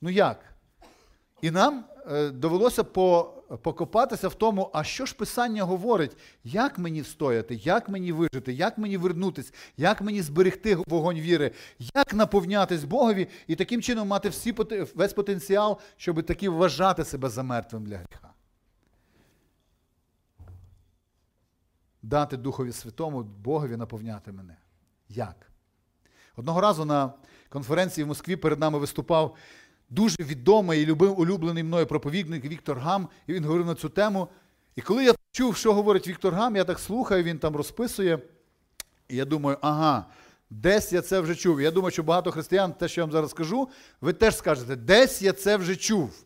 Ну 0.00 0.10
як? 0.10 0.44
І 1.42 1.50
нам 1.50 1.84
е, 2.10 2.30
довелося 2.30 2.84
покопатися 3.62 4.28
в 4.28 4.34
тому, 4.34 4.70
а 4.72 4.84
що 4.84 5.06
ж 5.06 5.14
Писання 5.14 5.62
говорить, 5.62 6.16
як 6.44 6.78
мені 6.78 7.00
встояти, 7.00 7.54
як 7.54 7.88
мені 7.88 8.12
вижити, 8.12 8.52
як 8.52 8.78
мені 8.78 8.96
вернутися, 8.96 9.52
як 9.76 10.00
мені 10.00 10.22
зберегти 10.22 10.74
вогонь 10.74 11.20
віри, 11.20 11.52
як 11.78 12.14
наповнятись 12.14 12.84
Богові 12.84 13.28
і 13.46 13.56
таким 13.56 13.82
чином 13.82 14.08
мати 14.08 14.28
всі, 14.28 14.54
весь 14.94 15.12
потенціал, 15.12 15.78
щоб 15.96 16.22
таки 16.22 16.48
вважати 16.48 17.04
себе 17.04 17.28
за 17.28 17.42
мертвим 17.42 17.86
для 17.86 17.96
гріха. 17.96 18.32
Дати 22.02 22.36
Духові 22.36 22.72
Святому, 22.72 23.22
Богові 23.22 23.76
наповняти 23.76 24.32
мене. 24.32 24.56
Як? 25.08 25.50
Одного 26.36 26.60
разу 26.60 26.84
на 26.84 27.12
конференції 27.48 28.04
в 28.04 28.08
Москві 28.08 28.36
перед 28.36 28.58
нами 28.58 28.78
виступав 28.78 29.36
дуже 29.90 30.16
відомий 30.20 30.82
і 30.82 30.86
любив, 30.86 31.20
улюблений 31.20 31.62
мною 31.62 31.86
проповідник 31.86 32.44
Віктор 32.44 32.78
Гам, 32.78 33.08
і 33.26 33.32
він 33.32 33.44
говорив 33.44 33.66
на 33.66 33.74
цю 33.74 33.88
тему. 33.88 34.28
І 34.76 34.80
коли 34.80 35.04
я 35.04 35.14
чув, 35.32 35.56
що 35.56 35.74
говорить 35.74 36.08
Віктор 36.08 36.34
Гам, 36.34 36.56
я 36.56 36.64
так 36.64 36.78
слухаю, 36.78 37.22
він 37.22 37.38
там 37.38 37.56
розписує. 37.56 38.18
І 39.08 39.16
я 39.16 39.24
думаю, 39.24 39.58
ага, 39.60 40.06
Десь 40.50 40.92
я 40.92 41.02
це 41.02 41.20
вже 41.20 41.34
чув. 41.34 41.60
Я 41.60 41.70
думаю, 41.70 41.90
що 41.90 42.02
багато 42.02 42.30
християн, 42.30 42.72
те, 42.72 42.88
що 42.88 43.00
я 43.00 43.04
вам 43.04 43.12
зараз 43.12 43.30
скажу, 43.30 43.68
ви 44.00 44.12
теж 44.12 44.36
скажете, 44.36 44.76
десь 44.76 45.22
я 45.22 45.32
це 45.32 45.56
вже 45.56 45.76
чув. 45.76 46.24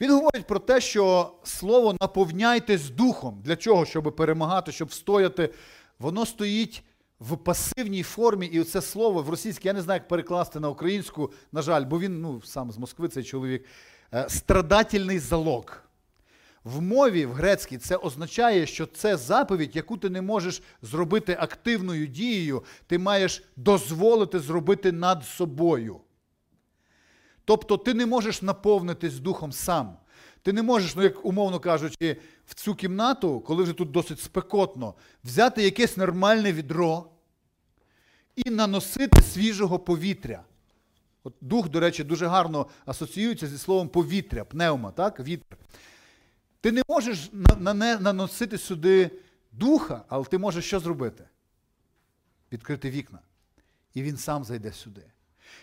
Він 0.00 0.10
говорить 0.10 0.46
про 0.46 0.58
те, 0.58 0.80
що 0.80 1.32
слово 1.44 1.96
наповняйтесь 2.00 2.90
духом. 2.90 3.40
Для 3.44 3.56
чого? 3.56 3.84
Щоб 3.84 4.16
перемагати, 4.16 4.72
щоб 4.72 4.88
встояти. 4.88 5.50
Воно 5.98 6.26
стоїть 6.26 6.82
в 7.20 7.36
пасивній 7.36 8.02
формі, 8.02 8.46
і 8.46 8.64
це 8.64 8.82
слово 8.82 9.22
в 9.22 9.30
російській, 9.30 9.68
я 9.68 9.74
не 9.74 9.82
знаю, 9.82 10.00
як 10.00 10.08
перекласти 10.08 10.60
на 10.60 10.68
українську, 10.68 11.32
на 11.52 11.62
жаль, 11.62 11.84
бо 11.84 12.00
він 12.00 12.20
ну, 12.20 12.42
сам 12.42 12.72
з 12.72 12.78
Москви, 12.78 13.08
цей 13.08 13.24
чоловік, 13.24 13.64
е, 14.14 14.26
страдательний 14.28 15.18
залог. 15.18 15.82
В 16.64 16.82
мові 16.82 17.26
в 17.26 17.32
грецькій 17.32 17.78
це 17.78 17.96
означає, 17.96 18.66
що 18.66 18.86
це 18.86 19.16
заповідь, 19.16 19.76
яку 19.76 19.96
ти 19.96 20.10
не 20.10 20.22
можеш 20.22 20.62
зробити 20.82 21.36
активною 21.40 22.06
дією, 22.06 22.64
ти 22.86 22.98
маєш 22.98 23.44
дозволити 23.56 24.40
зробити 24.40 24.92
над 24.92 25.24
собою. 25.24 26.00
Тобто 27.44 27.76
ти 27.76 27.94
не 27.94 28.06
можеш 28.06 28.42
наповнитись 28.42 29.18
духом 29.18 29.52
сам. 29.52 29.96
Ти 30.46 30.52
не 30.52 30.62
можеш, 30.62 30.96
ну 30.96 31.02
як 31.02 31.24
умовно 31.24 31.60
кажучи, 31.60 32.16
в 32.46 32.54
цю 32.54 32.74
кімнату, 32.74 33.40
коли 33.40 33.62
вже 33.62 33.72
тут 33.72 33.90
досить 33.90 34.20
спекотно, 34.20 34.94
взяти 35.24 35.62
якесь 35.62 35.96
нормальне 35.96 36.52
відро 36.52 37.10
і 38.36 38.50
наносити 38.50 39.22
свіжого 39.22 39.78
повітря. 39.78 40.44
От 41.24 41.34
Дух, 41.40 41.68
до 41.68 41.80
речі, 41.80 42.04
дуже 42.04 42.26
гарно 42.26 42.66
асоціюється 42.84 43.46
зі 43.46 43.58
словом 43.58 43.88
повітря, 43.88 44.44
пневма, 44.44 44.90
так? 44.90 45.20
вітер. 45.20 45.58
Ти 46.60 46.72
не 46.72 46.82
можеш 46.88 47.30
наносити 48.00 48.58
сюди 48.58 49.10
духа, 49.52 50.04
але 50.08 50.24
ти 50.24 50.38
можеш 50.38 50.64
що 50.64 50.80
зробити? 50.80 51.24
Відкрити 52.52 52.90
вікна. 52.90 53.18
І 53.94 54.02
він 54.02 54.16
сам 54.16 54.44
зайде 54.44 54.72
сюди. 54.72 55.02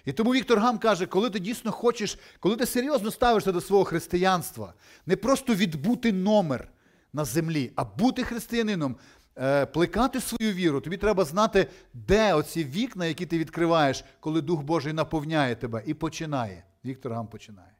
І 0.06 0.12
тому 0.12 0.34
Віктор 0.34 0.60
Гам 0.60 0.78
каже, 0.78 1.06
коли 1.06 1.30
ти 1.30 1.39
дійсно 1.39 1.72
хочеш, 1.72 2.18
коли 2.39 2.56
ти 2.56 2.66
серйозно 2.66 3.12
ставишся 3.12 3.52
до 3.52 3.62
свого 3.62 3.84
християнства, 3.84 4.74
не 5.06 5.16
просто 5.16 5.56
відбути 5.56 6.12
номер 6.12 6.68
на 7.14 7.26
землі, 7.26 7.72
а 7.76 7.84
бути 7.84 8.24
християнином, 8.24 8.96
е, 9.38 9.66
плекати 9.66 10.22
свою 10.22 10.54
віру, 10.54 10.82
тобі 10.82 10.98
треба 10.98 11.26
знати, 11.26 11.68
де 11.94 12.34
оці 12.34 12.64
вікна, 12.64 13.06
які 13.06 13.26
ти 13.26 13.38
відкриваєш, 13.38 14.04
коли 14.20 14.41
Дух 14.41 14.62
Божий 14.62 14.94
наповняє 14.94 15.56
тебе 15.56 15.84
і 15.86 15.94
починає. 15.94 16.64
Віктор 16.86 17.14
Гам 17.14 17.28
починає. 17.28 17.72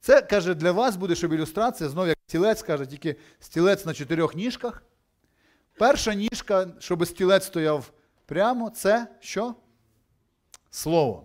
Це 0.00 0.22
каже, 0.22 0.54
для 0.54 0.72
вас 0.72 0.96
буде, 0.96 1.14
щоб 1.14 1.32
ілюстрація, 1.32 1.90
знову 1.90 2.08
як 2.08 2.18
стілець 2.26 2.62
каже, 2.62 2.86
тільки 2.86 3.16
стілець 3.40 3.86
на 3.86 3.94
чотирьох 3.94 4.34
ніжках. 4.34 4.82
Перша 5.78 6.14
ніжка, 6.14 6.68
щоб 6.78 7.06
стілець 7.06 7.46
стояв 7.46 7.92
прямо, 8.26 8.70
це 8.70 9.06
що? 9.20 9.54
Слово. 10.76 11.22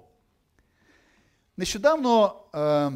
Нещодавно 1.58 2.36
е, 2.56 2.92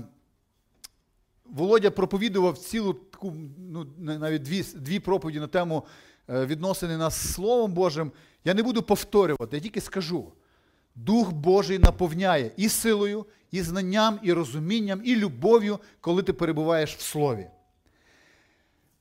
Володя 1.46 1.92
проповідував 1.92 2.58
цілу 2.58 2.94
таку, 2.94 3.34
ну, 3.72 3.88
навіть 3.98 4.42
дві 4.42 4.64
дві 4.76 5.00
проповіді 5.00 5.40
на 5.40 5.48
тему 5.48 5.86
е, 6.30 6.46
відносини 6.46 6.98
нас 6.98 7.14
з 7.14 7.34
Словом 7.34 7.74
Божим. 7.74 8.12
Я 8.46 8.54
не 8.54 8.64
буду 8.64 8.82
повторювати, 8.82 9.56
я 9.56 9.64
тільки 9.64 9.82
скажу. 9.82 10.32
Дух 10.96 11.32
Божий 11.32 11.80
наповняє 11.80 12.52
і 12.58 12.70
силою, 12.70 13.26
і 13.52 13.62
знанням, 13.62 14.20
і 14.24 14.34
розумінням, 14.34 15.02
і 15.06 15.16
любов'ю, 15.16 15.80
коли 16.02 16.24
ти 16.24 16.34
перебуваєш 16.34 16.96
в 16.96 17.02
Слові. 17.02 17.48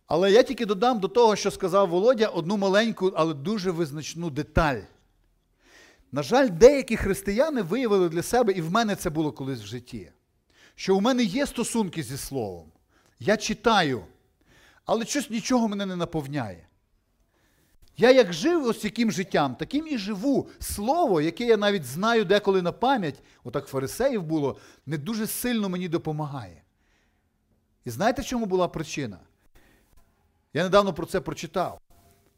Але 0.07 0.33
я 0.33 0.43
тільки 0.43 0.67
додам 0.67 1.01
до 1.01 1.09
того, 1.09 1.37
що 1.37 1.51
сказав 1.51 1.89
Володя, 1.89 2.27
одну 2.27 2.57
маленьку, 2.57 3.13
але 3.17 3.35
дуже 3.35 3.71
визначну 3.71 4.31
деталь. 4.31 4.81
На 6.15 6.23
жаль, 6.23 6.49
деякі 6.49 6.97
християни 6.97 7.63
виявили 7.63 8.09
для 8.09 8.23
себе, 8.23 8.53
і 8.53 8.61
в 8.61 8.71
мене 8.71 8.97
це 8.97 9.11
було 9.11 9.33
колись 9.33 9.61
в 9.61 9.67
житті, 9.67 10.13
що 10.75 10.97
у 10.97 11.01
мене 11.01 11.23
є 11.23 11.47
стосунки 11.47 12.03
зі 12.03 12.17
Словом. 12.17 12.73
Я 13.19 13.37
читаю, 13.37 14.05
але 14.85 15.05
щось 15.05 15.31
нічого 15.31 15.69
мене 15.69 15.87
не 15.87 15.97
наповняє. 15.97 16.69
Я 17.97 18.11
як 18.11 18.33
жив 18.33 18.67
ось 18.67 18.85
яким 18.85 19.13
життям, 19.13 19.55
таким 19.55 19.87
і 19.87 19.99
живу. 19.99 20.49
Слово, 20.59 21.21
яке 21.21 21.45
я 21.45 21.57
навіть 21.57 21.85
знаю 21.85 22.25
деколи 22.25 22.63
на 22.63 22.73
пам'ять, 22.73 23.23
отак 23.45 23.67
фарисеїв 23.67 24.23
було, 24.23 24.59
не 24.87 24.99
дуже 24.99 25.27
сильно 25.27 25.69
мені 25.69 25.89
допомагає. 25.89 26.63
І 27.85 27.91
знаєте, 27.91 28.23
чому 28.23 28.47
була 28.47 28.69
причина? 28.69 29.19
Я 30.53 30.63
недавно 30.63 30.95
про 30.95 31.07
це 31.07 31.21
прочитав. 31.21 31.81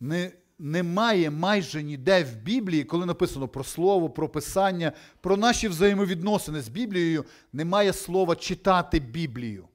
Не, 0.01 0.33
Немає 0.59 1.31
майже 1.31 1.83
ніде 1.83 2.25
в 2.25 2.37
Біблії, 2.37 2.85
коли 2.85 3.07
написано 3.07 3.49
про 3.49 3.65
Слово, 3.65 4.11
про 4.11 4.29
Писання, 4.29 4.93
про 5.21 5.37
наші 5.37 5.69
взаємовідносини 5.69 6.61
з 6.61 6.69
Біблією, 6.69 7.25
немає 7.53 7.93
слова 7.93 8.37
читати 8.37 8.99
Біблію. 9.01 9.69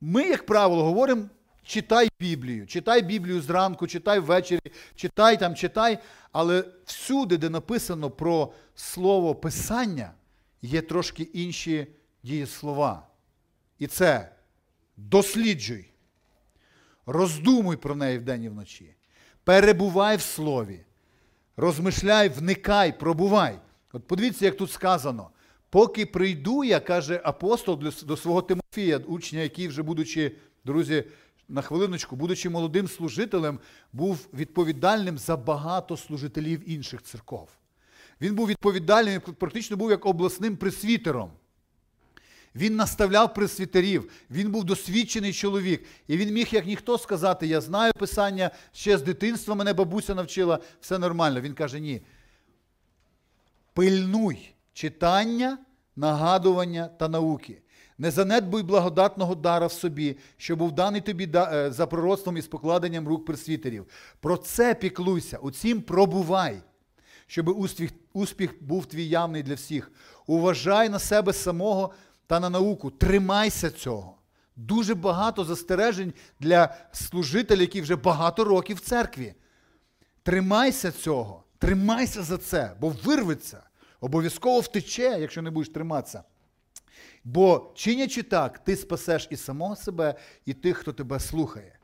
Ми, 0.00 0.22
як 0.22 0.46
правило, 0.46 0.84
говоримо 0.84 1.28
читай 1.62 2.08
Біблію, 2.20 2.66
читай 2.66 3.02
Біблію 3.02 3.40
зранку, 3.40 3.86
читай 3.86 4.18
ввечері, 4.18 4.72
читай 4.94 5.38
там, 5.38 5.54
читай. 5.54 5.98
Але 6.32 6.64
всюди, 6.84 7.36
де 7.36 7.50
написано 7.50 8.10
про 8.10 8.52
слово 8.74 9.34
Писання, 9.34 10.12
є 10.62 10.82
трошки 10.82 11.22
інші 11.22 11.86
дієслова. 12.22 13.06
І 13.78 13.86
це 13.86 14.32
досліджуй, 14.96 15.89
роздумуй 17.06 17.76
про 17.76 17.94
неї 17.94 18.18
вдень 18.18 18.44
і 18.44 18.48
вночі. 18.48 18.94
Перебувай 19.44 20.16
в 20.16 20.20
слові, 20.20 20.80
розмишляй, 21.56 22.28
вникай, 22.28 22.98
пробувай. 22.98 23.58
От 23.92 24.06
подивіться, 24.06 24.44
як 24.44 24.56
тут 24.56 24.70
сказано. 24.70 25.30
Поки 25.70 26.06
прийду, 26.06 26.64
я 26.64 26.80
каже 26.80 27.20
апостол 27.24 27.80
до 28.02 28.16
свого 28.16 28.42
Тимофія, 28.42 28.98
учня, 28.98 29.40
який 29.40 29.68
вже, 29.68 29.82
будучи, 29.82 30.36
друзі, 30.64 31.04
на 31.48 31.62
хвилиночку, 31.62 32.16
будучи 32.16 32.48
молодим 32.48 32.88
служителем, 32.88 33.58
був 33.92 34.28
відповідальним 34.34 35.18
за 35.18 35.36
багато 35.36 35.96
служителів 35.96 36.70
інших 36.70 37.02
церков. 37.02 37.48
Він 38.20 38.34
був 38.34 38.48
відповідальним, 38.48 39.20
практично 39.20 39.76
був 39.76 39.90
як 39.90 40.06
обласним 40.06 40.56
пресвітером. 40.56 41.30
Він 42.54 42.76
наставляв 42.76 43.34
пресвітерів, 43.34 44.10
він 44.30 44.50
був 44.50 44.64
досвідчений 44.64 45.32
чоловік. 45.32 45.84
І 46.08 46.16
він 46.16 46.34
міг, 46.34 46.48
як 46.50 46.66
ніхто, 46.66 46.98
сказати: 46.98 47.46
Я 47.46 47.60
знаю 47.60 47.92
Писання, 47.98 48.50
ще 48.72 48.98
з 48.98 49.02
дитинства 49.02 49.54
мене 49.54 49.72
бабуся 49.72 50.14
навчила, 50.14 50.58
все 50.80 50.98
нормально. 50.98 51.40
Він 51.40 51.54
каже: 51.54 51.80
ні. 51.80 52.02
Пильнуй 53.74 54.54
читання, 54.72 55.58
нагадування 55.96 56.88
та 56.88 57.08
науки. 57.08 57.62
Не 57.98 58.10
занедбуй 58.10 58.62
благодатного 58.62 59.34
дара 59.34 59.66
в 59.66 59.72
собі, 59.72 60.16
що 60.36 60.56
був 60.56 60.72
даний 60.72 61.00
тобі 61.00 61.30
е, 61.34 61.70
за 61.70 61.86
пророцтвом 61.86 62.36
і 62.36 62.40
з 62.40 62.46
покладенням 62.46 63.08
рук 63.08 63.26
пресвітерів. 63.26 63.86
Про 64.20 64.36
це 64.36 64.74
піклуйся, 64.74 65.38
у 65.38 65.50
цім 65.50 65.82
пробувай, 65.82 66.62
щоб 67.26 67.48
успіх, 67.48 67.90
успіх 68.12 68.54
був 68.60 68.86
твій 68.86 69.08
явний 69.08 69.42
для 69.42 69.54
всіх. 69.54 69.92
Уважай 70.26 70.88
на 70.88 70.98
себе 70.98 71.32
самого 71.32 71.92
та 72.30 72.40
на 72.40 72.50
науку. 72.50 72.90
Тримайся 72.90 73.70
цього. 73.70 74.16
Дуже 74.56 74.94
багато 74.94 75.44
застережень 75.44 76.12
для 76.40 76.74
служителів, 76.92 77.60
які 77.60 77.80
вже 77.80 77.96
багато 77.96 78.44
років 78.44 78.76
в 78.76 78.80
церкві. 78.80 79.34
Тримайся 80.22 80.92
цього, 80.92 81.44
тримайся 81.58 82.22
за 82.22 82.38
це, 82.38 82.76
бо 82.80 82.88
вирветься. 82.88 83.62
Обов'язково 84.00 84.60
втече, 84.60 85.16
якщо 85.20 85.42
не 85.42 85.50
будеш 85.50 85.72
триматися. 85.72 86.22
Бо 87.24 87.72
чинячи 87.74 88.22
так, 88.22 88.58
ти 88.58 88.76
спасеш 88.76 89.28
і 89.30 89.36
самого 89.36 89.76
себе, 89.76 90.14
і 90.46 90.54
тих, 90.54 90.76
хто 90.76 90.92
тебе 90.92 91.20
слухає. 91.20 91.78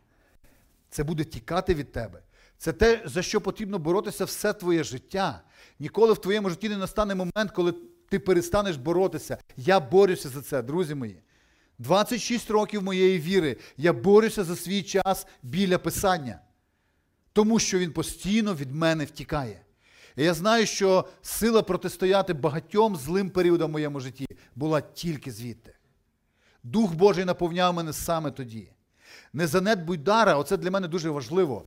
Це 0.90 1.04
буде 1.04 1.24
тікати 1.24 1.74
від 1.74 1.92
тебе. 1.92 2.22
Це 2.58 2.72
те, 2.72 3.02
за 3.04 3.22
що 3.22 3.40
потрібно 3.40 3.78
боротися 3.78 4.24
все 4.24 4.52
твоє 4.52 4.84
життя. 4.84 5.42
Ніколи 5.78 6.12
в 6.12 6.18
твоєму 6.18 6.50
житті 6.50 6.68
не 6.68 6.76
настане 6.76 7.14
момент, 7.14 7.50
коли 7.54 7.74
ти 8.08 8.18
перестанеш 8.18 8.76
боротися. 8.76 9.38
Я 9.56 9.80
борюся 9.80 10.28
за 10.28 10.42
це, 10.42 10.62
друзі 10.62 10.94
мої. 10.94 11.22
26 11.78 12.50
років 12.50 12.82
моєї 12.82 13.18
віри. 13.18 13.56
Я 13.76 13.92
борюся 13.92 14.44
за 14.44 14.56
свій 14.56 14.82
час 14.82 15.26
біля 15.42 15.78
Писання, 15.78 16.40
тому 17.32 17.58
що 17.58 17.78
він 17.78 17.92
постійно 17.92 18.54
від 18.54 18.70
мене 18.72 19.04
втікає. 19.04 19.60
І 20.16 20.24
я 20.24 20.34
знаю, 20.34 20.66
що 20.66 21.04
сила 21.22 21.62
протистояти 21.62 22.32
багатьом 22.32 22.96
злим 22.96 23.30
періодам 23.30 23.68
в 23.68 23.72
моєму 23.72 24.00
житті 24.00 24.26
була 24.54 24.80
тільки 24.80 25.32
звідти. 25.32 25.74
Дух 26.62 26.94
Божий 26.94 27.24
наповняв 27.24 27.74
мене 27.74 27.92
саме 27.92 28.30
тоді. 28.30 28.68
Не 29.32 29.46
занедбуй 29.46 29.96
дара, 29.96 30.36
оце 30.36 30.56
для 30.56 30.70
мене 30.70 30.88
дуже 30.88 31.10
важливо. 31.10 31.64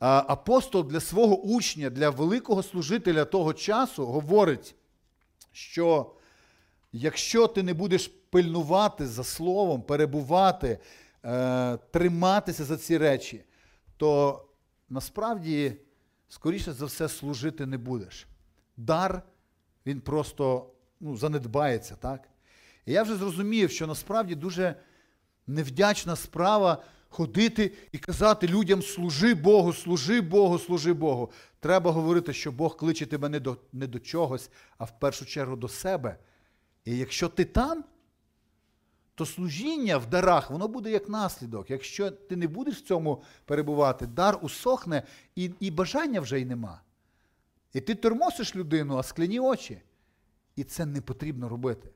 Апостол 0.00 0.88
для 0.88 1.00
свого 1.00 1.36
учня, 1.36 1.90
для 1.90 2.10
великого 2.10 2.62
служителя 2.62 3.24
того 3.24 3.54
часу 3.54 4.06
говорить, 4.06 4.74
що 5.58 6.12
якщо 6.92 7.46
ти 7.46 7.62
не 7.62 7.74
будеш 7.74 8.08
пильнувати 8.08 9.06
за 9.06 9.24
словом, 9.24 9.82
перебувати, 9.82 10.78
е, 11.24 11.76
триматися 11.76 12.64
за 12.64 12.76
ці 12.76 12.98
речі, 12.98 13.44
то 13.96 14.44
насправді 14.88 15.76
скоріше 16.28 16.72
за 16.72 16.86
все, 16.86 17.08
служити 17.08 17.66
не 17.66 17.78
будеш. 17.78 18.26
Дар, 18.76 19.22
він 19.86 20.00
просто 20.00 20.70
ну, 21.00 21.16
занедбається, 21.16 21.96
так? 21.96 22.28
І 22.86 22.92
я 22.92 23.02
вже 23.02 23.16
зрозумів, 23.16 23.70
що 23.70 23.86
насправді 23.86 24.34
дуже 24.34 24.74
невдячна 25.46 26.16
справа 26.16 26.82
ходити 27.08 27.72
і 27.92 27.98
казати 27.98 28.48
людям 28.48 28.82
служи 28.82 29.34
Богу, 29.34 29.72
служи 29.72 30.20
Богу, 30.20 30.58
служи 30.58 30.92
Богу. 30.92 31.32
Треба 31.60 31.90
говорити, 31.90 32.32
що 32.32 32.52
Бог 32.52 32.76
кличе 32.76 33.06
тебе 33.06 33.28
не 33.28 33.40
до, 33.40 33.56
не 33.72 33.86
до 33.86 33.98
чогось, 33.98 34.50
а 34.78 34.84
в 34.84 34.98
першу 34.98 35.26
чергу 35.26 35.56
до 35.56 35.68
себе. 35.68 36.18
І 36.84 36.98
якщо 36.98 37.28
ти 37.28 37.44
там, 37.44 37.84
то 39.14 39.26
служіння 39.26 39.98
в 39.98 40.06
дарах, 40.06 40.50
воно 40.50 40.68
буде 40.68 40.90
як 40.90 41.08
наслідок. 41.08 41.70
Якщо 41.70 42.10
ти 42.10 42.36
не 42.36 42.48
будеш 42.48 42.76
в 42.76 42.86
цьому 42.86 43.22
перебувати, 43.44 44.06
дар 44.06 44.38
усохне 44.42 45.02
і, 45.36 45.50
і 45.60 45.70
бажання 45.70 46.20
вже 46.20 46.40
й 46.40 46.44
нема. 46.44 46.80
І 47.72 47.80
ти 47.80 47.94
тормосиш 47.94 48.56
людину, 48.56 48.96
а 48.96 49.02
скляні 49.02 49.40
очі. 49.40 49.82
І 50.56 50.64
це 50.64 50.86
не 50.86 51.00
потрібно 51.00 51.48
робити. 51.48 51.90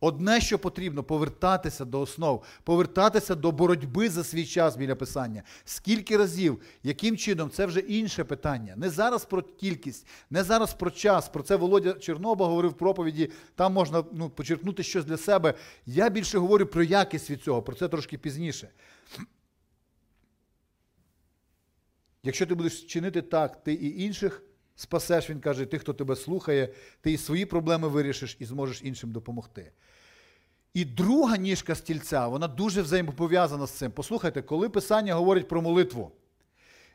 Одне, 0.00 0.40
що 0.40 0.58
потрібно, 0.58 1.02
повертатися 1.02 1.84
до 1.84 2.00
основ, 2.00 2.44
повертатися 2.64 3.34
до 3.34 3.52
боротьби 3.52 4.08
за 4.08 4.24
свій 4.24 4.46
час 4.46 4.76
біля 4.76 4.94
писання. 4.94 5.42
Скільки 5.64 6.16
разів, 6.16 6.62
яким 6.82 7.16
чином, 7.16 7.50
це 7.50 7.66
вже 7.66 7.80
інше 7.80 8.24
питання. 8.24 8.74
Не 8.76 8.90
зараз 8.90 9.24
про 9.24 9.42
кількість, 9.42 10.06
не 10.30 10.44
зараз 10.44 10.74
про 10.74 10.90
час. 10.90 11.28
Про 11.28 11.42
це 11.42 11.56
Володя 11.56 11.92
Черноба 11.92 12.46
говорив 12.46 12.70
в 12.70 12.76
проповіді. 12.76 13.30
Там 13.54 13.72
можна 13.72 14.04
ну, 14.12 14.30
почерпнути 14.30 14.82
щось 14.82 15.04
для 15.04 15.16
себе. 15.16 15.54
Я 15.86 16.08
більше 16.08 16.38
говорю 16.38 16.66
про 16.66 16.82
якість 16.82 17.30
від 17.30 17.42
цього, 17.42 17.62
про 17.62 17.76
це 17.76 17.88
трошки 17.88 18.18
пізніше. 18.18 18.68
Якщо 22.22 22.46
ти 22.46 22.54
будеш 22.54 22.82
чинити 22.84 23.22
так, 23.22 23.64
ти 23.64 23.72
і 23.72 24.02
інших 24.02 24.42
спасеш, 24.76 25.30
він 25.30 25.40
каже, 25.40 25.66
ти, 25.66 25.78
хто 25.78 25.92
тебе 25.92 26.16
слухає, 26.16 26.74
ти 27.00 27.12
і 27.12 27.16
свої 27.16 27.46
проблеми 27.46 27.88
вирішиш 27.88 28.36
і 28.40 28.44
зможеш 28.44 28.80
іншим 28.82 29.12
допомогти. 29.12 29.72
І 30.78 30.84
друга 30.84 31.36
ніжка 31.36 31.74
стільця, 31.74 32.26
вона 32.26 32.48
дуже 32.48 32.82
взаємопов'язана 32.82 33.66
з 33.66 33.70
цим. 33.70 33.92
Послухайте, 33.92 34.42
коли 34.42 34.68
Писання 34.68 35.14
говорить 35.14 35.48
про 35.48 35.62
молитву, 35.62 36.10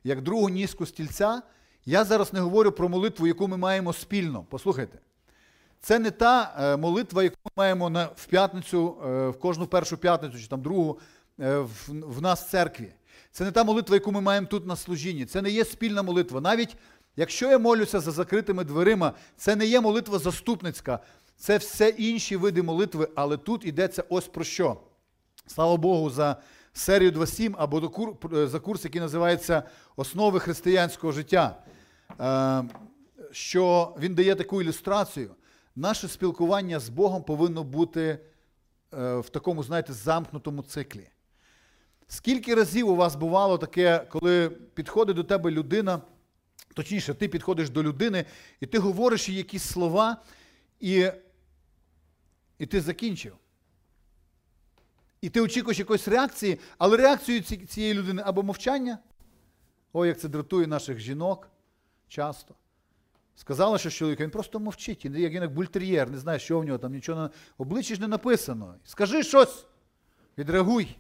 як 0.04 0.22
другу 0.22 0.50
ніжку 0.50 0.86
стільця, 0.86 1.42
я 1.86 2.04
зараз 2.04 2.34
не 2.34 2.40
говорю 2.40 2.72
про 2.72 2.90
молитву, 2.90 3.28
яку 3.28 3.48
ми 3.48 3.58
маємо 3.58 3.94
спільно. 3.94 4.46
Послухайте. 4.50 5.00
Це 5.82 6.00
не 6.00 6.12
та 6.12 6.56
е, 6.60 6.78
молитва, 6.78 7.24
яку 7.24 7.36
ми 7.46 7.52
маємо 7.58 8.08
в 8.16 8.26
п'ятницю, 8.26 8.96
е, 9.06 9.28
в 9.30 9.40
кожну 9.40 9.68
першу 9.68 9.98
п'ятницю 9.98 10.40
чи 10.40 10.48
там 10.48 10.62
другу 10.62 11.00
е, 11.40 11.58
в, 11.58 11.90
в 11.90 12.22
нас 12.22 12.46
в 12.46 12.50
церкві. 12.50 12.94
Це 13.32 13.44
не 13.44 13.52
та 13.52 13.64
молитва, 13.64 13.96
яку 13.96 14.12
ми 14.12 14.22
маємо 14.22 14.48
тут 14.48 14.66
на 14.66 14.76
служінні. 14.76 15.26
Це 15.26 15.42
не 15.42 15.50
є 15.50 15.66
спільна 15.66 16.04
молитва. 16.04 16.42
Навіть 16.42 16.76
якщо 17.16 17.50
я 17.50 17.60
молюся 17.60 18.00
за 18.00 18.12
закритими 18.12 18.64
дверима, 18.64 19.14
це 19.38 19.56
не 19.56 19.66
є 19.66 19.82
молитва 19.82 20.20
заступницька. 20.20 21.00
Це 21.38 21.58
все 21.58 21.90
інші 21.90 22.36
види 22.36 22.62
молитви, 22.62 23.10
але 23.16 23.38
тут 23.38 23.66
йдеться 23.66 24.04
ось 24.10 24.28
про 24.28 24.44
що. 24.44 24.78
Слава 25.48 25.78
Богу, 25.78 26.10
за 26.10 26.38
серію 26.74 27.12
2.7 27.12 27.56
або 27.58 27.92
за 28.48 28.60
курс, 28.60 28.86
який 28.86 29.02
називається 29.02 29.64
Основи 29.96 30.40
християнського 30.40 31.14
життя, 31.14 31.64
е, 32.20 32.64
що 33.32 33.96
він 34.00 34.16
дає 34.16 34.36
таку 34.36 34.62
ілюстрацію. 34.62 35.36
Наше 35.76 36.08
спілкування 36.08 36.80
з 36.80 36.90
Богом 36.90 37.24
повинно 37.24 37.64
бути 37.64 38.20
е, 38.94 39.18
в 39.18 39.30
такому, 39.30 39.64
знаєте, 39.64 39.94
замкнутому 39.94 40.62
циклі. 40.62 41.10
Скільки 42.08 42.56
разів 42.56 42.90
у 42.90 42.96
вас 42.96 43.16
бувало 43.16 43.58
таке, 43.58 44.08
коли 44.10 44.50
підходить 44.50 45.16
до 45.16 45.24
тебе 45.24 45.52
людина, 45.52 46.02
точніше, 46.74 47.14
ти 47.14 47.28
підходиш 47.28 47.70
до 47.70 47.84
людини, 47.84 48.26
і 48.60 48.66
ти 48.66 48.80
говориш 48.80 49.30
їй 49.30 49.36
якісь 49.36 49.64
слова, 49.64 50.18
і 50.84 51.12
і 52.60 52.66
ти 52.66 52.82
закінчив. 52.82 53.34
І 55.22 55.30
ти 55.30 55.42
очікуєш 55.42 55.80
якоїсь 55.80 56.08
реакції, 56.08 56.60
але 56.78 56.98
реакцією 56.98 57.44
цієї 57.44 57.94
людини 57.94 58.22
або 58.26 58.44
мовчання. 58.44 58.98
О, 59.94 60.06
як 60.06 60.20
це 60.20 60.28
дратує 60.28 60.68
наших 60.68 61.00
жінок 61.00 61.50
часто. 62.08 62.56
Сказала, 63.36 63.78
що 63.78 63.90
чоловік, 63.90 64.20
він 64.20 64.30
просто 64.30 64.60
мовчить, 64.60 65.06
як 65.06 65.34
він 65.34 65.42
як 65.42 65.54
бультер'єр, 65.54 66.12
не 66.12 66.18
знає, 66.18 66.40
що 66.40 66.60
в 66.60 66.66
нього 66.66 66.78
там 66.78 66.92
нічого 66.92 67.22
на 67.22 67.30
обличчі 67.58 67.96
ж 67.96 68.02
не 68.02 68.08
написано. 68.08 68.76
Скажи 68.86 69.24
щось, 69.24 69.66
відреагуй. 70.38 70.98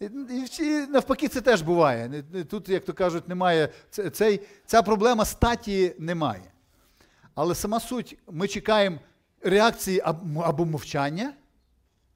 І 0.00 0.70
навпаки, 0.88 1.28
це 1.28 1.40
теж 1.40 1.62
буває. 1.62 2.24
Тут, 2.50 2.68
як 2.68 2.84
то 2.84 2.94
кажуть, 2.94 3.28
немає, 3.28 3.68
цей, 4.12 4.40
ця 4.66 4.82
проблема 4.82 5.24
статі 5.24 5.94
немає. 5.98 6.52
Але 7.36 7.54
сама 7.54 7.80
суть, 7.80 8.18
ми 8.30 8.48
чекаємо 8.48 8.98
реакції 9.42 10.02
або 10.44 10.64
мовчання, 10.64 11.32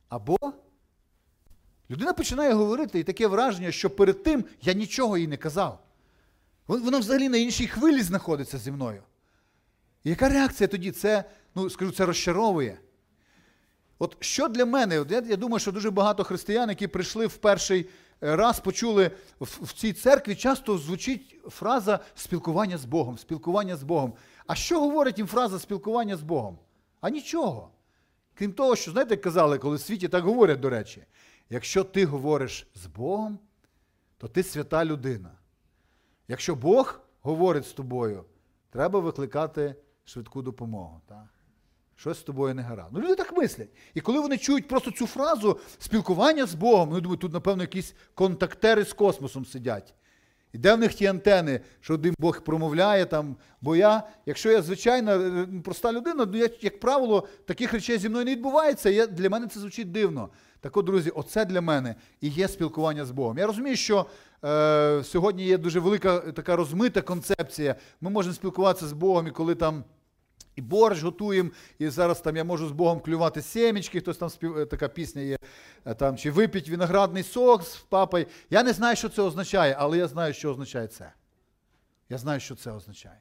або 0.09 0.39
людина 1.91 2.12
починає 2.12 2.53
говорити, 2.53 2.99
і 2.99 3.05
таке 3.05 3.27
враження, 3.27 3.73
що 3.73 3.91
перед 3.91 4.23
тим 4.23 4.45
я 4.62 4.73
нічого 4.73 5.18
їй 5.18 5.29
не 5.29 5.37
казав. 5.37 5.79
Вона 6.66 6.99
взагалі 6.99 7.29
на 7.29 7.37
іншій 7.37 7.66
хвилі 7.66 8.03
знаходиться 8.03 8.59
зі 8.59 8.71
мною. 8.71 9.03
І 10.05 10.11
яка 10.11 10.29
реакція 10.29 10.68
тоді? 10.68 10.91
Це, 10.91 11.25
ну, 11.55 11.71
скажу, 11.71 11.93
це 11.93 12.07
розчаровує. 12.07 12.79
От 13.99 14.16
що 14.21 14.49
для 14.49 14.64
мене, 14.64 15.01
от 15.01 15.11
я, 15.11 15.23
я 15.27 15.37
думаю, 15.37 15.61
що 15.61 15.73
дуже 15.73 15.91
багато 15.91 16.25
християн, 16.25 16.68
які 16.68 16.89
прийшли 16.89 17.27
в 17.27 17.37
перший 17.37 17.87
е, 18.23 18.37
раз, 18.37 18.61
почули 18.61 19.11
в, 19.41 19.59
в 19.62 19.73
цій 19.73 19.93
церкві, 19.93 20.35
часто 20.35 20.79
звучить 20.79 21.37
фраза 21.49 21.99
спілкування 22.14 22.79
з 22.79 22.85
Богом, 22.85 23.18
спілкування 23.18 23.77
з 23.77 23.83
Богом. 23.83 24.12
А 24.51 24.55
що 24.55 24.80
говорить 24.80 25.18
їм 25.18 25.26
фраза 25.26 25.59
спілкування 25.59 26.16
з 26.16 26.22
Богом? 26.22 26.59
А 27.01 27.11
нічого. 27.11 27.70
Крім 28.34 28.53
того, 28.53 28.76
що, 28.76 28.90
знаєте, 28.90 29.16
казали, 29.16 29.59
коли 29.59 29.76
в 29.76 29.80
світі 29.80 30.09
так 30.09 30.24
говорять, 30.24 30.61
до 30.61 30.70
речі, 30.70 31.05
якщо 31.51 31.84
ти 31.84 32.05
говориш 32.05 32.66
з 32.74 32.86
Богом, 32.86 33.38
то 34.18 34.28
ти 34.28 34.42
свята 34.42 34.84
людина. 34.84 35.30
Якщо 36.28 36.55
Бог 36.55 37.01
говорить 37.20 37.66
з 37.66 37.72
тобою, 37.72 38.24
треба 38.70 39.01
викликати 39.01 39.74
швидку 40.05 40.42
допомогу. 40.42 41.01
Так? 41.09 41.28
Щось 41.96 42.18
з 42.18 42.22
тобою 42.22 42.55
не 42.55 42.62
гаразд. 42.62 42.92
Ну, 42.92 43.01
люди 43.01 43.14
так 43.14 43.36
мислять. 43.36 43.70
І 43.94 44.01
коли 44.01 44.20
вони 44.20 44.38
чують 44.38 44.68
просто 44.68 44.90
цю 44.90 45.07
фразу 45.07 45.61
спілкування 45.78 46.46
з 46.46 46.55
Богом, 46.55 46.88
вони 46.88 47.01
думають, 47.01 47.20
тут, 47.20 47.32
напевно, 47.32 47.62
якісь 47.62 47.94
контактери 48.14 48.84
з 48.84 48.92
космосом 48.92 49.46
сидять. 49.46 49.94
І 50.53 50.59
де 50.59 50.74
в 50.74 50.78
них 50.78 50.94
ті 50.94 51.07
антени, 51.07 51.61
що 51.80 51.94
один 51.94 52.14
Бог 52.18 52.40
промовляє 52.40 53.07
там. 53.07 53.36
Бо 53.61 53.76
я, 53.76 54.03
якщо 54.26 54.51
я 54.51 54.62
звичайна 54.62 55.16
е, 55.16 55.48
проста 55.64 55.92
людина, 55.92 56.26
ну, 56.32 56.38
я, 56.38 56.48
як 56.61 56.80
правило, 56.80 57.28
таких 57.46 57.72
речей 57.72 57.98
зі 57.98 58.09
мною 58.09 58.24
не 58.24 58.30
відбувається. 58.30 58.90
Я, 58.90 59.07
Для 59.07 59.30
мене 59.30 59.46
це 59.46 59.61
звучить 59.61 59.92
дивно. 59.92 60.28
Так 60.61 60.76
от, 60.76 60.86
друзі, 60.86 61.11
оце 61.11 61.44
для 61.44 61.61
мене 61.61 61.94
і 62.20 62.28
є 62.28 62.48
спілкування 62.48 63.05
з 63.05 63.11
Богом. 63.11 63.38
Я 63.38 63.46
розумію, 63.46 63.76
що 63.76 64.07
е, 64.44 65.05
сьогодні 65.05 65.44
є 65.44 65.59
дуже 65.59 65.80
велика 65.80 66.18
така 66.18 66.57
розмита 66.57 67.03
концепція. 67.03 67.74
Ми 68.01 68.11
можемо 68.11 68.34
спілкуватися 68.34 68.86
з 68.86 68.92
Богом, 68.92 69.26
і 69.26 69.30
коли 69.30 69.55
там. 69.55 69.84
І 70.61 70.63
борщ 70.63 71.03
готуємо, 71.03 71.51
і 71.79 71.89
зараз 71.89 72.21
там 72.21 72.37
я 72.37 72.45
можу 72.45 72.69
з 72.69 72.73
Богом 72.73 73.01
клювати 73.01 73.43
сімечки, 73.43 74.01
хтось 74.01 74.17
там 74.17 74.31
спів... 74.31 74.59
Е, 74.59 74.67
така 74.67 74.89
пісня 74.89 75.23
є, 75.23 75.39
е, 75.85 75.95
там, 75.95 76.17
чи 76.17 76.31
випіть 76.31 76.69
виноградний 76.69 77.23
сок 77.23 77.63
з 77.63 77.77
папою. 77.77 78.27
Я 78.51 78.63
не 78.63 78.73
знаю, 78.73 78.97
що 78.97 79.09
це 79.09 79.23
означає, 79.23 79.77
але 79.79 79.99
я 79.99 80.09
знаю, 80.09 80.35
що 80.35 80.51
означає 80.51 80.87
це. 80.87 81.13
Я 82.09 82.19
знаю, 82.19 82.41
що 82.41 82.55
це 82.55 82.73
означає. 82.73 83.21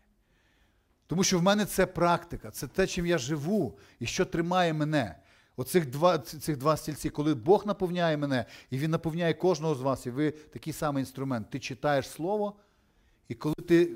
Тому 1.08 1.24
що 1.24 1.40
в 1.40 1.44
мене 1.44 1.66
це 1.66 1.86
практика, 1.86 2.52
це 2.52 2.68
те, 2.68 2.88
чим 2.88 3.06
я 3.06 3.18
живу 3.18 3.78
і 4.00 4.06
що 4.06 4.26
тримає 4.26 4.74
мене. 4.74 5.16
Оцих 5.56 5.90
два 5.90 6.18
цих 6.18 6.58
два 6.58 6.78
стільці, 6.78 7.10
коли 7.10 7.36
Бог 7.36 7.66
наповняє 7.66 8.18
мене, 8.18 8.46
і 8.70 8.78
Він 8.78 8.92
наповняє 8.92 9.34
кожного 9.34 9.76
з 9.76 9.82
вас, 9.82 10.06
і 10.06 10.10
ви 10.10 10.32
такий 10.32 10.74
самий 10.74 11.02
інструмент. 11.02 11.50
Ти 11.50 11.60
читаєш 11.60 12.10
Слово, 12.10 12.56
і 13.30 13.36
коли 13.36 13.56
ти 13.68 13.90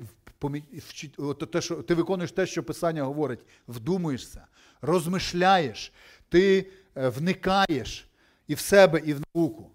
те, 1.52 1.62
що 1.62 1.76
ти 1.76 1.94
виконуєш 1.94 2.32
те, 2.32 2.46
що 2.46 2.64
Писання 2.64 3.04
говорить, 3.04 3.40
вдумуєшся, 3.68 4.48
розмишляєш, 4.82 5.94
ти 6.30 6.72
е, 6.96 7.10
вникаєш 7.10 8.10
і 8.48 8.54
в 8.54 8.60
себе, 8.60 9.02
і 9.06 9.14
в 9.14 9.22
науку. 9.36 9.72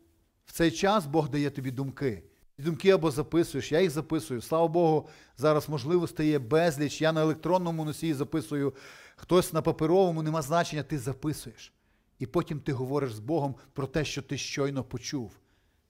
В 0.47 0.53
цей 0.53 0.71
час 0.71 1.07
Бог 1.07 1.29
дає 1.29 1.51
тобі 1.51 1.71
думки. 1.71 2.23
І 2.59 2.63
думки 2.63 2.91
або 2.91 3.11
записуєш, 3.11 3.73
я 3.73 3.81
їх 3.81 3.91
записую. 3.91 4.41
Слава 4.41 4.69
Богу, 4.69 5.09
зараз 5.37 5.69
можливостей 5.69 6.29
є 6.29 6.39
безліч. 6.39 7.01
Я 7.01 7.13
на 7.13 7.21
електронному 7.21 7.85
носії 7.85 8.15
записую, 8.15 8.75
хтось 9.17 9.53
на 9.53 9.63
паперовому, 9.63 10.23
нема 10.23 10.43
значення, 10.43 10.83
ти 10.83 10.99
записуєш. 10.99 11.73
І 12.19 12.27
потім 12.27 12.61
ти 12.61 12.73
говориш 12.73 13.15
з 13.15 13.19
Богом 13.19 13.55
про 13.73 13.87
те, 13.87 14.05
що 14.05 14.23
ти 14.23 14.39
щойно 14.39 14.85
почув. 14.85 15.33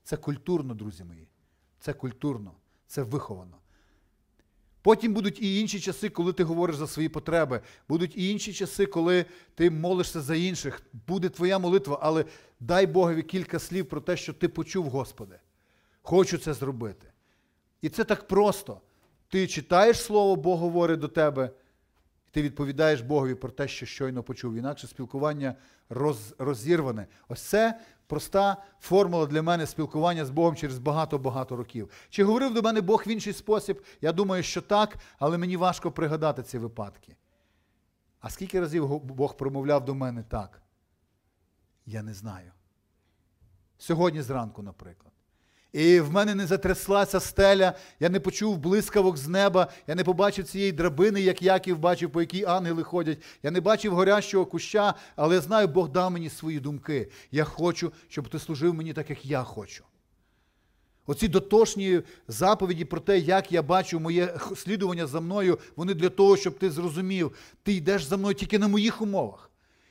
Це 0.03 0.17
культурно, 0.17 0.73
друзі 0.73 1.03
мої. 1.03 1.27
Це 1.79 1.93
культурно, 1.93 2.51
це 2.89 3.03
виховано. 3.03 3.57
Потім 4.81 5.13
будуть 5.13 5.41
і 5.41 5.59
інші 5.59 5.79
часи, 5.79 6.09
коли 6.09 6.33
ти 6.33 6.43
говориш 6.43 6.75
за 6.75 6.87
свої 6.87 7.09
потреби. 7.09 7.61
Будуть 7.89 8.17
і 8.17 8.29
інші 8.29 8.53
часи, 8.53 8.85
коли 8.85 9.25
ти 9.55 9.69
молишся 9.69 10.21
за 10.21 10.35
інших. 10.35 10.81
Буде 11.07 11.29
твоя 11.29 11.59
молитва, 11.59 11.99
але 12.01 12.25
дай 12.59 12.87
Богові 12.87 13.23
кілька 13.23 13.59
слів 13.59 13.89
про 13.89 14.01
те, 14.01 14.17
що 14.17 14.33
ти 14.33 14.47
почув, 14.47 14.89
Господи. 14.89 15.39
Хочу 16.01 16.37
це 16.37 16.53
зробити. 16.53 17.07
І 17.81 17.89
це 17.89 18.03
так 18.03 18.27
просто. 18.27 18.81
Ти 19.29 19.47
читаєш 19.47 20.01
Слово, 20.01 20.35
Бог 20.35 20.59
говорить 20.59 20.99
до 20.99 21.07
тебе, 21.07 21.51
і 22.27 22.31
ти 22.31 22.41
відповідаєш 22.41 23.01
Богові 23.01 23.35
про 23.35 23.51
те, 23.51 23.67
що 23.67 23.85
щойно 23.85 24.23
почув. 24.23 24.55
Інакше 24.55 24.87
спілкування 24.87 25.55
роз, 25.89 26.35
розірване. 26.37 27.07
Ось 27.27 27.41
це 27.41 27.79
проста 28.09 28.57
формула 28.79 29.25
для 29.25 29.41
мене 29.41 29.65
спілкування 29.65 30.25
з 30.25 30.29
Богом 30.29 30.55
через 30.55 30.79
багато-багато 30.79 31.55
років. 31.55 31.89
Чи 32.09 32.23
говорив 32.23 32.53
до 32.53 32.61
мене 32.61 32.81
Бог 32.81 33.03
в 33.05 33.07
інший 33.07 33.33
спосіб? 33.33 33.83
Я 34.01 34.11
думаю, 34.11 34.43
що 34.43 34.61
так, 34.61 34.97
але 35.19 35.37
мені 35.37 35.57
важко 35.57 35.91
пригадати 35.91 36.43
ці 36.43 36.57
випадки. 36.57 37.15
А 38.19 38.29
скільки 38.29 38.59
разів 38.59 38.99
Бог 38.99 39.37
промовляв 39.37 39.85
до 39.85 39.95
мене 39.95 40.23
так? 40.23 40.61
Я 41.85 42.03
не 42.03 42.13
знаю. 42.13 42.51
Сьогодні 43.77 44.21
зранку, 44.21 44.61
наприклад. 44.61 45.08
І 45.73 45.99
в 45.99 46.11
мене 46.11 46.35
не 46.35 46.47
затряслася 46.47 47.19
стеля, 47.19 47.73
я 47.99 48.09
не 48.09 48.19
почув 48.19 48.57
блискавок 48.57 49.17
з 49.17 49.27
неба, 49.27 49.67
я 49.87 49.95
не 49.95 50.03
побачив 50.03 50.45
цієї 50.45 50.71
драбини, 50.71 51.21
як 51.21 51.41
Яків 51.41 51.79
бачив, 51.79 52.11
по 52.11 52.21
якій 52.21 52.45
ангели 52.45 52.83
ходять. 52.83 53.17
Я 53.43 53.51
не 53.51 53.61
бачив 53.61 53.93
горящого 53.93 54.45
куща, 54.45 54.93
але 55.15 55.35
я 55.35 55.41
знаю, 55.41 55.67
Бог 55.67 55.89
дав 55.89 56.11
мені 56.11 56.29
свої 56.29 56.59
думки. 56.59 57.09
Я 57.31 57.43
хочу, 57.43 57.91
щоб 58.07 58.27
ти 58.29 58.39
служив 58.39 58.73
мені 58.73 58.93
так, 58.93 59.09
як 59.09 59.25
я 59.25 59.43
хочу. 59.43 59.83
Оці 61.05 61.27
дотошні 61.27 62.01
заповіді 62.27 62.85
про 62.85 62.99
те, 62.99 63.19
як 63.19 63.51
я 63.51 63.61
бачу 63.61 63.99
моє 63.99 64.37
слідування 64.55 65.07
за 65.07 65.19
мною, 65.19 65.59
вони 65.75 65.93
для 65.93 66.09
того, 66.09 66.37
щоб 66.37 66.59
ти 66.59 66.71
зрозумів, 66.71 67.31
ти 67.63 67.73
йдеш 67.73 68.03
за 68.03 68.17
мною 68.17 68.35
тільки 68.35 68.59
на 68.59 68.67
моїх 68.67 69.01
умовах. 69.01 69.48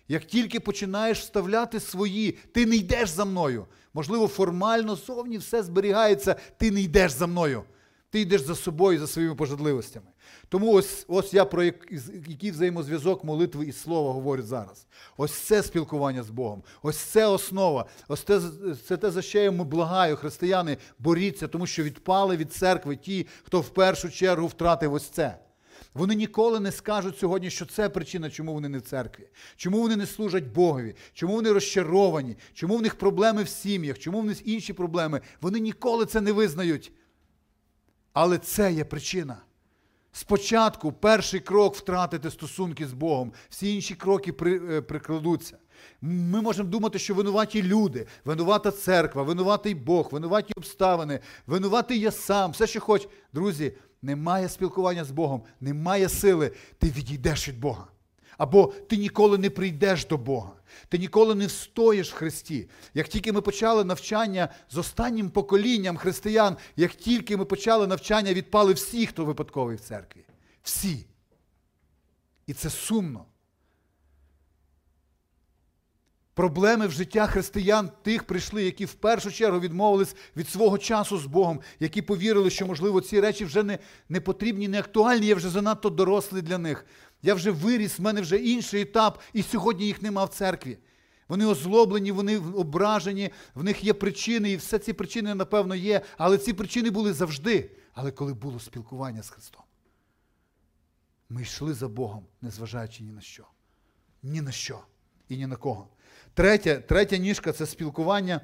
Як 0.08 0.24
тільки 0.24 0.60
починаєш 0.60 1.20
вставляти 1.20 1.80
свої, 1.80 2.32
ти 2.32 2.66
не 2.66 2.76
йдеш 2.76 3.08
за 3.08 3.24
мною. 3.24 3.66
Можливо, 3.94 4.28
формально 4.28 4.96
зовні 4.96 5.38
все 5.38 5.62
зберігається, 5.62 6.36
ти 6.56 6.70
не 6.70 6.80
йдеш 6.80 7.12
за 7.12 7.26
мною. 7.26 7.62
Ти 8.10 8.20
йдеш 8.20 8.40
за 8.40 8.54
собою, 8.54 8.98
за 8.98 9.06
своїми 9.06 9.34
пожадливостями. 9.34 10.06
Тому 10.48 10.72
ось 10.72 11.04
ось 11.08 11.34
я 11.34 11.44
про 11.44 11.64
який 11.64 12.50
взаємозв'язок 12.50 13.24
молитви 13.24 13.66
і 13.66 13.72
слова 13.72 14.12
говорю 14.12 14.42
зараз. 14.42 14.86
Ось 15.16 15.32
це 15.32 15.62
спілкування 15.62 16.22
з 16.22 16.30
Богом, 16.30 16.62
ось 16.82 16.96
це 16.96 17.26
основа, 17.26 17.86
ось 18.08 18.22
це, 18.22 18.40
це 18.88 18.96
те, 18.96 19.10
за 19.10 19.22
що 19.22 19.38
я 19.38 19.44
йому 19.44 19.64
благаю, 19.64 20.16
християни, 20.16 20.76
боріться, 20.98 21.48
тому 21.48 21.66
що 21.66 21.82
відпали 21.82 22.36
від 22.36 22.52
церкви 22.52 22.96
ті, 22.96 23.26
хто 23.42 23.60
в 23.60 23.68
першу 23.68 24.10
чергу 24.10 24.46
втратив 24.46 24.92
ось 24.92 25.08
це. 25.08 25.38
Вони 25.98 26.14
ніколи 26.14 26.60
не 26.60 26.72
скажуть 26.72 27.18
сьогодні, 27.18 27.50
що 27.50 27.66
це 27.66 27.88
причина, 27.88 28.30
чому 28.30 28.54
вони 28.54 28.68
не 28.68 28.78
в 28.78 28.82
церкві, 28.82 29.28
чому 29.56 29.82
вони 29.82 29.96
не 29.96 30.06
служать 30.06 30.44
Богові, 30.44 30.94
чому 31.12 31.34
вони 31.34 31.52
розчаровані, 31.52 32.36
чому 32.54 32.76
в 32.76 32.82
них 32.82 32.94
проблеми 32.94 33.42
в 33.42 33.48
сім'ях, 33.48 33.98
чому 33.98 34.20
в 34.20 34.24
них 34.24 34.46
інші 34.46 34.72
проблеми. 34.72 35.20
Вони 35.40 35.60
ніколи 35.60 36.06
це 36.06 36.20
не 36.20 36.32
визнають. 36.32 36.92
Але 38.12 38.38
це 38.38 38.72
є 38.72 38.84
причина. 38.84 39.36
Спочатку 40.12 40.92
перший 40.92 41.40
крок 41.40 41.74
втратити 41.74 42.30
стосунки 42.30 42.86
з 42.86 42.92
Богом, 42.92 43.32
всі 43.48 43.74
інші 43.74 43.94
кроки 43.94 44.34
е, 44.42 44.80
прикладуться. 44.80 45.58
Ми 46.00 46.40
можемо 46.40 46.68
думати, 46.68 46.98
що 46.98 47.14
винуваті 47.14 47.62
люди, 47.62 48.06
винувата 48.24 48.70
церква, 48.70 49.22
винуватий 49.22 49.74
Бог, 49.74 50.08
винуваті 50.12 50.52
обставини, 50.56 51.20
винуватий 51.46 52.00
я 52.00 52.10
сам, 52.10 52.50
все, 52.50 52.66
що 52.66 52.80
хоч. 52.80 53.08
Друзі, 53.32 53.72
немає 54.02 54.48
спілкування 54.48 55.04
з 55.04 55.10
Богом, 55.10 55.42
немає 55.60 56.08
сили, 56.08 56.52
ти 56.78 56.90
відійдеш 56.90 57.48
від 57.48 57.60
Бога. 57.60 57.86
Або 58.38 58.66
ти 58.66 58.96
ніколи 58.96 59.38
не 59.38 59.50
прийдеш 59.50 60.06
до 60.06 60.18
Бога, 60.18 60.52
ти 60.88 60.98
ніколи 60.98 61.34
не 61.34 61.46
встоїш 61.46 62.12
в 62.12 62.14
Христі. 62.14 62.68
Як 62.94 63.08
тільки 63.08 63.32
ми 63.32 63.40
почали 63.40 63.84
навчання 63.84 64.48
з 64.70 64.78
останнім 64.78 65.30
поколінням 65.30 65.96
християн, 65.96 66.56
як 66.76 66.94
тільки 66.94 67.36
ми 67.36 67.44
почали 67.44 67.86
навчання, 67.86 68.34
відпали 68.34 68.72
всі, 68.72 69.06
хто 69.06 69.24
випадковий 69.24 69.76
в 69.76 69.80
церкві. 69.80 70.20
Всі. 70.62 71.06
І 72.46 72.52
це 72.52 72.70
сумно. 72.70 73.24
Проблеми 76.38 76.86
в 76.86 76.90
життя 76.90 77.26
християн 77.26 77.90
тих 78.02 78.24
прийшли, 78.24 78.64
які 78.64 78.84
в 78.84 78.94
першу 78.94 79.32
чергу 79.32 79.60
відмовились 79.60 80.16
від 80.36 80.48
свого 80.48 80.78
часу 80.78 81.18
з 81.18 81.26
Богом, 81.26 81.60
які 81.80 82.02
повірили, 82.02 82.50
що, 82.50 82.66
можливо, 82.66 83.00
ці 83.00 83.20
речі 83.20 83.44
вже 83.44 83.62
не 83.62 83.78
не 84.08 84.20
потрібні, 84.20 84.68
не 84.68 84.78
актуальні, 84.78 85.26
я 85.26 85.34
вже 85.34 85.50
занадто 85.50 85.90
дорослий 85.90 86.42
для 86.42 86.58
них. 86.58 86.86
Я 87.22 87.34
вже 87.34 87.50
виріс, 87.50 87.98
в 87.98 88.02
мене 88.02 88.20
вже 88.20 88.36
інший 88.36 88.82
етап, 88.82 89.20
і 89.32 89.42
сьогодні 89.42 89.86
їх 89.86 90.02
нема 90.02 90.24
в 90.24 90.28
церкві. 90.28 90.78
Вони 91.28 91.46
озлоблені, 91.46 92.12
вони 92.12 92.38
ображені, 92.38 93.30
в 93.54 93.64
них 93.64 93.84
є 93.84 93.94
причини, 93.94 94.50
і 94.50 94.56
все 94.56 94.78
ці 94.78 94.92
причини, 94.92 95.34
напевно, 95.34 95.74
є. 95.74 96.00
Але 96.18 96.38
ці 96.38 96.52
причини 96.52 96.90
були 96.90 97.12
завжди. 97.12 97.70
Але 97.92 98.10
коли 98.10 98.34
було 98.34 98.60
спілкування 98.60 99.22
з 99.22 99.30
Христом, 99.30 99.62
ми 101.28 101.42
йшли 101.42 101.74
за 101.74 101.88
Богом, 101.88 102.26
незважаючи 102.42 103.02
ні 103.02 103.12
на 103.12 103.20
що. 103.20 103.44
Ні 104.22 104.40
на 104.40 104.52
що 104.52 104.80
і 105.28 105.36
ні 105.36 105.46
на 105.46 105.56
кого. 105.56 105.88
Третя 106.38 106.76
третя 106.76 107.16
ніжка 107.16 107.52
це 107.52 107.66
спілкування. 107.66 108.40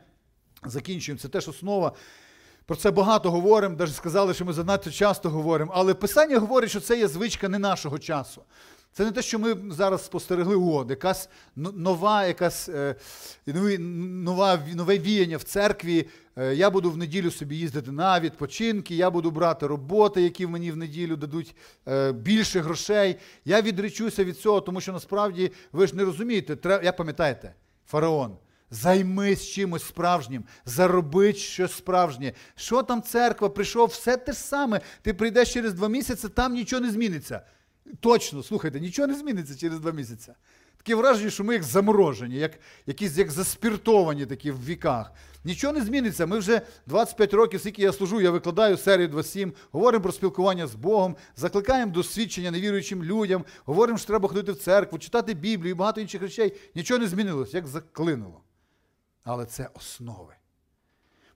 Закінчуємо. 0.64 1.20
Це 1.20 1.28
теж 1.28 1.48
основа. 1.48 1.92
Про 2.66 2.76
це 2.76 2.90
багато 2.90 3.30
говоримо, 3.30 3.76
навіть 3.78 3.94
сказали, 3.94 4.34
що 4.34 4.44
ми 4.44 4.52
занадто 4.52 4.90
часто 4.90 5.30
говоримо. 5.30 5.72
Але 5.74 5.94
Писання 5.94 6.38
говорить, 6.38 6.70
що 6.70 6.80
це 6.80 6.98
є 6.98 7.08
звичка 7.08 7.48
не 7.48 7.58
нашого 7.58 7.98
часу. 7.98 8.42
Це 8.92 9.04
не 9.04 9.12
те, 9.12 9.22
що 9.22 9.38
ми 9.38 9.56
зараз 9.70 10.04
спостерегли 10.04 10.56
о, 10.56 10.86
якась 10.88 11.28
нова, 11.56 12.26
якась 12.26 12.68
е, 12.68 12.94
нова, 13.46 14.58
нове 14.74 14.98
віяння 14.98 15.36
в 15.36 15.42
церкві. 15.42 16.08
Е, 16.36 16.54
я 16.54 16.70
буду 16.70 16.90
в 16.90 16.96
неділю 16.96 17.30
собі 17.30 17.56
їздити 17.56 17.92
на 17.92 18.20
відпочинки, 18.20 18.96
я 18.96 19.10
буду 19.10 19.30
брати 19.30 19.66
роботи, 19.66 20.22
які 20.22 20.46
мені 20.46 20.70
в 20.70 20.76
неділю 20.76 21.16
дадуть 21.16 21.56
е, 21.88 22.12
більше 22.12 22.60
грошей. 22.60 23.16
Я 23.44 23.62
відречуся 23.62 24.24
від 24.24 24.38
цього, 24.38 24.60
тому 24.60 24.80
що 24.80 24.92
насправді 24.92 25.52
ви 25.72 25.86
ж 25.86 25.96
не 25.96 26.04
розумієте, 26.04 26.56
треба, 26.56 26.84
як 26.84 26.96
пам'ятаєте, 26.96 27.54
фараон. 27.86 28.36
Займись 28.70 29.46
чимось 29.48 29.84
справжнім, 29.84 30.44
зароби 30.64 31.32
щось 31.32 31.72
справжнє. 31.72 32.32
Що 32.56 32.82
там 32.82 33.02
церква 33.02 33.48
прийшов, 33.48 33.88
все 33.88 34.16
те 34.16 34.32
ж 34.32 34.38
саме. 34.38 34.80
Ти 35.02 35.14
прийдеш 35.14 35.52
через 35.52 35.74
два 35.74 35.88
місяці, 35.88 36.28
там 36.28 36.52
нічого 36.52 36.82
не 36.82 36.90
зміниться. 36.90 37.40
Точно, 38.00 38.42
слухайте, 38.42 38.80
нічого 38.80 39.08
не 39.08 39.14
зміниться 39.14 39.58
через 39.58 39.80
два 39.80 39.92
місяці. 39.92 40.32
Таке 40.84 40.94
враження, 40.94 41.30
що 41.30 41.44
ми 41.44 41.54
як 41.54 41.62
заморожені, 41.62 42.34
як 42.34 42.58
якісь 42.86 43.18
як 43.18 43.30
заспіртовані 43.30 44.26
такі 44.26 44.50
в 44.50 44.64
віках. 44.64 45.12
Нічого 45.44 45.72
не 45.72 45.80
зміниться. 45.80 46.26
Ми 46.26 46.38
вже 46.38 46.60
25 46.86 47.34
років, 47.34 47.60
скільки 47.60 47.82
я 47.82 47.92
служу, 47.92 48.20
я 48.20 48.30
викладаю 48.30 48.76
серію 48.76 49.08
2.7, 49.08 49.52
говоримо 49.72 50.02
про 50.02 50.12
спілкування 50.12 50.66
з 50.66 50.74
Богом, 50.74 51.16
закликаємо 51.36 51.92
до 51.92 52.02
свідчення 52.02 52.50
невіруючим 52.50 53.04
людям, 53.04 53.44
говоримо, 53.64 53.98
що 53.98 54.06
треба 54.06 54.28
ходити 54.28 54.52
в 54.52 54.56
церкву, 54.56 54.98
читати 54.98 55.34
Біблію 55.34 55.70
і 55.70 55.74
багато 55.74 56.00
інших 56.00 56.22
речей. 56.22 56.52
Нічого 56.74 57.00
не 57.00 57.06
змінилось, 57.06 57.54
як 57.54 57.66
заклинило. 57.66 58.40
Але 59.22 59.46
це 59.46 59.70
основи. 59.74 60.34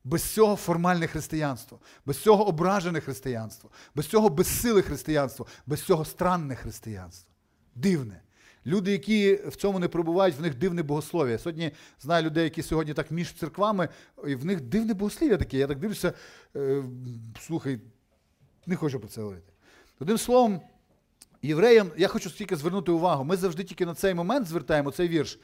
Без 0.04 0.22
цього 0.22 0.56
формальне 0.56 1.06
християнство, 1.06 1.80
без 2.06 2.18
цього 2.22 2.48
ображене 2.48 3.00
християнство, 3.00 3.70
без 3.94 4.06
цього 4.06 4.28
безсиле 4.28 4.82
християнство, 4.82 5.46
без 5.66 5.82
цього 5.82 6.04
странне 6.04 6.56
християнство. 6.56 7.30
Дивне. 7.74 8.22
Люди, 8.66 8.92
які 8.92 9.34
в 9.34 9.56
цьому 9.56 9.78
не 9.78 9.88
пробувають, 9.88 10.38
в 10.38 10.42
них 10.42 10.54
дивне 10.54 10.82
богослов'я. 10.82 11.38
Сьогодні 11.38 11.72
знаю 12.00 12.24
людей, 12.24 12.44
які 12.44 12.62
сьогодні 12.62 12.94
так 12.94 13.10
між 13.10 13.32
церквами, 13.32 13.88
і 14.26 14.34
в 14.34 14.44
них 14.44 14.60
дивне 14.60 14.94
богослов'я 14.94 15.36
таке. 15.36 15.58
Я 15.58 15.66
так 15.66 15.78
дивлюся, 15.78 16.12
е, 16.56 16.82
слухай, 17.40 17.78
не 18.66 18.76
хочу 18.76 19.00
про 19.00 19.08
це 19.08 19.20
говорити. 19.20 19.52
Одним 20.00 20.18
словом, 20.18 20.60
євреям, 21.42 21.90
я 21.96 22.08
хочу 22.08 22.30
тільки 22.30 22.56
звернути 22.56 22.92
увагу, 22.92 23.24
ми 23.24 23.36
завжди 23.36 23.64
тільки 23.64 23.86
на 23.86 23.94
цей 23.94 24.14
момент 24.14 24.46
звертаємо 24.46 24.90
цей 24.90 25.08
вірш. 25.08 25.38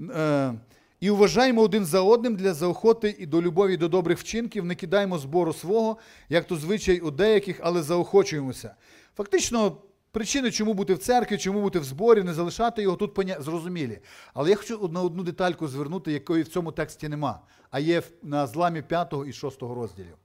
Е, 0.00 0.54
і 1.00 1.10
вважаємо 1.10 1.62
один 1.62 1.84
за 1.84 2.00
одним 2.00 2.36
для 2.36 2.54
заохоти 2.54 3.16
і 3.18 3.26
до 3.26 3.42
любові 3.42 3.76
до 3.76 3.88
добрих 3.88 4.18
вчинків, 4.18 4.64
не 4.64 4.74
кидаємо 4.74 5.18
збору 5.18 5.52
свого, 5.52 5.96
як 6.28 6.46
то 6.46 6.56
звичай 6.56 7.00
у 7.00 7.10
деяких, 7.10 7.60
але 7.62 7.82
заохочуємося. 7.82 8.74
Фактично, 9.16 9.76
причини, 10.12 10.50
чому 10.50 10.74
бути 10.74 10.94
в 10.94 10.98
церкві, 10.98 11.38
чому 11.38 11.62
бути 11.62 11.78
в 11.78 11.84
зборі, 11.84 12.22
не 12.22 12.34
залишати 12.34 12.82
його 12.82 12.96
тут 12.96 13.14
поня... 13.14 13.36
зрозумілі. 13.40 14.00
Але 14.34 14.50
я 14.50 14.56
хочу 14.56 14.88
на 14.88 15.02
одну 15.02 15.22
детальку 15.22 15.68
звернути, 15.68 16.12
якої 16.12 16.42
в 16.42 16.48
цьому 16.48 16.72
тексті 16.72 17.08
нема, 17.08 17.40
а 17.70 17.78
є 17.78 18.02
на 18.22 18.46
зламі 18.46 18.82
5 18.82 19.14
і 19.26 19.32
6 19.32 19.62
розділів. 19.62 20.16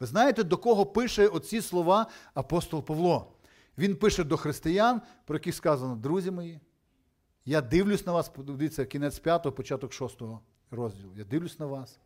Ви 0.00 0.06
знаєте, 0.06 0.44
до 0.44 0.56
кого 0.56 0.86
пише 0.86 1.28
оці 1.28 1.60
слова 1.62 2.06
апостол 2.34 2.84
Павло? 2.84 3.32
Він 3.78 3.96
пише 3.96 4.24
до 4.24 4.36
християн, 4.36 5.02
про 5.24 5.36
яких 5.36 5.54
сказано, 5.54 5.96
друзі 5.96 6.30
мої. 6.30 6.60
Я 7.44 7.60
дивлюсь 7.60 8.06
на 8.06 8.12
вас, 8.12 8.28
подивіться, 8.28 8.84
кінець 8.84 9.18
5, 9.18 9.54
початок 9.56 9.92
6 9.92 10.22
розділу. 10.70 11.12
Я 11.16 11.24
дивлюсь 11.24 11.58
на 11.58 11.66
вас. 11.66 11.98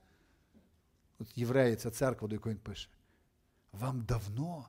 От 1.19 1.39
євреї, 1.39 1.77
ця 1.77 1.91
церква, 1.91 2.29
до 2.29 2.35
якої 2.35 2.55
він 2.55 2.63
пише. 2.63 2.89
Вам 3.73 4.01
давно, 4.01 4.69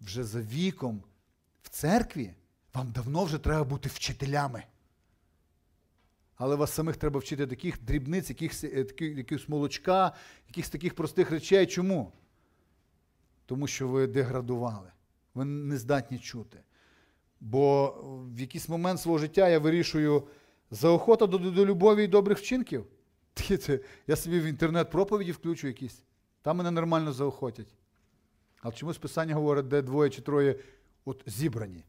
вже 0.00 0.24
за 0.24 0.40
віком 0.40 1.02
в 1.62 1.68
церкві, 1.68 2.34
вам 2.74 2.92
давно 2.92 3.24
вже 3.24 3.38
треба 3.38 3.64
бути 3.64 3.88
вчителями. 3.88 4.64
Але 6.36 6.56
вас 6.56 6.72
самих 6.72 6.96
треба 6.96 7.20
вчити 7.20 7.46
таких 7.46 7.82
дрібниць, 7.82 8.28
якихось, 8.30 8.64
е, 8.64 8.86
якихось 8.98 9.48
молочка, 9.48 10.12
якихось 10.48 10.70
таких 10.70 10.94
простих 10.94 11.30
речей. 11.30 11.66
Чому? 11.66 12.12
тому 13.50 13.66
що 13.66 13.88
ви 13.88 14.06
деградували, 14.06 14.92
ви 15.34 15.44
не 15.44 15.76
здатні 15.76 16.18
чути. 16.18 16.58
Бо 17.40 17.94
в 18.34 18.40
якийсь 18.40 18.68
момент 18.68 19.00
свого 19.00 19.18
життя 19.18 19.48
я 19.48 19.58
вирішую 19.58 20.22
заохота 20.70 21.26
до, 21.26 21.38
до 21.38 21.66
любові 21.66 22.04
і 22.04 22.06
добрих 22.06 22.38
вчинків. 22.38 22.86
Я 24.06 24.16
собі 24.16 24.40
в 24.40 24.44
інтернет 24.44 24.90
проповіді 24.90 25.32
включу 25.32 25.66
якісь, 25.66 26.02
там 26.42 26.56
мене 26.56 26.70
нормально 26.70 27.12
заохотять. 27.12 27.74
Але 28.60 28.74
чомусь 28.74 28.98
Писання 28.98 29.34
говорить, 29.34 29.68
де 29.68 29.82
двоє 29.82 30.10
чи 30.10 30.22
троє 30.22 30.56
от 31.04 31.22
зібрані. 31.26 31.84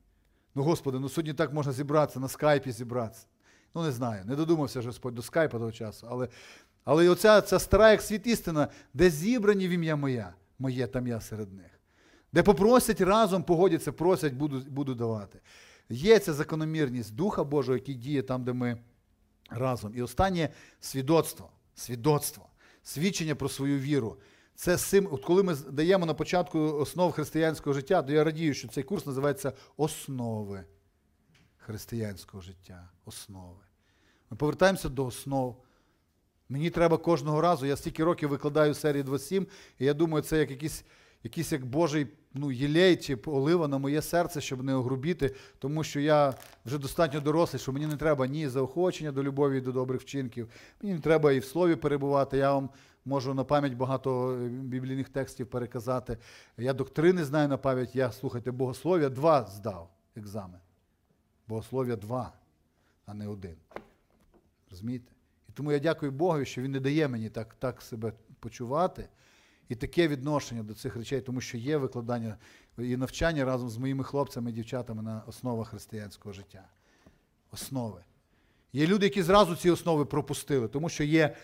Ну, 0.55 0.63
Господи, 0.63 0.99
ну 0.99 1.09
сьогодні 1.09 1.33
так 1.33 1.53
можна 1.53 1.71
зібратися, 1.73 2.19
на 2.19 2.27
скайпі 2.27 2.71
зібратися. 2.71 3.25
Ну, 3.75 3.83
не 3.83 3.91
знаю, 3.91 4.25
не 4.25 4.35
додумався 4.35 4.81
ж 4.81 4.87
Господь 4.87 5.15
до 5.15 5.21
скайпа 5.21 5.57
того 5.57 5.71
часу. 5.71 6.07
Але 6.09 6.27
але 6.83 7.09
оця 7.09 7.41
ця 7.41 7.59
стара, 7.59 7.91
як 7.91 8.01
світ 8.01 8.27
істина, 8.27 8.67
де 8.93 9.09
зібрані 9.09 9.67
в 9.67 9.71
ім'я 9.71 9.95
моя, 9.95 10.33
моє 10.59 10.87
там 10.87 11.07
я 11.07 11.21
серед 11.21 11.53
них. 11.53 11.79
Де 12.33 12.43
попросять 12.43 13.01
разом, 13.01 13.43
погодяться, 13.43 13.91
просять, 13.91 14.33
буду, 14.33 14.59
буду 14.59 14.95
давати. 14.95 15.39
Є 15.89 16.19
ця 16.19 16.33
закономірність 16.33 17.15
Духа 17.15 17.43
Божого, 17.43 17.77
який 17.77 17.95
діє 17.95 18.21
там, 18.21 18.43
де 18.43 18.53
ми 18.53 18.77
разом. 19.49 19.95
І 19.95 20.01
останнє 20.01 20.49
свідоцтво. 20.79 21.49
Свідоцтво, 21.75 22.45
свідчення 22.83 23.35
про 23.35 23.49
свою 23.49 23.79
віру. 23.79 24.17
Це 24.55 24.77
сим, 24.77 25.07
от 25.11 25.25
коли 25.25 25.43
ми 25.43 25.55
даємо 25.55 26.05
на 26.05 26.13
початку 26.13 26.59
основ 26.59 27.11
християнського 27.11 27.73
життя, 27.73 28.01
то 28.01 28.13
я 28.13 28.23
радію, 28.23 28.53
що 28.53 28.67
цей 28.67 28.83
курс 28.83 29.05
називається 29.05 29.53
Основи 29.77 30.63
християнського 31.57 32.41
життя. 32.41 32.89
Основи. 33.05 33.61
Ми 34.29 34.37
повертаємося 34.37 34.89
до 34.89 35.05
основ. 35.05 35.63
Мені 36.49 36.69
треба 36.69 36.97
кожного 36.97 37.41
разу, 37.41 37.65
я 37.65 37.75
стільки 37.75 38.03
років 38.03 38.29
викладаю 38.29 38.73
серії 38.73 39.03
27, 39.03 39.47
і 39.79 39.85
я 39.85 39.93
думаю, 39.93 40.23
це 40.23 40.39
як 40.39 40.51
якийсь, 40.51 40.83
якийсь 41.23 41.51
як 41.51 41.65
Божий 41.65 42.07
ну, 42.33 42.51
єлей 42.51 42.95
чи 42.95 43.15
олива 43.15 43.67
на 43.67 43.77
моє 43.77 44.01
серце, 44.01 44.41
щоб 44.41 44.63
не 44.63 44.75
огрубіти, 44.75 45.35
тому 45.59 45.83
що 45.83 45.99
я 45.99 46.33
вже 46.65 46.77
достатньо 46.77 47.19
дорослий, 47.19 47.59
що 47.59 47.71
мені 47.71 47.87
не 47.87 47.97
треба 47.97 48.27
ні 48.27 48.49
заохочення 48.49 49.11
до 49.11 49.23
любові 49.23 49.61
до 49.61 49.71
добрих 49.71 50.01
вчинків. 50.01 50.49
Мені 50.81 50.95
не 50.95 51.01
треба 51.01 51.31
і 51.31 51.39
в 51.39 51.45
слові 51.45 51.75
перебувати. 51.75 52.37
Я 52.37 52.53
вам 52.53 52.69
можу 53.05 53.33
на 53.33 53.43
пам'ять 53.43 53.73
багато 53.73 54.33
е, 54.33 54.47
біблійних 54.47 55.09
текстів 55.09 55.47
переказати. 55.47 56.17
Я 56.57 56.73
доктрини 56.73 57.23
знаю 57.23 57.47
на 57.47 57.57
пам'ять, 57.57 57.95
я 57.95 58.11
слухайте, 58.11 58.51
богослов'я 58.51 59.09
два 59.09 59.45
здав 59.45 59.89
екзамен. 60.15 60.59
Богослов'я 61.47 61.95
два, 61.95 62.33
а 63.05 63.13
не 63.13 63.27
один. 63.27 63.55
Розумієте? 64.69 65.11
І 65.49 65.51
тому 65.51 65.71
я 65.71 65.79
дякую 65.79 66.11
Богу, 66.11 66.45
що 66.45 66.61
Він 66.61 66.71
не 66.71 66.79
дає 66.79 67.07
мені 67.07 67.29
так, 67.29 67.53
так 67.53 67.81
себе 67.81 68.13
почувати. 68.39 69.09
І 69.69 69.75
таке 69.75 70.07
відношення 70.07 70.63
до 70.63 70.73
цих 70.73 70.95
речей, 70.95 71.21
тому 71.21 71.41
що 71.41 71.57
є 71.57 71.77
викладання 71.77 72.37
і 72.77 72.97
навчання 72.97 73.45
разом 73.45 73.69
з 73.69 73.77
моїми 73.77 74.03
хлопцями 74.03 74.49
і 74.49 74.53
дівчатами 74.53 75.01
на 75.01 75.23
основах 75.27 75.67
християнського 75.67 76.33
життя. 76.33 76.67
Основи. 77.51 78.03
Є 78.73 78.87
люди, 78.87 79.05
які 79.05 79.23
зразу 79.23 79.55
ці 79.55 79.69
основи 79.69 80.05
пропустили, 80.05 80.67
тому 80.67 80.89
що 80.89 81.03
є 81.03 81.35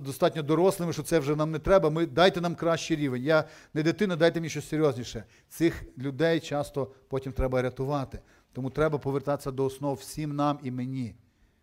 достатньо 0.00 0.42
дорослими, 0.42 0.92
що 0.92 1.02
це 1.02 1.18
вже 1.18 1.36
нам 1.36 1.50
не 1.50 1.58
треба. 1.58 1.90
Ми 1.90 2.06
Дайте 2.06 2.40
нам 2.40 2.54
кращий 2.54 2.96
рівень. 2.96 3.22
Я 3.22 3.44
не 3.74 3.82
дитина, 3.82 4.16
дайте 4.16 4.40
мені 4.40 4.50
щось 4.50 4.68
серйозніше. 4.68 5.24
Цих 5.48 5.84
людей 5.98 6.40
часто 6.40 6.92
потім 7.08 7.32
треба 7.32 7.62
рятувати. 7.62 8.18
Тому 8.52 8.70
треба 8.70 8.98
повертатися 8.98 9.50
до 9.50 9.64
основ 9.64 9.96
всім 9.96 10.36
нам 10.36 10.58
і 10.62 10.70
мені. 10.70 11.14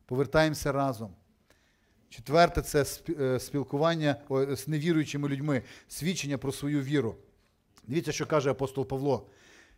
Повертаємося 0.05 0.71
разом. 0.71 1.13
Четверте 2.09 2.61
це 2.61 2.85
е, 3.19 3.39
спілкування 3.39 4.15
з 4.29 4.67
невіруючими 4.67 5.29
людьми, 5.29 5.61
свідчення 5.87 6.37
про 6.37 6.51
свою 6.51 6.81
віру. 6.81 7.15
Дивіться, 7.87 8.11
що 8.11 8.25
каже 8.25 8.51
апостол 8.51 8.87
Павло. 8.87 9.27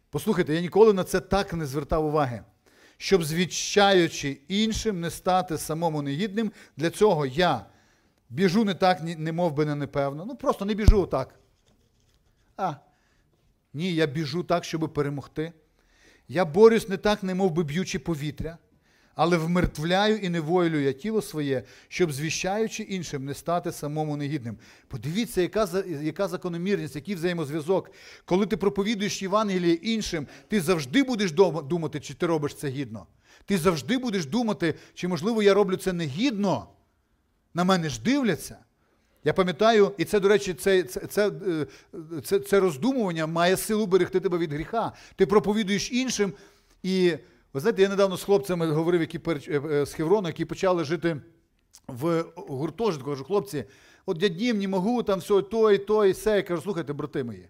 Послухайте, 0.09 0.55
я 0.55 0.61
ніколи 0.61 0.93
на 0.93 1.03
це 1.03 1.19
так 1.19 1.53
не 1.53 1.65
звертав 1.65 2.05
уваги. 2.05 2.43
Щоб, 2.97 3.23
звіщаючи 3.23 4.37
іншим, 4.47 5.01
не 5.01 5.11
стати 5.11 5.57
самому 5.57 6.01
негідним, 6.01 6.51
для 6.77 6.89
цього 6.89 7.25
я 7.25 7.65
біжу 8.29 8.63
не 8.63 8.73
так, 8.73 9.01
не 9.01 9.31
мов 9.31 9.53
би 9.53 9.65
не 9.65 9.75
непевно. 9.75 10.25
Ну, 10.25 10.35
просто 10.35 10.65
не 10.65 10.73
біжу 10.73 11.05
так. 11.05 11.39
А, 12.57 12.73
ні, 13.73 13.93
я 13.93 14.05
біжу 14.05 14.43
так, 14.43 14.63
щоб 14.63 14.93
перемогти. 14.93 15.53
Я 16.27 16.45
борюсь 16.45 16.89
не 16.89 16.97
так, 16.97 17.23
не 17.23 17.35
мов 17.35 17.51
би 17.51 17.63
б'ючи 17.63 17.99
повітря 17.99 18.57
але 19.17 19.37
вмертвляю 19.37 20.17
і 20.17 20.29
невойлю 20.29 20.79
я 20.79 20.93
тіло 20.93 21.21
своє, 21.21 21.63
щоб, 21.87 22.11
звіщаючи 22.11 22.83
іншим, 22.83 23.25
не 23.25 23.33
стати 23.33 23.71
самому 23.71 24.17
негідним. 24.17 24.57
Подивіться, 24.87 25.41
яка 25.41 25.67
яка 26.01 26.27
закономірність, 26.27 26.95
який 26.95 27.15
взаємозв'язок. 27.15 27.91
Коли 28.25 28.45
ти 28.45 28.57
проповідуєш 28.57 29.21
Євангеліє 29.21 29.73
іншим, 29.73 30.27
ти 30.47 30.61
завжди 30.61 31.03
будеш 31.03 31.31
думати, 31.63 31.99
чи 31.99 32.13
ти 32.13 32.25
робиш 32.25 32.55
це 32.55 32.67
гідно. 32.67 33.05
Ти 33.45 33.57
завжди 33.57 33.97
будеш 33.97 34.25
думати, 34.25 34.75
чи, 34.93 35.07
можливо, 35.07 35.43
я 35.43 35.53
роблю 35.53 35.77
це 35.77 35.93
негідно. 35.93 36.67
На 37.53 37.63
мене 37.63 37.89
ж 37.89 38.01
дивляться. 38.01 38.57
Я 39.23 39.33
пам'ятаю, 39.33 39.91
і 39.97 40.05
це, 40.05 40.19
до 40.19 40.27
речі, 40.27 40.53
це 40.53 40.83
це, 40.83 40.99
це, 40.99 41.27
е, 41.27 41.65
це, 42.23 42.39
це 42.39 42.59
роздумування 42.59 43.27
має 43.27 43.57
силу 43.57 43.85
берегти 43.85 44.19
тебе 44.19 44.37
від 44.37 44.53
гріха. 44.53 44.91
Ти 45.15 45.25
проповідуєш 45.25 45.91
іншим 45.91 46.33
і. 46.83 47.13
Ви 47.53 47.61
знаєте, 47.61 47.81
я 47.81 47.89
недавно 47.89 48.17
з 48.17 48.23
хлопцями 48.23 48.71
говорив, 48.71 49.01
які 49.01 49.19
е, 49.27 49.61
е, 49.71 49.85
з 49.85 49.93
Хеврону, 49.93 50.27
які 50.27 50.45
почали 50.45 50.83
жити 50.83 51.21
в 51.87 52.25
гуртожитку. 52.35 53.09
Кажу, 53.09 53.23
хлопці, 53.23 53.65
от 54.05 54.17
дяднім, 54.17 54.59
не 54.59 54.67
можу, 54.67 55.03
там 55.03 55.19
все, 55.19 55.41
той, 55.41 55.77
той, 55.77 56.11
все. 56.11 56.35
Я 56.35 56.43
кажу, 56.43 56.61
слухайте, 56.61 56.93
брати 56.93 57.23
мої. 57.23 57.49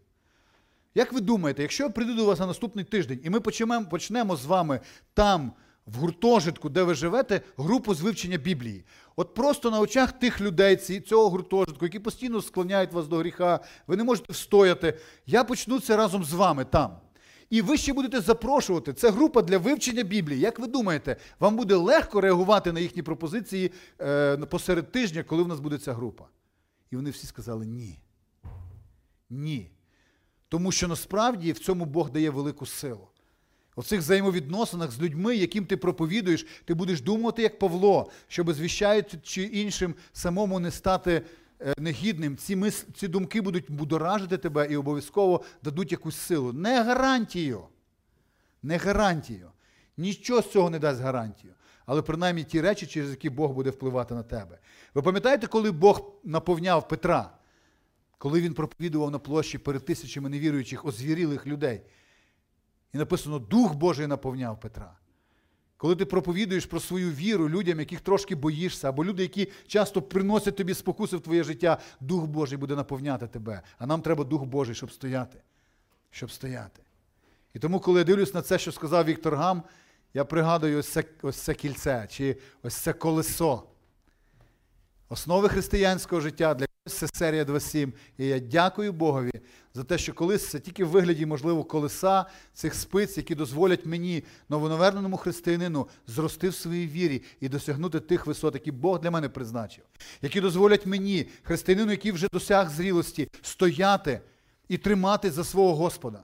Як 0.95 1.13
ви 1.13 1.21
думаєте, 1.21 1.61
якщо 1.61 1.83
я 1.83 1.89
прийду 1.89 2.15
до 2.15 2.25
вас 2.25 2.39
на 2.39 2.45
наступний 2.45 2.85
тиждень, 2.85 3.19
і 3.23 3.29
ми 3.29 3.39
почнемо, 3.39 3.85
почнемо 3.89 4.35
з 4.35 4.45
вами 4.45 4.79
там, 5.13 5.51
в 5.87 5.97
гуртожитку, 5.97 6.69
де 6.69 6.83
ви 6.83 6.93
живете, 6.93 7.41
групу 7.57 7.93
з 7.93 8.01
вивчення 8.01 8.37
Біблії. 8.37 8.83
От 9.15 9.33
просто 9.33 9.71
на 9.71 9.79
очах 9.79 10.11
тих 10.11 10.41
людей, 10.41 10.75
цього 10.77 11.29
гуртожитку, 11.29 11.85
які 11.85 11.99
постійно 11.99 12.41
склоняють 12.41 12.93
вас 12.93 13.07
до 13.07 13.17
гріха, 13.17 13.59
ви 13.87 13.97
не 13.97 14.03
можете 14.03 14.33
встояти. 14.33 14.97
Я 15.25 15.43
почну 15.43 15.79
це 15.79 15.97
разом 15.97 16.23
з 16.23 16.33
вами 16.33 16.65
там. 16.65 16.97
І 17.49 17.61
ви 17.61 17.77
ще 17.77 17.93
будете 17.93 18.21
запрошувати. 18.21 18.93
Це 18.93 19.09
група 19.09 19.41
для 19.41 19.57
вивчення 19.57 20.03
Біблії. 20.03 20.39
Як 20.39 20.59
ви 20.59 20.67
думаєте, 20.67 21.15
вам 21.39 21.55
буде 21.55 21.75
легко 21.75 22.21
реагувати 22.21 22.71
на 22.71 22.79
їхні 22.79 23.01
пропозиції 23.01 23.71
е, 24.01 24.37
посеред 24.37 24.91
тижня, 24.91 25.23
коли 25.23 25.43
в 25.43 25.47
нас 25.47 25.59
буде 25.59 25.77
ця 25.77 25.93
група? 25.93 26.25
І 26.91 26.95
вони 26.95 27.09
всі 27.09 27.27
сказали 27.27 27.65
ні. 27.65 27.99
Ні. 29.29 29.71
Тому 30.49 30.71
що 30.71 30.87
насправді 30.87 31.51
в 31.51 31.59
цьому 31.59 31.85
Бог 31.85 32.09
дає 32.09 32.29
велику 32.29 32.65
силу. 32.65 33.07
У 33.77 33.83
цих 33.83 33.99
взаємовідносинах 33.99 34.91
з 34.91 35.01
людьми, 35.01 35.35
яким 35.35 35.65
ти 35.65 35.77
проповідуєш, 35.77 36.45
ти 36.65 36.73
будеш 36.73 37.01
думати, 37.01 37.41
як 37.41 37.59
Павло, 37.59 38.11
щоб 38.27 38.53
звіщаючи 38.53 39.43
іншим 39.43 39.95
самому 40.13 40.59
не 40.59 40.71
стати 40.71 41.23
Е, 41.59 41.73
негідним, 41.77 42.37
ці 42.37 42.55
мис... 42.55 42.85
ці 42.95 43.07
думки 43.07 43.41
будуть 43.41 43.71
будоражити 43.71 44.37
тебе 44.37 44.67
і 44.71 44.77
обов'язково 44.77 45.43
дадуть 45.63 45.91
якусь 45.91 46.15
силу. 46.15 46.53
Не 46.53 46.83
гарантію. 46.83 47.63
Не 48.63 48.77
гарантію. 48.77 49.51
Нічого 49.97 50.41
з 50.41 50.51
цього 50.51 50.69
не 50.69 50.79
дасть 50.79 51.01
гарантію. 51.01 51.53
Але 51.85 52.01
принаймні 52.01 52.43
ті 52.43 52.61
речі, 52.61 52.87
через 52.87 53.09
які 53.09 53.29
Бог 53.29 53.51
буде 53.51 53.69
впливати 53.69 54.13
на 54.13 54.23
тебе. 54.23 54.59
Ви 54.93 55.01
пам'ятаєте, 55.01 55.47
коли 55.47 55.71
Бог 55.71 56.11
наповняв 56.23 56.87
Петра, 56.87 57.31
коли 58.17 58.41
він 58.41 58.53
проповідував 58.53 59.11
на 59.11 59.19
площі 59.19 59.57
перед 59.57 59.85
тисячами 59.85 60.29
невіруючих, 60.29 60.85
озвірілих 60.85 61.47
людей? 61.47 61.81
І 62.93 62.97
написано, 62.97 63.39
Дух 63.39 63.75
Божий 63.75 64.07
наповняв 64.07 64.59
Петра. 64.59 64.97
Коли 65.77 65.95
ти 65.95 66.05
проповідуєш 66.05 66.65
про 66.65 66.79
свою 66.79 67.11
віру 67.11 67.49
людям, 67.49 67.79
яких 67.79 68.01
трошки 68.01 68.35
боїшся, 68.35 68.89
або 68.89 69.05
люди, 69.05 69.21
які 69.21 69.51
часто 69.67 70.01
приносять 70.01 70.55
тобі 70.55 70.73
спокуси 70.73 71.17
в 71.17 71.21
твоє 71.21 71.43
життя, 71.43 71.77
Дух 71.99 72.25
Божий 72.25 72.57
буде 72.57 72.75
наповняти 72.75 73.27
тебе. 73.27 73.61
А 73.77 73.85
нам 73.85 74.01
треба 74.01 74.23
Дух 74.23 74.43
Божий, 74.43 74.75
щоб 74.75 74.91
стояти. 74.91 75.39
Щоб 76.11 76.31
стояти. 76.31 76.81
І 77.53 77.59
тому, 77.59 77.79
коли 77.79 77.99
я 77.99 78.03
дивлюсь 78.03 78.33
на 78.33 78.41
це, 78.41 78.59
що 78.59 78.71
сказав 78.71 79.05
Віктор 79.05 79.35
Гам, 79.35 79.63
я 80.13 80.25
пригадую 80.25 80.79
ось 80.79 80.89
це, 80.89 81.03
ось 81.21 81.37
це 81.37 81.53
кільце, 81.53 82.07
чи 82.11 82.37
ось 82.63 82.75
це 82.75 82.93
колесо. 82.93 83.63
Основи 85.09 85.49
християнського 85.49 86.21
життя 86.21 86.53
для 86.53 86.67
це 86.89 87.07
серія 87.07 87.43
2.7. 87.43 87.93
І 88.17 88.25
я 88.25 88.39
дякую 88.39 88.93
Богові 88.93 89.31
за 89.73 89.83
те, 89.83 89.97
що 89.97 90.13
колись 90.13 90.49
це 90.49 90.59
тільки 90.59 90.85
в 90.85 90.89
вигляді, 90.89 91.25
можливо, 91.25 91.63
колеса 91.63 92.25
цих 92.53 92.75
спиць, 92.75 93.17
які 93.17 93.35
дозволять 93.35 93.85
мені, 93.85 94.23
новонаверненому 94.49 95.17
християнину, 95.17 95.87
зрости 96.07 96.49
в 96.49 96.55
своїй 96.55 96.87
вірі 96.87 97.23
і 97.39 97.49
досягнути 97.49 97.99
тих 97.99 98.27
висот, 98.27 98.53
які 98.53 98.71
Бог 98.71 98.99
для 98.99 99.11
мене 99.11 99.29
призначив, 99.29 99.83
які 100.21 100.41
дозволять 100.41 100.85
мені, 100.85 101.29
християнину, 101.43 101.91
який 101.91 102.11
вже 102.11 102.27
досяг 102.33 102.69
зрілості, 102.69 103.29
стояти 103.41 104.21
і 104.67 104.77
тримати 104.77 105.31
за 105.31 105.43
свого 105.43 105.75
Господа, 105.75 106.23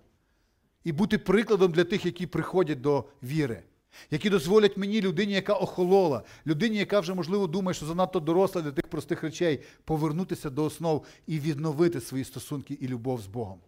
і 0.83 0.91
бути 0.91 1.17
прикладом 1.17 1.71
для 1.71 1.83
тих, 1.83 2.05
які 2.05 2.27
приходять 2.27 2.81
до 2.81 3.05
віри 3.23 3.63
які 4.11 4.29
дозволять 4.29 4.77
мені, 4.77 5.01
людині, 5.01 5.33
яка 5.33 5.53
охолола, 5.53 6.23
людині, 6.47 6.77
яка 6.77 6.99
вже, 6.99 7.13
можливо, 7.13 7.47
думає, 7.47 7.73
що 7.73 7.85
занадто 7.85 8.19
доросла 8.19 8.61
для 8.61 8.71
тих 8.71 8.87
простих 8.87 9.23
речей, 9.23 9.59
повернутися 9.85 10.49
до 10.49 10.65
основ 10.65 11.05
і 11.27 11.39
відновити 11.39 12.01
свої 12.01 12.23
стосунки 12.23 12.73
і 12.73 12.87
любов 12.87 13.21
з 13.21 13.27
Богом. 13.27 13.59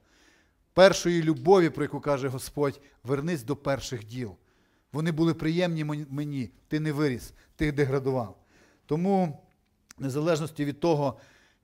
першої 0.73 1.23
любові, 1.23 1.69
про 1.69 1.83
яку 1.83 1.99
каже 1.99 2.27
Господь, 2.27 2.81
вернись 3.03 3.43
до 3.43 3.55
перших 3.55 4.05
діл. 4.05 4.35
Вони 4.93 5.11
були 5.11 5.33
приємні 5.33 5.83
мені, 6.09 6.49
ти 6.67 6.79
не 6.79 6.91
виріс, 6.91 7.33
ти 7.55 7.71
деградував. 7.71 8.37
Тому, 8.85 9.39
в 9.97 10.01
незалежності 10.01 10.65
від 10.65 10.79
того, 10.79 11.17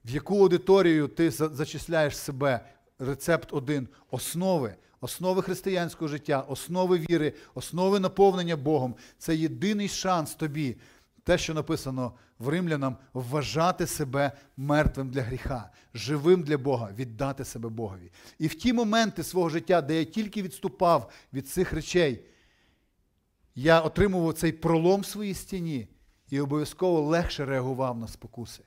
в 0.06 0.10
яку 0.10 0.40
аудиторію 0.40 1.08
ти 1.08 1.32
зачисляєш 1.32 2.18
себе, 2.18 2.66
рецепт 3.00 3.54
один 3.54 3.88
основи, 4.12 4.76
основи 5.02 5.42
християнського 5.42 6.08
життя, 6.08 6.42
основи 6.42 6.98
віри, 6.98 7.34
основи 7.54 8.00
наповнення 8.00 8.56
Богом 8.56 8.96
це 9.18 9.36
єдиний 9.36 9.88
шанс 9.88 10.36
тобі, 10.36 10.78
те, 11.24 11.38
що 11.38 11.54
написано 11.54 12.14
в 12.40 12.50
римлянам, 12.50 12.98
вважати 13.14 13.88
себе 13.88 14.32
мертвим 14.58 15.10
для 15.10 15.22
гріха, 15.22 15.72
живим 15.94 16.44
для 16.44 16.58
Бога, 16.58 16.92
віддати 16.96 17.46
себе 17.46 17.70
Богові. 17.70 18.12
І 18.40 18.48
в 18.48 18.56
ті 18.56 18.74
моменти 18.74 19.24
свого 19.24 19.50
життя, 19.50 19.82
де 19.82 20.00
я 20.00 20.06
тільки 20.06 20.42
відступав 20.42 21.12
від 21.34 21.50
цих 21.50 21.74
речей, 21.74 22.26
я 23.56 23.82
отримував 23.82 24.34
цей 24.34 24.52
пролом 24.52 25.02
в 25.02 25.06
своїй 25.06 25.34
стіні 25.34 25.88
і 26.30 26.40
обов'язково 26.40 27.02
легше 27.02 27.46
реагував 27.46 27.98
на 27.98 28.08
спокуси. 28.08 28.64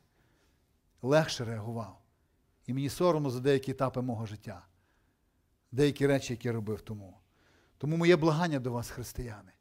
Легше 1.02 1.44
реагував. 1.44 2.00
І 2.66 2.74
мені 2.74 2.88
соромно 2.88 3.30
за 3.30 3.40
деякі 3.40 3.70
етапи 3.70 4.02
мого 4.02 4.26
життя, 4.26 4.66
деякі 5.74 6.06
речі, 6.06 6.32
які 6.32 6.48
я 6.48 6.54
робив 6.54 6.80
тому. 6.80 7.16
Тому 7.78 7.96
моє 7.96 8.16
благання 8.16 8.58
до 8.58 8.72
вас, 8.72 8.90
християни. 8.90 9.52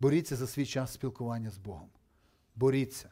Боріться 0.00 0.36
за 0.36 0.46
свій 0.46 0.66
час 0.66 0.92
спілкування 0.92 1.50
з 1.50 1.58
Богом. 1.58 1.88
Боріться. 2.54 3.10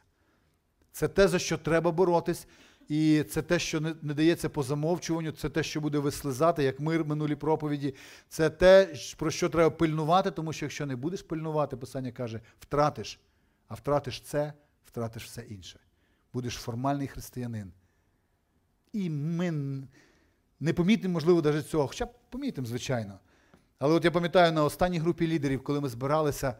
Це 0.93 1.09
те, 1.09 1.29
за 1.29 1.39
що 1.39 1.59
треба 1.59 1.91
боротись, 1.91 2.47
і 2.89 3.23
це 3.23 3.43
те, 3.43 3.59
що 3.59 3.81
не, 3.81 3.95
дається 4.03 4.49
по 4.49 4.63
замовчуванню, 4.63 5.33
це 5.33 5.49
те, 5.49 5.63
що 5.63 5.81
буде 5.81 5.99
вислизати, 5.99 6.63
як 6.63 6.81
мир 6.81 7.05
минулі 7.05 7.37
проповіді. 7.37 7.95
Це 8.29 8.51
те, 8.51 8.95
про 9.17 9.31
що 9.31 9.49
треба 9.49 9.71
пильнувати, 9.71 10.31
тому 10.31 10.53
що 10.53 10.65
якщо 10.65 10.87
не 10.87 10.97
будеш 10.97 11.23
пильнувати, 11.23 11.77
Писання 11.77 12.13
каже, 12.13 12.41
втратиш. 12.61 13.21
А 13.69 13.75
втратиш 13.75 14.21
це, 14.21 14.53
втратиш 14.85 15.25
все 15.25 15.43
інше. 15.43 15.81
Будеш 16.33 16.55
формальний 16.55 17.07
християнин. 17.07 17.73
І 18.93 19.11
ми 19.11 19.53
не 20.61 20.73
помітимо, 20.73 21.13
можливо, 21.13 21.43
навіть 21.43 21.69
цього, 21.69 21.87
хоча 21.87 22.07
б 22.07 22.09
помітимо, 22.31 22.67
звичайно. 22.67 23.19
Але 23.79 23.95
от 23.95 24.05
я 24.05 24.11
пам'ятаю 24.11 24.53
на 24.53 24.65
останній 24.65 24.99
групі 24.99 25.27
лідерів, 25.27 25.65
коли 25.65 25.81
ми 25.81 25.89
збиралися, 25.89 26.55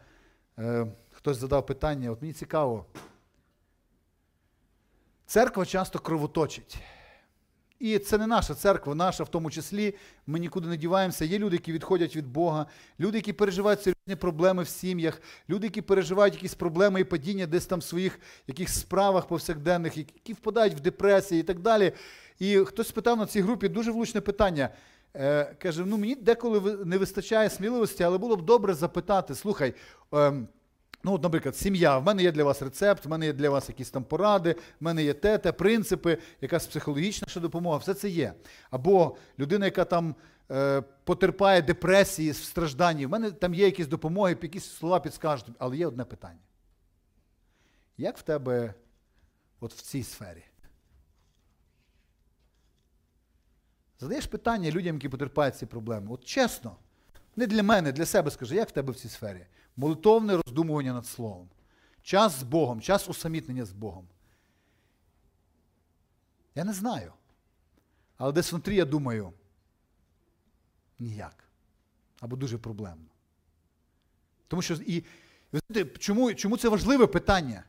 е, 0.59 0.87
хтось 1.11 1.37
задав 1.37 1.67
питання, 1.67 2.11
от 2.11 2.23
мені 2.23 2.35
цікаво. 2.35 2.87
Церква 5.27 5.67
часто 5.67 5.99
кровоточить. 5.99 6.79
І 7.79 7.99
це 7.99 8.19
не 8.19 8.27
наша 8.27 8.55
церква, 8.55 8.95
наша 8.95 9.25
в 9.25 9.29
тому 9.29 9.51
числі. 9.51 9.95
Ми 10.27 10.39
нікуди 10.39 10.69
не 10.69 10.77
діваємося. 10.77 11.25
Є 11.25 11.39
люди, 11.39 11.57
які 11.57 11.73
відходять 11.73 12.17
від 12.17 12.27
Бога, 12.27 12.67
люди, 13.01 13.19
які 13.19 13.33
переживають 13.33 13.83
серйозні 13.83 14.17
проблеми 14.17 14.63
в 14.63 14.69
сім'ях, 14.69 15.23
люди, 15.49 15.67
які 15.67 15.83
переживають 15.83 16.35
якісь 16.35 16.55
проблеми 16.55 17.01
і 17.01 17.05
падіння 17.05 17.47
десь 17.47 17.67
там 17.67 17.79
в 17.79 17.83
своїх 17.83 18.21
якихось 18.47 18.81
справах 18.81 19.27
повсякденних, 19.27 19.97
які 19.97 20.33
впадають 20.33 20.75
в 20.75 20.81
депресії 20.81 21.41
і 21.41 21.45
так 21.45 21.61
далі. 21.61 21.93
І 22.41 22.59
хтось 22.59 22.89
спитав 22.89 23.19
на 23.19 23.27
цій 23.27 23.41
групі 23.41 23.69
дуже 23.69 23.91
влучне 23.91 24.21
питання. 24.21 24.69
Е, 25.15 25.45
каже: 25.45 25.85
ну 25.87 25.97
мені 25.97 26.15
деколи 26.15 26.77
не 26.85 26.99
вистачає 26.99 27.51
сміливості, 27.51 28.03
але 28.03 28.19
було 28.19 28.37
б 28.37 28.43
добре 28.43 28.75
запитати: 28.75 29.35
слухай. 29.35 29.75
ем, 30.13 30.49
Ну, 31.03 31.15
от, 31.15 31.23
наприклад, 31.23 31.57
сім'я. 31.57 31.99
В 31.99 32.05
мене 32.05 32.23
є 32.23 32.33
для 32.33 32.45
вас 32.45 32.63
рецепт, 32.63 33.07
в 33.07 33.09
мене 33.09 33.27
є 33.27 33.33
для 33.33 33.51
вас 33.51 33.69
якісь 33.69 33.91
там 33.91 34.05
поради, 34.05 34.53
в 34.53 34.85
мене 34.85 35.05
є 35.05 35.15
те, 35.15 35.39
те, 35.39 35.53
принципи, 35.53 36.19
якась 36.41 36.67
психологічна 36.67 37.29
ще 37.29 37.41
допомога, 37.41 37.77
все 37.77 37.95
це 37.95 38.09
є. 38.09 38.35
Або 38.71 39.17
людина, 39.39 39.65
яка 39.65 39.85
там 39.85 40.15
е, 40.51 40.83
потерпає 41.05 41.63
депресії, 41.63 42.33
стражданні, 42.33 43.07
в 43.07 43.11
мене 43.11 43.31
там 43.31 43.55
є 43.55 43.65
якісь 43.65 43.87
допомоги, 43.87 44.37
якісь 44.43 44.65
слова 44.65 45.01
підскажуть, 45.01 45.47
але 45.59 45.77
є 45.77 45.87
одне 45.87 46.05
питання. 46.05 46.41
Як 47.99 48.19
в 48.19 48.23
тебе 48.23 48.75
от 49.61 49.75
в 49.75 49.81
цій 49.81 50.03
сфері? 50.03 50.50
Задаєш 54.01 54.27
питання 54.27 54.71
людям, 54.71 54.97
які 54.97 55.09
потерпають 55.09 55.57
ці 55.57 55.67
проблеми. 55.67 56.07
От 56.11 56.25
чесно, 56.25 56.77
не 57.37 57.47
для 57.47 57.63
мене, 57.63 57.93
для 57.93 58.07
себе 58.07 58.31
скажи, 58.31 58.57
як 58.57 58.69
в 58.69 58.73
тебе 58.73 58.93
в 58.93 58.97
цій 58.97 59.09
сфері? 59.09 59.47
Молитовне 59.77 60.37
роздумування 60.37 60.93
над 60.93 61.07
словом. 61.07 61.49
Час 62.03 62.41
з 62.41 62.43
Богом, 62.43 62.81
час 62.81 63.09
усамітнення 63.09 63.65
з 63.65 63.73
Богом. 63.73 64.09
Я 66.55 66.65
не 66.65 66.73
знаю. 66.73 67.13
Але 68.17 68.33
десь 68.33 68.53
внутрі 68.53 68.77
я 68.77 68.85
думаю, 68.85 69.33
ніяк. 70.99 71.45
Або 72.21 72.37
дуже 72.37 72.59
проблемно. 72.59 73.09
Тому 74.49 74.63
що 74.63 74.75
і 74.75 75.05
ви 75.53 75.85
чому, 75.85 76.35
чому 76.35 76.57
це 76.57 76.69
важливе 76.69 77.07
питання? 77.07 77.65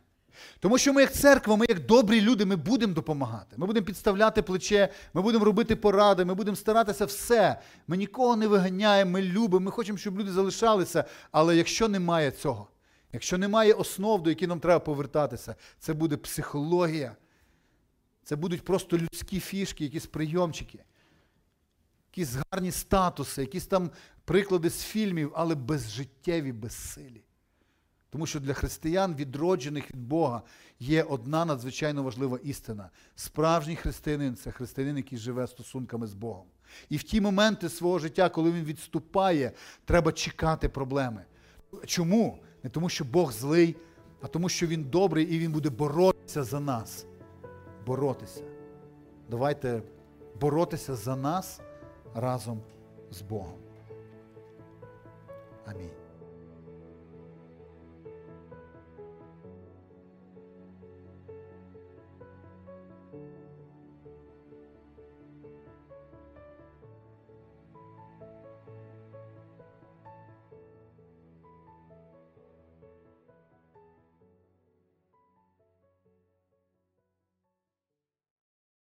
Тому 0.60 0.78
що 0.78 0.94
ми, 0.94 1.02
як 1.02 1.14
церква, 1.14 1.56
ми 1.56 1.66
як 1.70 1.86
добрі 1.86 2.22
люди, 2.22 2.46
ми 2.46 2.56
будемо 2.56 2.94
допомагати. 2.94 3.56
Ми 3.58 3.68
будемо 3.68 3.86
підставляти 3.86 4.42
плече, 4.42 4.90
ми 5.14 5.22
будемо 5.22 5.46
робити 5.46 5.76
поради, 5.76 6.26
ми 6.26 6.34
будемо 6.34 6.56
старатися 6.56 7.06
все. 7.06 7.60
Ми 7.88 7.98
нікого 7.98 8.36
не 8.36 8.48
виганяємо, 8.48 9.12
ми 9.12 9.22
любимо, 9.22 9.66
ми 9.66 9.72
хочемо, 9.72 9.98
щоб 9.98 10.20
люди 10.20 10.32
залишалися. 10.32 11.04
Але 11.32 11.56
якщо 11.56 11.88
немає 11.88 12.32
цього, 12.32 12.68
якщо 13.14 13.38
немає 13.38 13.74
основ, 13.74 14.24
до 14.24 14.30
яких 14.30 14.50
нам 14.50 14.60
треба 14.60 14.80
повертатися, 14.80 15.56
це 15.80 15.94
буде 15.94 16.18
психологія, 16.18 17.16
це 18.24 18.36
будуть 18.36 18.66
просто 18.66 18.98
людські 18.98 19.40
фішки, 19.40 19.84
якісь 19.84 20.06
прийомчики, 20.06 20.80
якісь 22.12 22.36
гарні 22.52 22.72
статуси, 22.72 23.42
якісь 23.42 23.68
там 23.68 23.92
приклади 24.26 24.70
з 24.70 24.84
фільмів, 24.84 25.32
але 25.36 25.56
безжиттєві, 25.56 26.52
безсилі. 26.52 27.24
Тому 28.12 28.26
що 28.26 28.40
для 28.40 28.54
християн, 28.54 29.16
відроджених 29.16 29.92
від 29.92 30.08
Бога, 30.08 30.42
є 30.80 31.04
одна 31.04 31.46
надзвичайно 31.46 32.04
важлива 32.04 32.40
істина. 32.44 32.90
Справжній 33.16 33.76
християнин 33.76 34.36
це 34.36 34.52
християнин, 34.52 34.98
який 34.98 35.18
живе 35.18 35.48
стосунками 35.48 36.08
з 36.08 36.14
Богом. 36.14 36.46
І 36.90 36.98
в 36.98 37.04
ті 37.04 37.22
моменти 37.22 37.70
свого 37.70 38.00
життя, 38.00 38.30
коли 38.30 38.52
він 38.52 38.64
відступає, 38.64 39.52
треба 39.86 40.12
чекати 40.12 40.70
проблеми. 40.70 41.26
Чому? 41.86 42.40
Не 42.64 42.70
тому, 42.70 42.90
що 42.90 43.06
Бог 43.06 43.32
злий, 43.32 43.76
а 44.22 44.28
тому, 44.28 44.50
що 44.50 44.68
Він 44.68 44.84
добрий 44.84 45.26
і 45.26 45.40
Він 45.40 45.52
буде 45.52 45.70
боротися 45.70 46.44
за 46.44 46.60
нас. 46.60 47.06
Боротися. 47.86 48.44
Давайте 49.30 49.82
боротися 50.40 50.96
за 50.96 51.16
нас 51.16 51.62
разом 52.16 52.62
з 53.12 53.22
Богом. 53.22 53.60
Амінь. 55.66 56.01